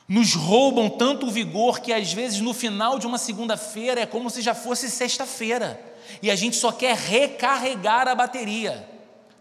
nos 0.07 0.33
roubam 0.33 0.89
tanto 0.89 1.27
o 1.27 1.31
vigor 1.31 1.81
que 1.81 1.91
às 1.91 2.13
vezes 2.13 2.39
no 2.39 2.53
final 2.53 2.97
de 2.97 3.05
uma 3.05 3.17
segunda-feira 3.17 3.99
é 3.99 4.05
como 4.05 4.29
se 4.29 4.41
já 4.41 4.55
fosse 4.55 4.89
sexta-feira 4.89 5.88
e 6.21 6.29
a 6.29 6.35
gente 6.35 6.55
só 6.55 6.71
quer 6.71 6.95
recarregar 6.95 8.07
a 8.07 8.15
bateria, 8.15 8.87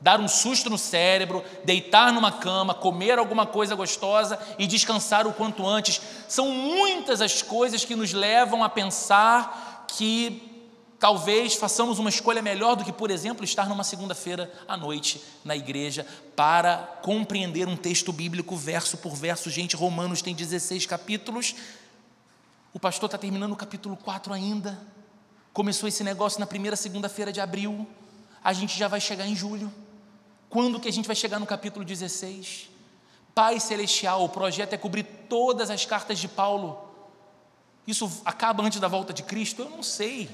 dar 0.00 0.20
um 0.20 0.28
susto 0.28 0.70
no 0.70 0.78
cérebro, 0.78 1.44
deitar 1.64 2.12
numa 2.12 2.32
cama, 2.32 2.74
comer 2.74 3.18
alguma 3.18 3.46
coisa 3.46 3.74
gostosa 3.74 4.38
e 4.58 4.66
descansar 4.66 5.26
o 5.26 5.32
quanto 5.32 5.66
antes. 5.66 6.00
São 6.28 6.50
muitas 6.50 7.20
as 7.20 7.42
coisas 7.42 7.84
que 7.84 7.96
nos 7.96 8.12
levam 8.12 8.62
a 8.62 8.68
pensar 8.68 9.86
que 9.88 10.48
talvez 10.98 11.54
façamos 11.54 11.98
uma 11.98 12.10
escolha 12.10 12.42
melhor 12.42 12.74
do 12.74 12.84
que, 12.84 12.92
por 12.92 13.10
exemplo, 13.10 13.44
estar 13.44 13.68
numa 13.68 13.84
segunda-feira 13.84 14.52
à 14.66 14.76
noite 14.76 15.22
na 15.44 15.56
igreja 15.56 16.06
para 16.34 16.76
compreender 17.02 17.68
um 17.68 17.76
texto 17.76 18.12
bíblico 18.12 18.56
verso 18.56 18.98
por 18.98 19.14
verso. 19.14 19.50
Gente, 19.50 19.76
Romanos 19.76 20.22
tem 20.22 20.34
16 20.34 20.86
capítulos. 20.86 21.54
O 22.72 22.80
pastor 22.80 23.06
está 23.06 23.18
terminando 23.18 23.52
o 23.52 23.56
capítulo 23.56 23.96
4 23.96 24.32
ainda. 24.32 24.78
Começou 25.58 25.88
esse 25.88 26.04
negócio 26.04 26.38
na 26.38 26.46
primeira 26.46 26.76
segunda-feira 26.76 27.32
de 27.32 27.40
abril, 27.40 27.84
a 28.44 28.52
gente 28.52 28.78
já 28.78 28.86
vai 28.86 29.00
chegar 29.00 29.26
em 29.26 29.34
julho. 29.34 29.74
Quando 30.48 30.78
que 30.78 30.86
a 30.86 30.92
gente 30.92 31.06
vai 31.06 31.16
chegar 31.16 31.40
no 31.40 31.46
capítulo 31.46 31.84
16? 31.84 32.70
Pai 33.34 33.58
Celestial, 33.58 34.22
o 34.22 34.28
projeto 34.28 34.74
é 34.74 34.76
cobrir 34.76 35.02
todas 35.28 35.68
as 35.68 35.84
cartas 35.84 36.20
de 36.20 36.28
Paulo. 36.28 36.80
Isso 37.88 38.22
acaba 38.24 38.62
antes 38.62 38.78
da 38.78 38.86
volta 38.86 39.12
de 39.12 39.24
Cristo? 39.24 39.62
Eu 39.62 39.70
não 39.70 39.82
sei. 39.82 40.30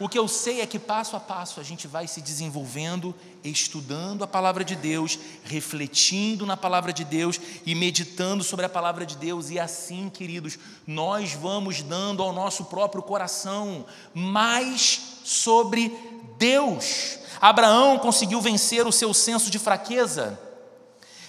O 0.00 0.08
que 0.08 0.18
eu 0.18 0.26
sei 0.26 0.62
é 0.62 0.66
que 0.66 0.78
passo 0.78 1.14
a 1.14 1.20
passo 1.20 1.60
a 1.60 1.62
gente 1.62 1.86
vai 1.86 2.06
se 2.06 2.22
desenvolvendo, 2.22 3.14
estudando 3.44 4.24
a 4.24 4.26
palavra 4.26 4.64
de 4.64 4.74
Deus, 4.74 5.18
refletindo 5.44 6.46
na 6.46 6.56
palavra 6.56 6.90
de 6.90 7.04
Deus 7.04 7.38
e 7.66 7.74
meditando 7.74 8.42
sobre 8.42 8.64
a 8.64 8.68
palavra 8.70 9.04
de 9.04 9.14
Deus, 9.14 9.50
e 9.50 9.58
assim, 9.58 10.08
queridos, 10.08 10.58
nós 10.86 11.34
vamos 11.34 11.82
dando 11.82 12.22
ao 12.22 12.32
nosso 12.32 12.64
próprio 12.64 13.02
coração 13.02 13.84
mais 14.14 15.18
sobre 15.22 15.94
Deus. 16.38 17.18
Abraão 17.38 17.98
conseguiu 17.98 18.40
vencer 18.40 18.86
o 18.86 18.92
seu 18.92 19.12
senso 19.12 19.50
de 19.50 19.58
fraqueza, 19.58 20.40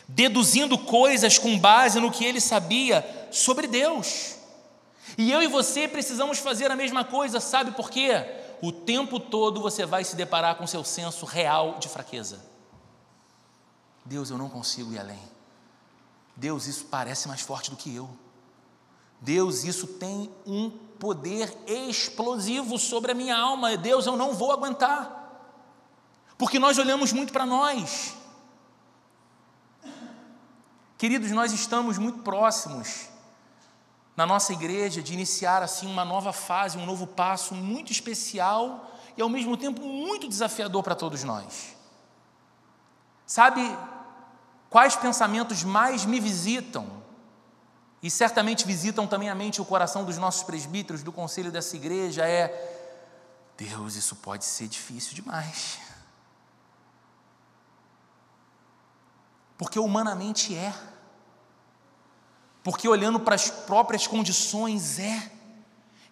deduzindo 0.08 0.78
coisas 0.78 1.38
com 1.38 1.60
base 1.60 2.00
no 2.00 2.10
que 2.10 2.24
ele 2.24 2.40
sabia 2.40 3.28
sobre 3.32 3.68
Deus. 3.68 4.36
E 5.18 5.30
eu 5.30 5.44
e 5.44 5.48
você 5.48 5.90
precisamos 5.90 6.40
fazer 6.40 6.72
a 6.72 6.76
mesma 6.78 7.04
coisa, 7.04 7.42
sabe 7.42 7.72
por 7.72 7.90
quê? 7.90 8.40
O 8.62 8.72
tempo 8.72 9.20
todo 9.20 9.62
você 9.62 9.86
vai 9.86 10.04
se 10.04 10.16
deparar 10.16 10.56
com 10.56 10.68
seu 10.68 10.84
senso 10.84 11.26
real 11.26 11.80
de 11.80 11.90
fraqueza. 11.90 12.40
Deus, 14.06 14.30
eu 14.30 14.38
não 14.38 14.50
consigo 14.50 14.94
ir 14.94 15.00
além. 15.00 15.22
Deus, 16.36 16.68
isso 16.68 16.86
parece 16.86 17.28
mais 17.28 17.42
forte 17.42 17.70
do 17.70 17.78
que 17.78 17.94
eu. 17.94 18.10
Deus, 19.20 19.64
isso 19.64 19.86
tem 19.86 20.32
um 20.46 20.70
poder 20.70 21.56
explosivo 21.68 22.78
sobre 22.80 23.12
a 23.12 23.16
minha 23.16 23.38
alma. 23.38 23.78
Deus, 23.78 24.06
eu 24.06 24.16
não 24.16 24.34
vou 24.34 24.52
aguentar. 24.52 25.20
Porque 26.38 26.58
nós 26.58 26.78
olhamos 26.78 27.12
muito 27.12 27.32
para 27.32 27.46
nós. 27.46 28.16
Queridos, 30.98 31.32
nós 31.32 31.52
estamos 31.52 31.98
muito 31.98 32.20
próximos 32.20 33.11
na 34.22 34.26
nossa 34.28 34.54
igreja 34.54 35.02
de 35.02 35.16
iniciar 35.16 35.64
assim 35.64 35.88
uma 35.88 36.06
nova 36.06 36.32
fase, 36.32 36.78
um 36.78 36.86
novo 36.86 37.08
passo 37.08 37.56
muito 37.56 37.92
especial 37.92 38.92
e 39.18 39.22
ao 39.22 39.28
mesmo 39.28 39.58
tempo 39.58 39.82
muito 39.82 40.30
desafiador 40.30 40.84
para 40.84 40.94
todos 40.94 41.24
nós. 41.24 41.76
Sabe 43.26 43.76
quais 44.70 44.96
pensamentos 44.96 45.64
mais 45.64 46.06
me 46.06 46.20
visitam? 46.20 47.02
E 48.04 48.12
certamente 48.12 48.64
visitam 48.64 49.08
também 49.08 49.28
a 49.28 49.34
mente 49.34 49.56
e 49.56 49.62
o 49.62 49.66
coração 49.66 50.06
dos 50.06 50.20
nossos 50.20 50.44
presbíteros 50.44 51.02
do 51.02 51.12
conselho 51.12 51.52
dessa 51.52 51.76
igreja 51.76 52.24
é 52.24 52.78
Deus, 53.58 53.96
isso 53.96 54.16
pode 54.18 54.46
ser 54.46 54.68
difícil 54.68 55.16
demais. 55.16 55.80
Porque 59.58 59.80
humanamente 59.80 60.56
é 60.56 60.72
porque 62.64 62.88
olhando 62.88 63.20
para 63.20 63.36
as 63.36 63.50
próprias 63.50 64.08
condições 64.08 65.00
é. 65.00 65.32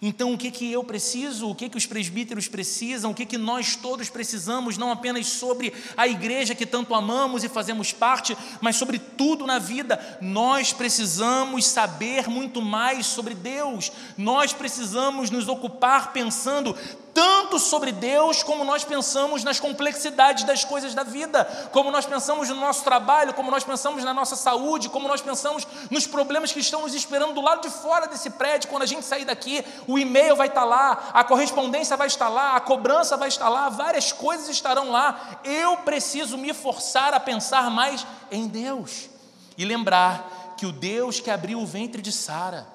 Então, 0.01 0.33
o 0.33 0.37
que, 0.37 0.49
que 0.49 0.71
eu 0.71 0.81
preciso, 0.81 1.49
o 1.49 1.55
que, 1.55 1.67
que 1.67 1.75
os 1.75 1.85
presbíteros 1.85 2.47
precisam, 2.47 3.11
o 3.11 3.13
que, 3.13 3.25
que 3.25 3.37
nós 3.37 3.75
todos 3.75 4.09
precisamos, 4.09 4.77
não 4.77 4.91
apenas 4.91 5.27
sobre 5.27 5.73
a 5.97 6.07
igreja 6.07 6.55
que 6.55 6.65
tanto 6.65 6.95
amamos 6.95 7.43
e 7.43 7.49
fazemos 7.49 7.91
parte, 7.91 8.37
mas 8.61 8.77
sobre 8.77 8.97
tudo 8.97 9.45
na 9.45 9.59
vida, 9.59 10.17
nós 10.21 10.71
precisamos 10.71 11.65
saber 11.65 12.29
muito 12.29 12.61
mais 12.61 13.07
sobre 13.07 13.35
Deus, 13.35 13.91
nós 14.17 14.53
precisamos 14.53 15.29
nos 15.29 15.49
ocupar 15.49 16.13
pensando 16.13 16.73
tanto 17.13 17.59
sobre 17.59 17.91
Deus 17.91 18.43
como 18.43 18.63
nós 18.63 18.83
pensamos 18.83 19.43
nas 19.43 19.59
complexidades 19.59 20.43
das 20.43 20.63
coisas 20.63 20.93
da 20.93 21.03
vida, 21.03 21.45
como 21.71 21.91
nós 21.91 22.05
pensamos 22.05 22.49
no 22.49 22.55
nosso 22.55 22.83
trabalho, 22.83 23.33
como 23.33 23.51
nós 23.51 23.63
pensamos 23.63 24.03
na 24.03 24.13
nossa 24.13 24.35
saúde, 24.35 24.89
como 24.89 25.07
nós 25.07 25.21
pensamos 25.21 25.67
nos 25.89 26.07
problemas 26.07 26.51
que 26.51 26.59
estão 26.59 26.81
nos 26.81 26.93
esperando 26.93 27.33
do 27.33 27.41
lado 27.41 27.61
de 27.61 27.69
fora 27.69 28.07
desse 28.07 28.29
prédio. 28.31 28.69
Quando 28.69 28.83
a 28.83 28.87
gente 28.87 29.05
sair 29.05 29.25
daqui, 29.25 29.63
o 29.87 29.97
e-mail 29.97 30.35
vai 30.35 30.47
estar 30.47 30.63
lá, 30.63 31.09
a 31.13 31.23
correspondência 31.23 31.97
vai 31.97 32.07
estar 32.07 32.29
lá, 32.29 32.55
a 32.55 32.59
cobrança 32.59 33.17
vai 33.17 33.27
estar 33.27 33.49
lá, 33.49 33.69
várias 33.69 34.11
coisas 34.11 34.49
estarão 34.49 34.91
lá. 34.91 35.39
Eu 35.43 35.77
preciso 35.77 36.37
me 36.37 36.53
forçar 36.53 37.13
a 37.13 37.19
pensar 37.19 37.69
mais 37.69 38.05
em 38.31 38.47
Deus 38.47 39.09
e 39.57 39.65
lembrar 39.65 40.55
que 40.57 40.65
o 40.65 40.71
Deus 40.71 41.19
que 41.19 41.31
abriu 41.31 41.59
o 41.59 41.65
ventre 41.65 42.01
de 42.01 42.11
Sara, 42.11 42.67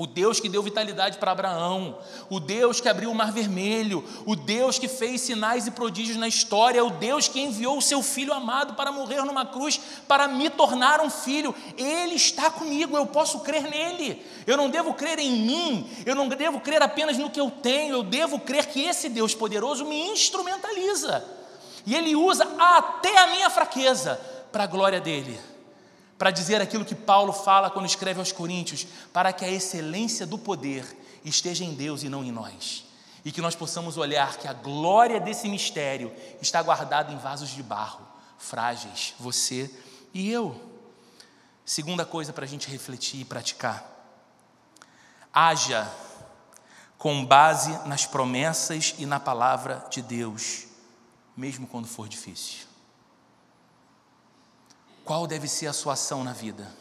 o 0.00 0.06
Deus 0.06 0.40
que 0.40 0.48
deu 0.48 0.62
vitalidade 0.62 1.18
para 1.18 1.32
Abraão, 1.32 1.98
o 2.30 2.40
Deus 2.40 2.80
que 2.80 2.88
abriu 2.88 3.10
o 3.10 3.14
mar 3.14 3.30
vermelho, 3.30 4.02
o 4.24 4.34
Deus 4.34 4.78
que 4.78 4.88
fez 4.88 5.20
sinais 5.20 5.66
e 5.66 5.72
prodígios 5.72 6.16
na 6.16 6.26
história, 6.26 6.82
o 6.82 6.88
Deus 6.88 7.28
que 7.28 7.38
enviou 7.38 7.76
o 7.76 7.82
seu 7.82 8.02
filho 8.02 8.32
amado 8.32 8.72
para 8.72 8.90
morrer 8.90 9.22
numa 9.26 9.44
cruz, 9.44 9.78
para 10.08 10.26
me 10.26 10.48
tornar 10.48 11.02
um 11.02 11.10
filho. 11.10 11.54
Ele 11.76 12.14
está 12.14 12.50
comigo, 12.50 12.96
eu 12.96 13.04
posso 13.04 13.40
crer 13.40 13.64
nele. 13.64 14.24
Eu 14.46 14.56
não 14.56 14.70
devo 14.70 14.94
crer 14.94 15.18
em 15.18 15.32
mim, 15.32 15.90
eu 16.06 16.14
não 16.14 16.28
devo 16.28 16.60
crer 16.60 16.80
apenas 16.80 17.18
no 17.18 17.28
que 17.28 17.38
eu 17.38 17.50
tenho, 17.50 17.96
eu 17.96 18.02
devo 18.02 18.40
crer 18.40 18.68
que 18.68 18.82
esse 18.82 19.06
Deus 19.10 19.34
poderoso 19.34 19.84
me 19.84 20.00
instrumentaliza. 20.08 21.22
E 21.84 21.94
ele 21.94 22.16
usa 22.16 22.48
até 22.58 23.18
a 23.18 23.26
minha 23.26 23.50
fraqueza 23.50 24.18
para 24.50 24.64
a 24.64 24.66
glória 24.66 24.98
dele 24.98 25.38
para 26.20 26.30
dizer 26.30 26.60
aquilo 26.60 26.84
que 26.84 26.94
Paulo 26.94 27.32
fala 27.32 27.70
quando 27.70 27.86
escreve 27.86 28.18
aos 28.18 28.30
Coríntios, 28.30 28.86
para 29.10 29.32
que 29.32 29.42
a 29.42 29.50
excelência 29.50 30.26
do 30.26 30.36
poder 30.36 30.84
esteja 31.24 31.64
em 31.64 31.72
Deus 31.72 32.02
e 32.02 32.10
não 32.10 32.22
em 32.22 32.30
nós. 32.30 32.84
E 33.24 33.32
que 33.32 33.40
nós 33.40 33.54
possamos 33.54 33.96
olhar 33.96 34.36
que 34.36 34.46
a 34.46 34.52
glória 34.52 35.18
desse 35.18 35.48
mistério 35.48 36.14
está 36.38 36.62
guardada 36.62 37.10
em 37.10 37.16
vasos 37.16 37.48
de 37.48 37.62
barro, 37.62 38.06
frágeis, 38.36 39.14
você 39.18 39.74
e 40.12 40.30
eu. 40.30 40.60
Segunda 41.64 42.04
coisa 42.04 42.34
para 42.34 42.44
a 42.44 42.48
gente 42.48 42.68
refletir 42.68 43.22
e 43.22 43.24
praticar: 43.24 43.82
haja 45.32 45.90
com 46.98 47.24
base 47.24 47.72
nas 47.88 48.04
promessas 48.04 48.94
e 48.98 49.06
na 49.06 49.18
palavra 49.18 49.86
de 49.90 50.02
Deus, 50.02 50.66
mesmo 51.34 51.66
quando 51.66 51.88
for 51.88 52.06
difícil. 52.06 52.69
Qual 55.10 55.26
deve 55.26 55.48
ser 55.48 55.66
a 55.66 55.72
sua 55.72 55.94
ação 55.94 56.22
na 56.22 56.32
vida? 56.32 56.72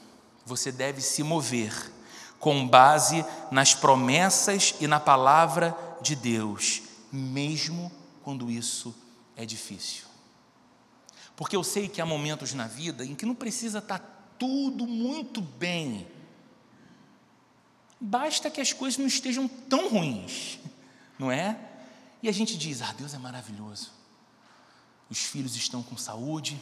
Você 0.45 0.71
deve 0.71 1.01
se 1.01 1.23
mover 1.23 1.91
com 2.37 2.67
base 2.67 3.25
nas 3.49 3.73
promessas 3.73 4.75
e 4.79 4.85
na 4.85 4.99
palavra 4.99 5.75
de 5.99 6.15
Deus, 6.15 6.83
mesmo 7.11 7.91
quando 8.23 8.51
isso 8.51 8.95
é 9.35 9.47
difícil. 9.47 10.03
Porque 11.35 11.55
eu 11.55 11.63
sei 11.63 11.89
que 11.89 11.99
há 11.99 12.05
momentos 12.05 12.53
na 12.53 12.67
vida 12.67 13.03
em 13.03 13.15
que 13.15 13.25
não 13.25 13.33
precisa 13.33 13.79
estar 13.79 13.97
tudo 14.37 14.85
muito 14.85 15.41
bem. 15.41 16.05
Basta 17.99 18.51
que 18.51 18.61
as 18.61 18.71
coisas 18.71 18.99
não 18.99 19.07
estejam 19.07 19.47
tão 19.47 19.89
ruins, 19.89 20.59
não 21.17 21.31
é? 21.31 21.59
E 22.21 22.29
a 22.29 22.31
gente 22.31 22.55
diz: 22.55 22.83
ah, 22.83 22.93
Deus 22.95 23.15
é 23.15 23.17
maravilhoso. 23.17 23.89
Os 25.09 25.17
filhos 25.17 25.55
estão 25.55 25.81
com 25.81 25.97
saúde, 25.97 26.61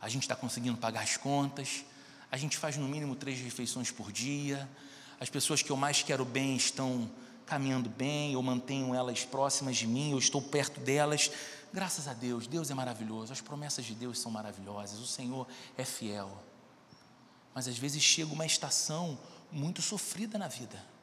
a 0.00 0.08
gente 0.08 0.22
está 0.22 0.36
conseguindo 0.36 0.76
pagar 0.76 1.02
as 1.02 1.16
contas, 1.16 1.84
a 2.30 2.36
gente 2.36 2.56
faz 2.56 2.76
no 2.76 2.88
mínimo 2.88 3.14
três 3.14 3.38
refeições 3.40 3.90
por 3.90 4.12
dia, 4.12 4.68
as 5.20 5.30
pessoas 5.30 5.62
que 5.62 5.70
eu 5.70 5.76
mais 5.76 6.02
quero 6.02 6.24
bem 6.24 6.56
estão 6.56 7.10
caminhando 7.46 7.88
bem, 7.88 8.32
eu 8.32 8.42
mantenho 8.42 8.94
elas 8.94 9.24
próximas 9.24 9.76
de 9.76 9.86
mim, 9.86 10.10
eu 10.12 10.18
estou 10.18 10.42
perto 10.42 10.80
delas. 10.80 11.30
Graças 11.72 12.08
a 12.08 12.12
Deus, 12.12 12.46
Deus 12.46 12.70
é 12.70 12.74
maravilhoso, 12.74 13.32
as 13.32 13.40
promessas 13.40 13.84
de 13.84 13.94
Deus 13.94 14.18
são 14.18 14.30
maravilhosas, 14.30 14.98
o 14.98 15.06
Senhor 15.06 15.46
é 15.78 15.84
fiel. 15.84 16.42
Mas 17.54 17.68
às 17.68 17.78
vezes 17.78 18.02
chega 18.02 18.32
uma 18.32 18.44
estação 18.44 19.18
muito 19.50 19.80
sofrida 19.80 20.36
na 20.38 20.48
vida 20.48 20.95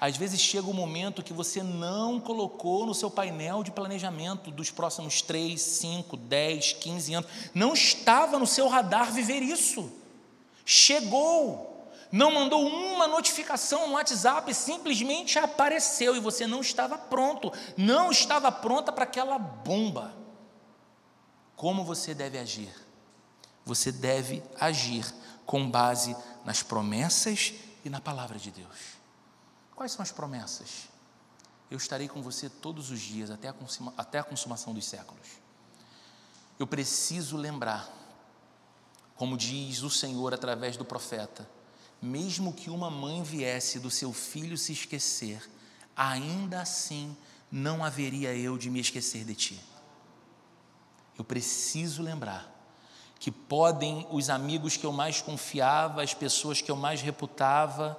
às 0.00 0.16
vezes 0.16 0.40
chega 0.40 0.66
o 0.66 0.70
um 0.70 0.74
momento 0.74 1.22
que 1.22 1.34
você 1.34 1.62
não 1.62 2.18
colocou 2.18 2.86
no 2.86 2.94
seu 2.94 3.10
painel 3.10 3.62
de 3.62 3.70
planejamento 3.70 4.50
dos 4.50 4.70
próximos 4.70 5.20
3, 5.20 5.60
5, 5.60 6.16
10, 6.16 6.72
15 6.72 7.14
anos. 7.14 7.30
Não 7.52 7.74
estava 7.74 8.38
no 8.38 8.46
seu 8.46 8.66
radar 8.66 9.12
viver 9.12 9.42
isso. 9.42 9.92
Chegou. 10.64 11.68
Não 12.10 12.32
mandou 12.32 12.66
uma 12.66 13.06
notificação 13.06 13.88
no 13.88 13.94
WhatsApp, 13.94 14.52
simplesmente 14.54 15.38
apareceu 15.38 16.16
e 16.16 16.20
você 16.20 16.46
não 16.46 16.62
estava 16.62 16.96
pronto. 16.96 17.52
Não 17.76 18.10
estava 18.10 18.50
pronta 18.50 18.90
para 18.90 19.04
aquela 19.04 19.38
bomba. 19.38 20.16
Como 21.54 21.84
você 21.84 22.14
deve 22.14 22.38
agir? 22.38 22.74
Você 23.66 23.92
deve 23.92 24.42
agir 24.58 25.04
com 25.44 25.70
base 25.70 26.16
nas 26.42 26.62
promessas 26.62 27.52
e 27.84 27.90
na 27.90 28.00
palavra 28.00 28.38
de 28.38 28.50
Deus. 28.50 28.99
Quais 29.80 29.92
são 29.92 30.02
as 30.02 30.12
promessas? 30.12 30.90
Eu 31.70 31.78
estarei 31.78 32.06
com 32.06 32.20
você 32.20 32.50
todos 32.50 32.90
os 32.90 33.00
dias, 33.00 33.30
até 33.30 33.48
a, 33.48 33.52
consuma, 33.54 33.94
até 33.96 34.18
a 34.18 34.22
consumação 34.22 34.74
dos 34.74 34.84
séculos. 34.84 35.26
Eu 36.58 36.66
preciso 36.66 37.38
lembrar, 37.38 37.88
como 39.16 39.38
diz 39.38 39.82
o 39.82 39.88
Senhor 39.88 40.34
através 40.34 40.76
do 40.76 40.84
profeta, 40.84 41.48
mesmo 42.02 42.52
que 42.52 42.68
uma 42.68 42.90
mãe 42.90 43.22
viesse 43.22 43.78
do 43.78 43.90
seu 43.90 44.12
filho 44.12 44.58
se 44.58 44.74
esquecer, 44.74 45.50
ainda 45.96 46.60
assim 46.60 47.16
não 47.50 47.82
haveria 47.82 48.36
eu 48.36 48.58
de 48.58 48.68
me 48.68 48.80
esquecer 48.80 49.24
de 49.24 49.34
ti. 49.34 49.64
Eu 51.16 51.24
preciso 51.24 52.02
lembrar 52.02 52.54
que 53.18 53.30
podem 53.30 54.06
os 54.10 54.28
amigos 54.28 54.76
que 54.76 54.84
eu 54.84 54.92
mais 54.92 55.22
confiava, 55.22 56.02
as 56.02 56.12
pessoas 56.12 56.60
que 56.60 56.70
eu 56.70 56.76
mais 56.76 57.00
reputava, 57.00 57.98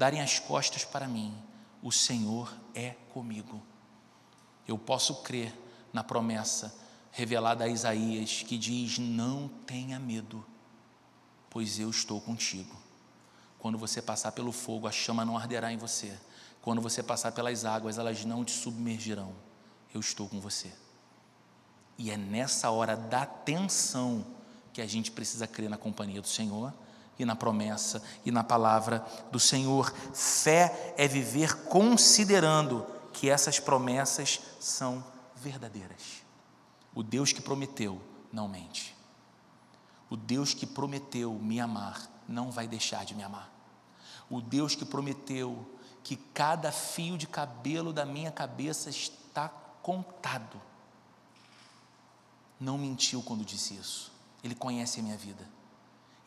darem 0.00 0.22
as 0.22 0.38
costas 0.38 0.82
para 0.82 1.06
mim, 1.06 1.36
o 1.82 1.92
Senhor 1.92 2.50
é 2.74 2.94
comigo. 3.12 3.60
Eu 4.66 4.78
posso 4.78 5.16
crer 5.16 5.52
na 5.92 6.02
promessa 6.02 6.74
revelada 7.12 7.64
a 7.64 7.68
Isaías 7.68 8.42
que 8.42 8.56
diz: 8.56 8.98
Não 8.98 9.46
tenha 9.66 9.98
medo, 9.98 10.42
pois 11.50 11.78
eu 11.78 11.90
estou 11.90 12.18
contigo. 12.18 12.74
Quando 13.58 13.76
você 13.76 14.00
passar 14.00 14.32
pelo 14.32 14.52
fogo, 14.52 14.88
a 14.88 14.90
chama 14.90 15.22
não 15.22 15.36
arderá 15.36 15.70
em 15.70 15.76
você. 15.76 16.18
Quando 16.62 16.80
você 16.80 17.02
passar 17.02 17.32
pelas 17.32 17.66
águas, 17.66 17.98
elas 17.98 18.24
não 18.24 18.42
te 18.42 18.52
submergirão. 18.52 19.34
Eu 19.92 20.00
estou 20.00 20.26
com 20.30 20.40
você. 20.40 20.72
E 21.98 22.10
é 22.10 22.16
nessa 22.16 22.70
hora 22.70 22.96
da 22.96 23.26
tensão 23.26 24.24
que 24.72 24.80
a 24.80 24.86
gente 24.86 25.10
precisa 25.10 25.46
crer 25.46 25.68
na 25.68 25.76
companhia 25.76 26.22
do 26.22 26.28
Senhor 26.28 26.72
e 27.22 27.24
na 27.24 27.36
promessa 27.36 28.02
e 28.24 28.30
na 28.30 28.42
palavra 28.42 29.04
do 29.30 29.38
Senhor. 29.38 29.92
Fé 30.14 30.94
é 30.96 31.06
viver 31.06 31.64
considerando 31.64 32.86
que 33.12 33.28
essas 33.28 33.60
promessas 33.60 34.40
são 34.58 35.04
verdadeiras. 35.36 36.22
O 36.94 37.02
Deus 37.02 37.32
que 37.32 37.42
prometeu 37.42 38.00
não 38.32 38.48
mente. 38.48 38.96
O 40.08 40.16
Deus 40.16 40.54
que 40.54 40.66
prometeu 40.66 41.34
me 41.34 41.60
amar 41.60 42.10
não 42.26 42.50
vai 42.50 42.66
deixar 42.66 43.04
de 43.04 43.14
me 43.14 43.22
amar. 43.22 43.52
O 44.30 44.40
Deus 44.40 44.74
que 44.74 44.84
prometeu 44.84 45.78
que 46.02 46.16
cada 46.16 46.72
fio 46.72 47.18
de 47.18 47.26
cabelo 47.26 47.92
da 47.92 48.06
minha 48.06 48.32
cabeça 48.32 48.88
está 48.88 49.48
contado, 49.82 50.60
não 52.58 52.78
mentiu 52.78 53.22
quando 53.22 53.44
disse 53.44 53.74
isso. 53.74 54.10
Ele 54.42 54.54
conhece 54.54 55.00
a 55.00 55.02
minha 55.02 55.16
vida 55.16 55.59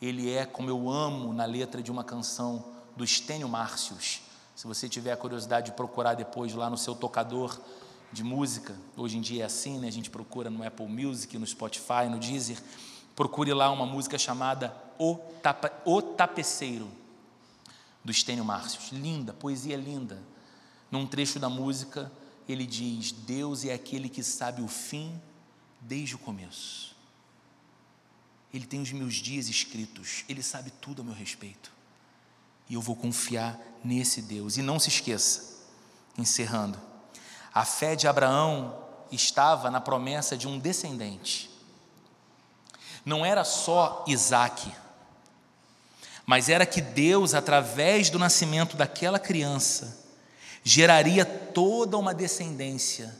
ele 0.04 0.30
é 0.30 0.45
como 0.45 0.70
eu 0.70 0.89
amo 0.89 1.32
na 1.32 1.45
letra 1.45 1.82
de 1.82 1.89
uma 1.89 2.04
canção 2.04 2.66
do 2.95 3.06
Estênio 3.06 3.47
Márcios. 3.47 4.22
Se 4.54 4.68
você 4.68 4.89
tiver 4.89 5.14
a 5.14 5.18
curiosidade 5.18 5.68
de 5.68 5.78
procurar 5.78 6.14
depois 6.14 6.54
lá 6.54 6.70
no 6.70 6.78
seu 6.78 6.93
tocador 6.93 7.58
de 8.12 8.22
música, 8.22 8.76
hoje 8.97 9.18
em 9.18 9.22
dia 9.22 9.43
é 9.43 9.45
assim, 9.45 9.80
né? 9.80 9.88
A 9.88 9.91
gente 9.91 10.10
procura 10.10 10.49
no 10.49 10.62
Apple 10.66 10.88
Music, 10.88 11.38
no 11.38 11.47
Spotify, 11.47 12.10
no 12.10 12.20
Deezer, 12.20 12.62
procure 13.16 13.54
lá 13.54 13.72
uma 13.72 13.86
música 13.86 14.18
chamada 14.18 14.76
O, 14.99 15.16
Tapa, 15.41 15.72
o 15.86 16.01
Tapeceiro, 16.01 16.89
do 18.04 18.12
Estênio 18.12 18.43
Márcios. 18.43 18.91
Linda, 18.91 19.32
poesia 19.32 19.78
linda. 19.78 20.22
Num 20.91 21.08
trecho 21.08 21.39
da 21.39 21.49
música, 21.49 22.12
ele 22.47 22.66
diz: 22.66 23.14
Deus 23.14 23.64
é 23.64 23.74
aquele 23.74 24.10
que 24.10 24.22
sabe 24.22 24.62
o 24.62 24.68
fim 24.68 25.20
desde 25.80 26.16
o 26.16 26.20
começo. 26.20 26.93
Ele 28.54 28.66
tem 28.66 28.82
os 28.82 28.91
meus 28.91 29.16
dias 29.16 29.49
escritos, 29.49 30.24
Ele 30.30 30.43
sabe 30.43 30.72
tudo 30.80 31.01
a 31.01 31.06
meu 31.06 31.14
respeito. 31.14 31.72
E 32.70 32.76
eu 32.76 32.82
vou 32.82 32.95
confiar 32.95 33.60
nesse 33.84 34.22
Deus. 34.22 34.58
E 34.58 34.62
não 34.62 34.80
se 34.80 34.89
esqueça, 34.89 35.58
encerrando, 36.18 36.80
a 37.54 37.66
fé 37.66 37.95
de 37.95 38.08
Abraão 38.08 38.80
estava 39.12 39.70
na 39.70 39.82
promessa 39.82 40.38
de 40.38 40.47
um 40.47 40.60
descendente. 40.60 41.49
Não 43.06 43.26
era 43.26 43.43
só 43.43 44.06
Isaac, 44.08 44.72
mas 46.26 46.47
era 46.47 46.66
que 46.66 46.82
Deus, 46.82 47.34
através 47.34 48.10
do 48.10 48.18
nascimento 48.18 48.78
daquela 48.78 49.20
criança, 49.20 50.06
geraria 50.64 51.26
toda 51.26 51.97
uma 51.97 52.14
descendência, 52.14 53.14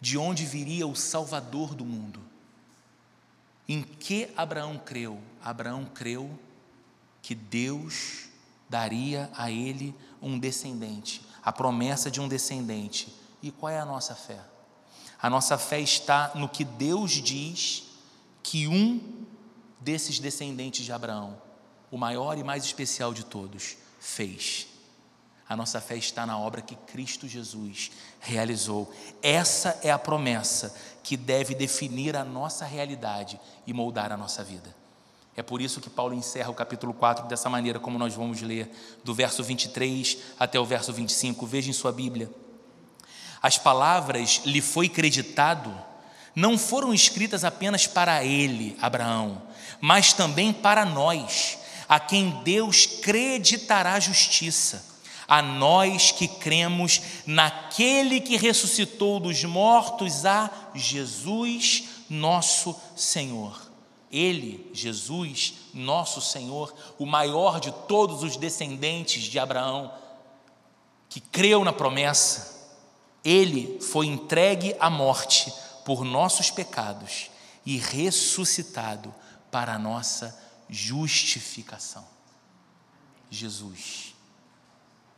de 0.00 0.18
onde 0.18 0.44
viria 0.44 0.86
o 0.86 0.96
Salvador 0.96 1.74
do 1.74 1.84
mundo. 1.84 2.29
Em 3.70 3.82
que 3.82 4.28
Abraão 4.36 4.76
creu? 4.76 5.20
Abraão 5.40 5.84
creu 5.84 6.36
que 7.22 7.36
Deus 7.36 8.24
daria 8.68 9.30
a 9.32 9.48
ele 9.48 9.94
um 10.20 10.36
descendente, 10.36 11.24
a 11.40 11.52
promessa 11.52 12.10
de 12.10 12.20
um 12.20 12.26
descendente. 12.26 13.14
E 13.40 13.52
qual 13.52 13.70
é 13.70 13.78
a 13.78 13.84
nossa 13.84 14.16
fé? 14.16 14.40
A 15.22 15.30
nossa 15.30 15.56
fé 15.56 15.80
está 15.80 16.32
no 16.34 16.48
que 16.48 16.64
Deus 16.64 17.12
diz 17.12 17.84
que 18.42 18.66
um 18.66 19.24
desses 19.78 20.18
descendentes 20.18 20.84
de 20.84 20.90
Abraão, 20.90 21.40
o 21.92 21.96
maior 21.96 22.36
e 22.38 22.42
mais 22.42 22.64
especial 22.64 23.14
de 23.14 23.24
todos, 23.24 23.76
fez. 24.00 24.66
A 25.50 25.56
nossa 25.56 25.80
fé 25.80 25.96
está 25.96 26.24
na 26.24 26.38
obra 26.38 26.62
que 26.62 26.76
Cristo 26.76 27.26
Jesus 27.26 27.90
realizou. 28.20 28.88
Essa 29.20 29.80
é 29.82 29.90
a 29.90 29.98
promessa 29.98 30.72
que 31.02 31.16
deve 31.16 31.56
definir 31.56 32.16
a 32.16 32.22
nossa 32.22 32.64
realidade 32.64 33.40
e 33.66 33.72
moldar 33.72 34.12
a 34.12 34.16
nossa 34.16 34.44
vida. 34.44 34.72
É 35.36 35.42
por 35.42 35.60
isso 35.60 35.80
que 35.80 35.90
Paulo 35.90 36.14
encerra 36.14 36.50
o 36.50 36.54
capítulo 36.54 36.94
4 36.94 37.26
dessa 37.26 37.50
maneira, 37.50 37.80
como 37.80 37.98
nós 37.98 38.14
vamos 38.14 38.40
ler, 38.40 38.70
do 39.02 39.12
verso 39.12 39.42
23 39.42 40.18
até 40.38 40.60
o 40.60 40.64
verso 40.64 40.92
25. 40.92 41.44
Veja 41.44 41.68
em 41.68 41.72
sua 41.72 41.90
Bíblia. 41.90 42.30
As 43.42 43.58
palavras 43.58 44.42
lhe 44.44 44.60
foi 44.60 44.88
creditado 44.88 45.76
não 46.32 46.56
foram 46.56 46.94
escritas 46.94 47.42
apenas 47.42 47.88
para 47.88 48.24
ele, 48.24 48.76
Abraão, 48.80 49.42
mas 49.80 50.12
também 50.12 50.52
para 50.52 50.84
nós, 50.84 51.58
a 51.88 51.98
quem 51.98 52.40
Deus 52.44 52.86
creditará 52.86 53.98
justiça 53.98 54.89
a 55.30 55.40
nós 55.40 56.10
que 56.10 56.26
cremos 56.26 57.00
naquele 57.24 58.20
que 58.20 58.36
ressuscitou 58.36 59.20
dos 59.20 59.44
mortos, 59.44 60.26
a 60.26 60.50
Jesus, 60.74 61.84
nosso 62.10 62.74
Senhor. 62.96 63.70
Ele, 64.10 64.68
Jesus, 64.72 65.54
nosso 65.72 66.20
Senhor, 66.20 66.74
o 66.98 67.06
maior 67.06 67.60
de 67.60 67.70
todos 67.86 68.24
os 68.24 68.36
descendentes 68.36 69.22
de 69.22 69.38
Abraão, 69.38 69.94
que 71.08 71.20
creu 71.20 71.64
na 71.64 71.72
promessa, 71.72 72.68
ele 73.24 73.78
foi 73.80 74.06
entregue 74.06 74.74
à 74.80 74.90
morte 74.90 75.52
por 75.84 76.04
nossos 76.04 76.50
pecados 76.50 77.30
e 77.64 77.78
ressuscitado 77.78 79.14
para 79.48 79.74
a 79.74 79.78
nossa 79.78 80.36
justificação. 80.68 82.04
Jesus 83.30 84.09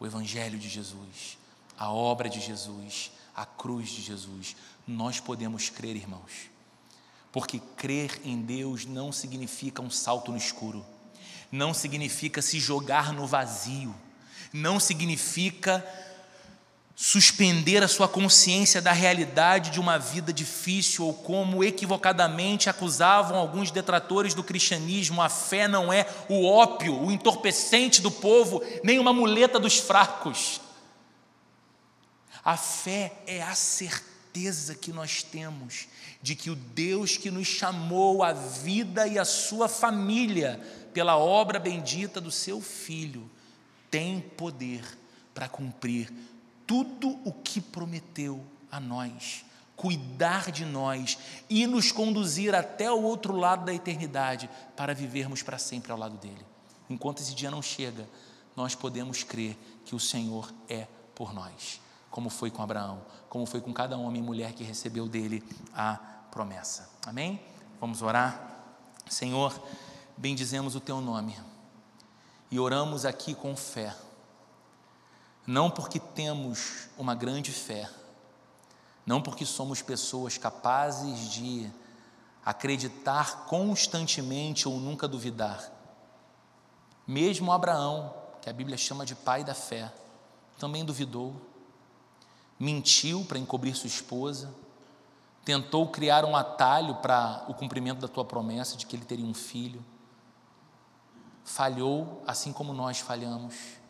o 0.02 0.06
Evangelho 0.06 0.58
de 0.58 0.68
Jesus, 0.68 1.38
a 1.78 1.88
obra 1.92 2.28
de 2.28 2.40
Jesus, 2.40 3.12
a 3.36 3.46
cruz 3.46 3.88
de 3.88 4.02
Jesus. 4.02 4.56
Nós 4.84 5.20
podemos 5.20 5.70
crer, 5.70 5.94
irmãos, 5.94 6.50
porque 7.30 7.60
crer 7.76 8.20
em 8.24 8.42
Deus 8.42 8.84
não 8.84 9.12
significa 9.12 9.80
um 9.80 9.88
salto 9.88 10.32
no 10.32 10.36
escuro, 10.36 10.84
não 11.52 11.72
significa 11.72 12.42
se 12.42 12.58
jogar 12.58 13.12
no 13.12 13.28
vazio, 13.28 13.94
não 14.52 14.80
significa 14.80 15.86
suspender 17.04 17.82
a 17.82 17.88
sua 17.88 18.06
consciência 18.06 18.80
da 18.80 18.92
realidade 18.92 19.70
de 19.70 19.80
uma 19.80 19.98
vida 19.98 20.32
difícil 20.32 21.04
ou 21.04 21.12
como 21.12 21.64
equivocadamente 21.64 22.70
acusavam 22.70 23.36
alguns 23.36 23.72
detratores 23.72 24.34
do 24.34 24.44
cristianismo, 24.44 25.20
a 25.20 25.28
fé 25.28 25.66
não 25.66 25.92
é 25.92 26.06
o 26.28 26.46
ópio, 26.46 26.96
o 26.96 27.10
entorpecente 27.10 28.00
do 28.00 28.08
povo, 28.08 28.62
nem 28.84 29.00
uma 29.00 29.12
muleta 29.12 29.58
dos 29.58 29.78
fracos. 29.78 30.60
A 32.44 32.56
fé 32.56 33.12
é 33.26 33.42
a 33.42 33.54
certeza 33.56 34.76
que 34.76 34.92
nós 34.92 35.24
temos 35.24 35.88
de 36.22 36.36
que 36.36 36.50
o 36.50 36.54
Deus 36.54 37.16
que 37.16 37.32
nos 37.32 37.48
chamou 37.48 38.22
à 38.22 38.32
vida 38.32 39.08
e 39.08 39.18
à 39.18 39.24
sua 39.24 39.66
família 39.66 40.60
pela 40.94 41.16
obra 41.16 41.58
bendita 41.58 42.20
do 42.20 42.30
seu 42.30 42.60
filho 42.60 43.28
tem 43.90 44.20
poder 44.20 44.84
para 45.34 45.48
cumprir 45.48 46.08
tudo 46.72 47.18
o 47.22 47.30
que 47.30 47.60
prometeu 47.60 48.42
a 48.70 48.80
nós, 48.80 49.44
cuidar 49.76 50.50
de 50.50 50.64
nós 50.64 51.18
e 51.50 51.66
nos 51.66 51.92
conduzir 51.92 52.54
até 52.54 52.90
o 52.90 53.02
outro 53.02 53.36
lado 53.36 53.66
da 53.66 53.74
eternidade 53.74 54.48
para 54.74 54.94
vivermos 54.94 55.42
para 55.42 55.58
sempre 55.58 55.92
ao 55.92 55.98
lado 55.98 56.16
dele. 56.16 56.46
Enquanto 56.88 57.20
esse 57.20 57.34
dia 57.34 57.50
não 57.50 57.60
chega, 57.60 58.08
nós 58.56 58.74
podemos 58.74 59.22
crer 59.22 59.54
que 59.84 59.94
o 59.94 60.00
Senhor 60.00 60.50
é 60.66 60.88
por 61.14 61.34
nós, 61.34 61.78
como 62.10 62.30
foi 62.30 62.50
com 62.50 62.62
Abraão, 62.62 63.02
como 63.28 63.44
foi 63.44 63.60
com 63.60 63.70
cada 63.70 63.98
homem 63.98 64.22
e 64.22 64.24
mulher 64.24 64.54
que 64.54 64.64
recebeu 64.64 65.06
dele 65.06 65.44
a 65.74 65.96
promessa. 66.30 66.88
Amém? 67.04 67.38
Vamos 67.78 68.00
orar. 68.00 68.64
Senhor, 69.10 69.62
bendizemos 70.16 70.74
o 70.74 70.80
teu 70.80 71.02
nome 71.02 71.36
e 72.50 72.58
oramos 72.58 73.04
aqui 73.04 73.34
com 73.34 73.54
fé 73.54 73.94
não 75.46 75.70
porque 75.70 75.98
temos 75.98 76.88
uma 76.96 77.14
grande 77.14 77.50
fé, 77.50 77.88
não 79.04 79.20
porque 79.20 79.44
somos 79.44 79.82
pessoas 79.82 80.38
capazes 80.38 81.30
de 81.30 81.70
acreditar 82.44 83.46
constantemente 83.46 84.68
ou 84.68 84.78
nunca 84.78 85.08
duvidar. 85.08 85.70
Mesmo 87.06 87.52
Abraão, 87.52 88.14
que 88.40 88.48
a 88.48 88.52
Bíblia 88.52 88.76
chama 88.76 89.04
de 89.04 89.14
pai 89.14 89.42
da 89.42 89.54
fé, 89.54 89.92
também 90.58 90.84
duvidou, 90.84 91.34
mentiu 92.58 93.24
para 93.24 93.38
encobrir 93.38 93.74
sua 93.74 93.88
esposa, 93.88 94.54
tentou 95.44 95.88
criar 95.88 96.24
um 96.24 96.36
atalho 96.36 96.96
para 96.96 97.44
o 97.48 97.54
cumprimento 97.54 98.00
da 98.00 98.08
tua 98.08 98.24
promessa 98.24 98.76
de 98.76 98.86
que 98.86 98.94
ele 98.94 99.04
teria 99.04 99.26
um 99.26 99.34
filho, 99.34 99.84
falhou 101.44 102.22
assim 102.24 102.52
como 102.52 102.72
nós 102.72 103.00
falhamos 103.00 103.81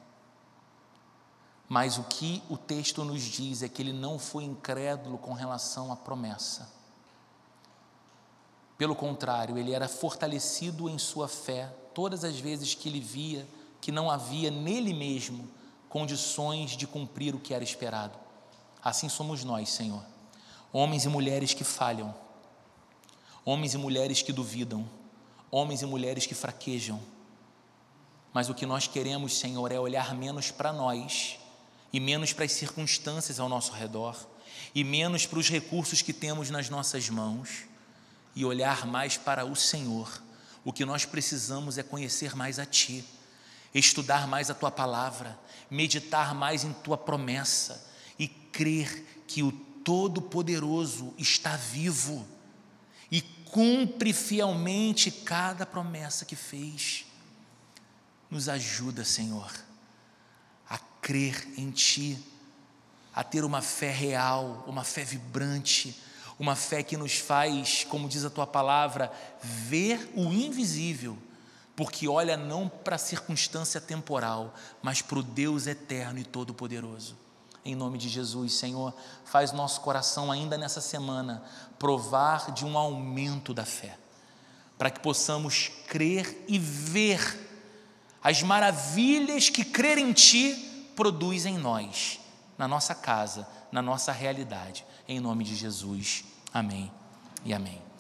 mas 1.72 1.96
o 1.96 2.02
que 2.02 2.42
o 2.50 2.58
texto 2.58 3.02
nos 3.02 3.22
diz 3.22 3.62
é 3.62 3.68
que 3.68 3.80
ele 3.80 3.94
não 3.94 4.18
foi 4.18 4.44
incrédulo 4.44 5.16
com 5.16 5.32
relação 5.32 5.90
à 5.90 5.96
promessa. 5.96 6.70
Pelo 8.76 8.94
contrário, 8.94 9.56
ele 9.56 9.72
era 9.72 9.88
fortalecido 9.88 10.86
em 10.86 10.98
sua 10.98 11.28
fé 11.28 11.74
todas 11.94 12.24
as 12.24 12.38
vezes 12.38 12.74
que 12.74 12.90
ele 12.90 13.00
via 13.00 13.48
que 13.80 13.90
não 13.90 14.10
havia 14.10 14.50
nele 14.50 14.92
mesmo 14.92 15.48
condições 15.88 16.72
de 16.72 16.86
cumprir 16.86 17.34
o 17.34 17.40
que 17.40 17.54
era 17.54 17.64
esperado. 17.64 18.18
Assim 18.84 19.08
somos 19.08 19.42
nós, 19.42 19.70
Senhor. 19.70 20.04
Homens 20.74 21.06
e 21.06 21.08
mulheres 21.08 21.54
que 21.54 21.64
falham, 21.64 22.14
homens 23.46 23.72
e 23.72 23.78
mulheres 23.78 24.20
que 24.20 24.30
duvidam, 24.30 24.86
homens 25.50 25.80
e 25.80 25.86
mulheres 25.86 26.26
que 26.26 26.34
fraquejam. 26.34 27.00
Mas 28.30 28.50
o 28.50 28.54
que 28.54 28.66
nós 28.66 28.86
queremos, 28.86 29.38
Senhor, 29.38 29.72
é 29.72 29.80
olhar 29.80 30.14
menos 30.14 30.50
para 30.50 30.70
nós 30.70 31.40
e 31.92 32.00
menos 32.00 32.32
para 32.32 32.44
as 32.44 32.52
circunstâncias 32.52 33.38
ao 33.38 33.48
nosso 33.48 33.72
redor, 33.72 34.16
e 34.74 34.82
menos 34.82 35.26
para 35.26 35.38
os 35.38 35.48
recursos 35.48 36.00
que 36.00 36.12
temos 36.12 36.48
nas 36.48 36.70
nossas 36.70 37.08
mãos, 37.10 37.64
e 38.34 38.44
olhar 38.44 38.86
mais 38.86 39.18
para 39.18 39.44
o 39.44 39.54
Senhor. 39.54 40.22
O 40.64 40.72
que 40.72 40.84
nós 40.84 41.04
precisamos 41.04 41.76
é 41.76 41.82
conhecer 41.82 42.34
mais 42.34 42.58
a 42.58 42.64
Ti, 42.64 43.04
estudar 43.74 44.26
mais 44.26 44.48
a 44.48 44.54
Tua 44.54 44.70
palavra, 44.70 45.38
meditar 45.70 46.34
mais 46.34 46.64
em 46.64 46.72
Tua 46.72 46.96
promessa 46.96 47.86
e 48.18 48.26
crer 48.26 49.22
que 49.26 49.42
o 49.42 49.52
Todo-Poderoso 49.52 51.12
está 51.18 51.56
vivo 51.56 52.26
e 53.10 53.20
cumpre 53.20 54.14
fielmente 54.14 55.10
cada 55.10 55.66
promessa 55.66 56.24
que 56.24 56.36
fez. 56.36 57.04
Nos 58.30 58.48
ajuda, 58.48 59.04
Senhor 59.04 59.52
crer 61.02 61.48
em 61.58 61.70
Ti, 61.72 62.16
a 63.12 63.22
ter 63.24 63.44
uma 63.44 63.60
fé 63.60 63.90
real, 63.90 64.64
uma 64.66 64.84
fé 64.84 65.04
vibrante, 65.04 66.00
uma 66.38 66.56
fé 66.56 66.82
que 66.82 66.96
nos 66.96 67.18
faz, 67.18 67.84
como 67.84 68.08
diz 68.08 68.24
a 68.24 68.30
Tua 68.30 68.46
palavra, 68.46 69.12
ver 69.42 70.10
o 70.14 70.32
invisível, 70.32 71.18
porque 71.76 72.08
olha 72.08 72.36
não 72.36 72.68
para 72.68 72.96
a 72.96 72.98
circunstância 72.98 73.80
temporal, 73.80 74.54
mas 74.80 75.02
para 75.02 75.18
o 75.18 75.22
Deus 75.22 75.66
eterno 75.66 76.20
e 76.20 76.24
todo-poderoso. 76.24 77.16
Em 77.64 77.74
nome 77.74 77.98
de 77.98 78.08
Jesus, 78.08 78.54
Senhor, 78.54 78.94
faz 79.24 79.52
nosso 79.52 79.80
coração 79.82 80.32
ainda 80.32 80.56
nessa 80.56 80.80
semana 80.80 81.42
provar 81.78 82.52
de 82.52 82.64
um 82.64 82.78
aumento 82.78 83.52
da 83.52 83.64
fé, 83.64 83.98
para 84.78 84.90
que 84.90 85.00
possamos 85.00 85.70
crer 85.86 86.44
e 86.48 86.58
ver 86.58 87.50
as 88.22 88.42
maravilhas 88.42 89.48
que 89.48 89.64
crer 89.64 89.98
em 89.98 90.12
Ti 90.12 90.71
produz 90.94 91.46
em 91.46 91.58
nós, 91.58 92.20
na 92.56 92.66
nossa 92.68 92.94
casa, 92.94 93.46
na 93.70 93.82
nossa 93.82 94.12
realidade. 94.12 94.84
Em 95.08 95.20
nome 95.20 95.44
de 95.44 95.54
Jesus. 95.54 96.24
Amém 96.52 96.90
e 97.44 97.52
amém. 97.52 97.91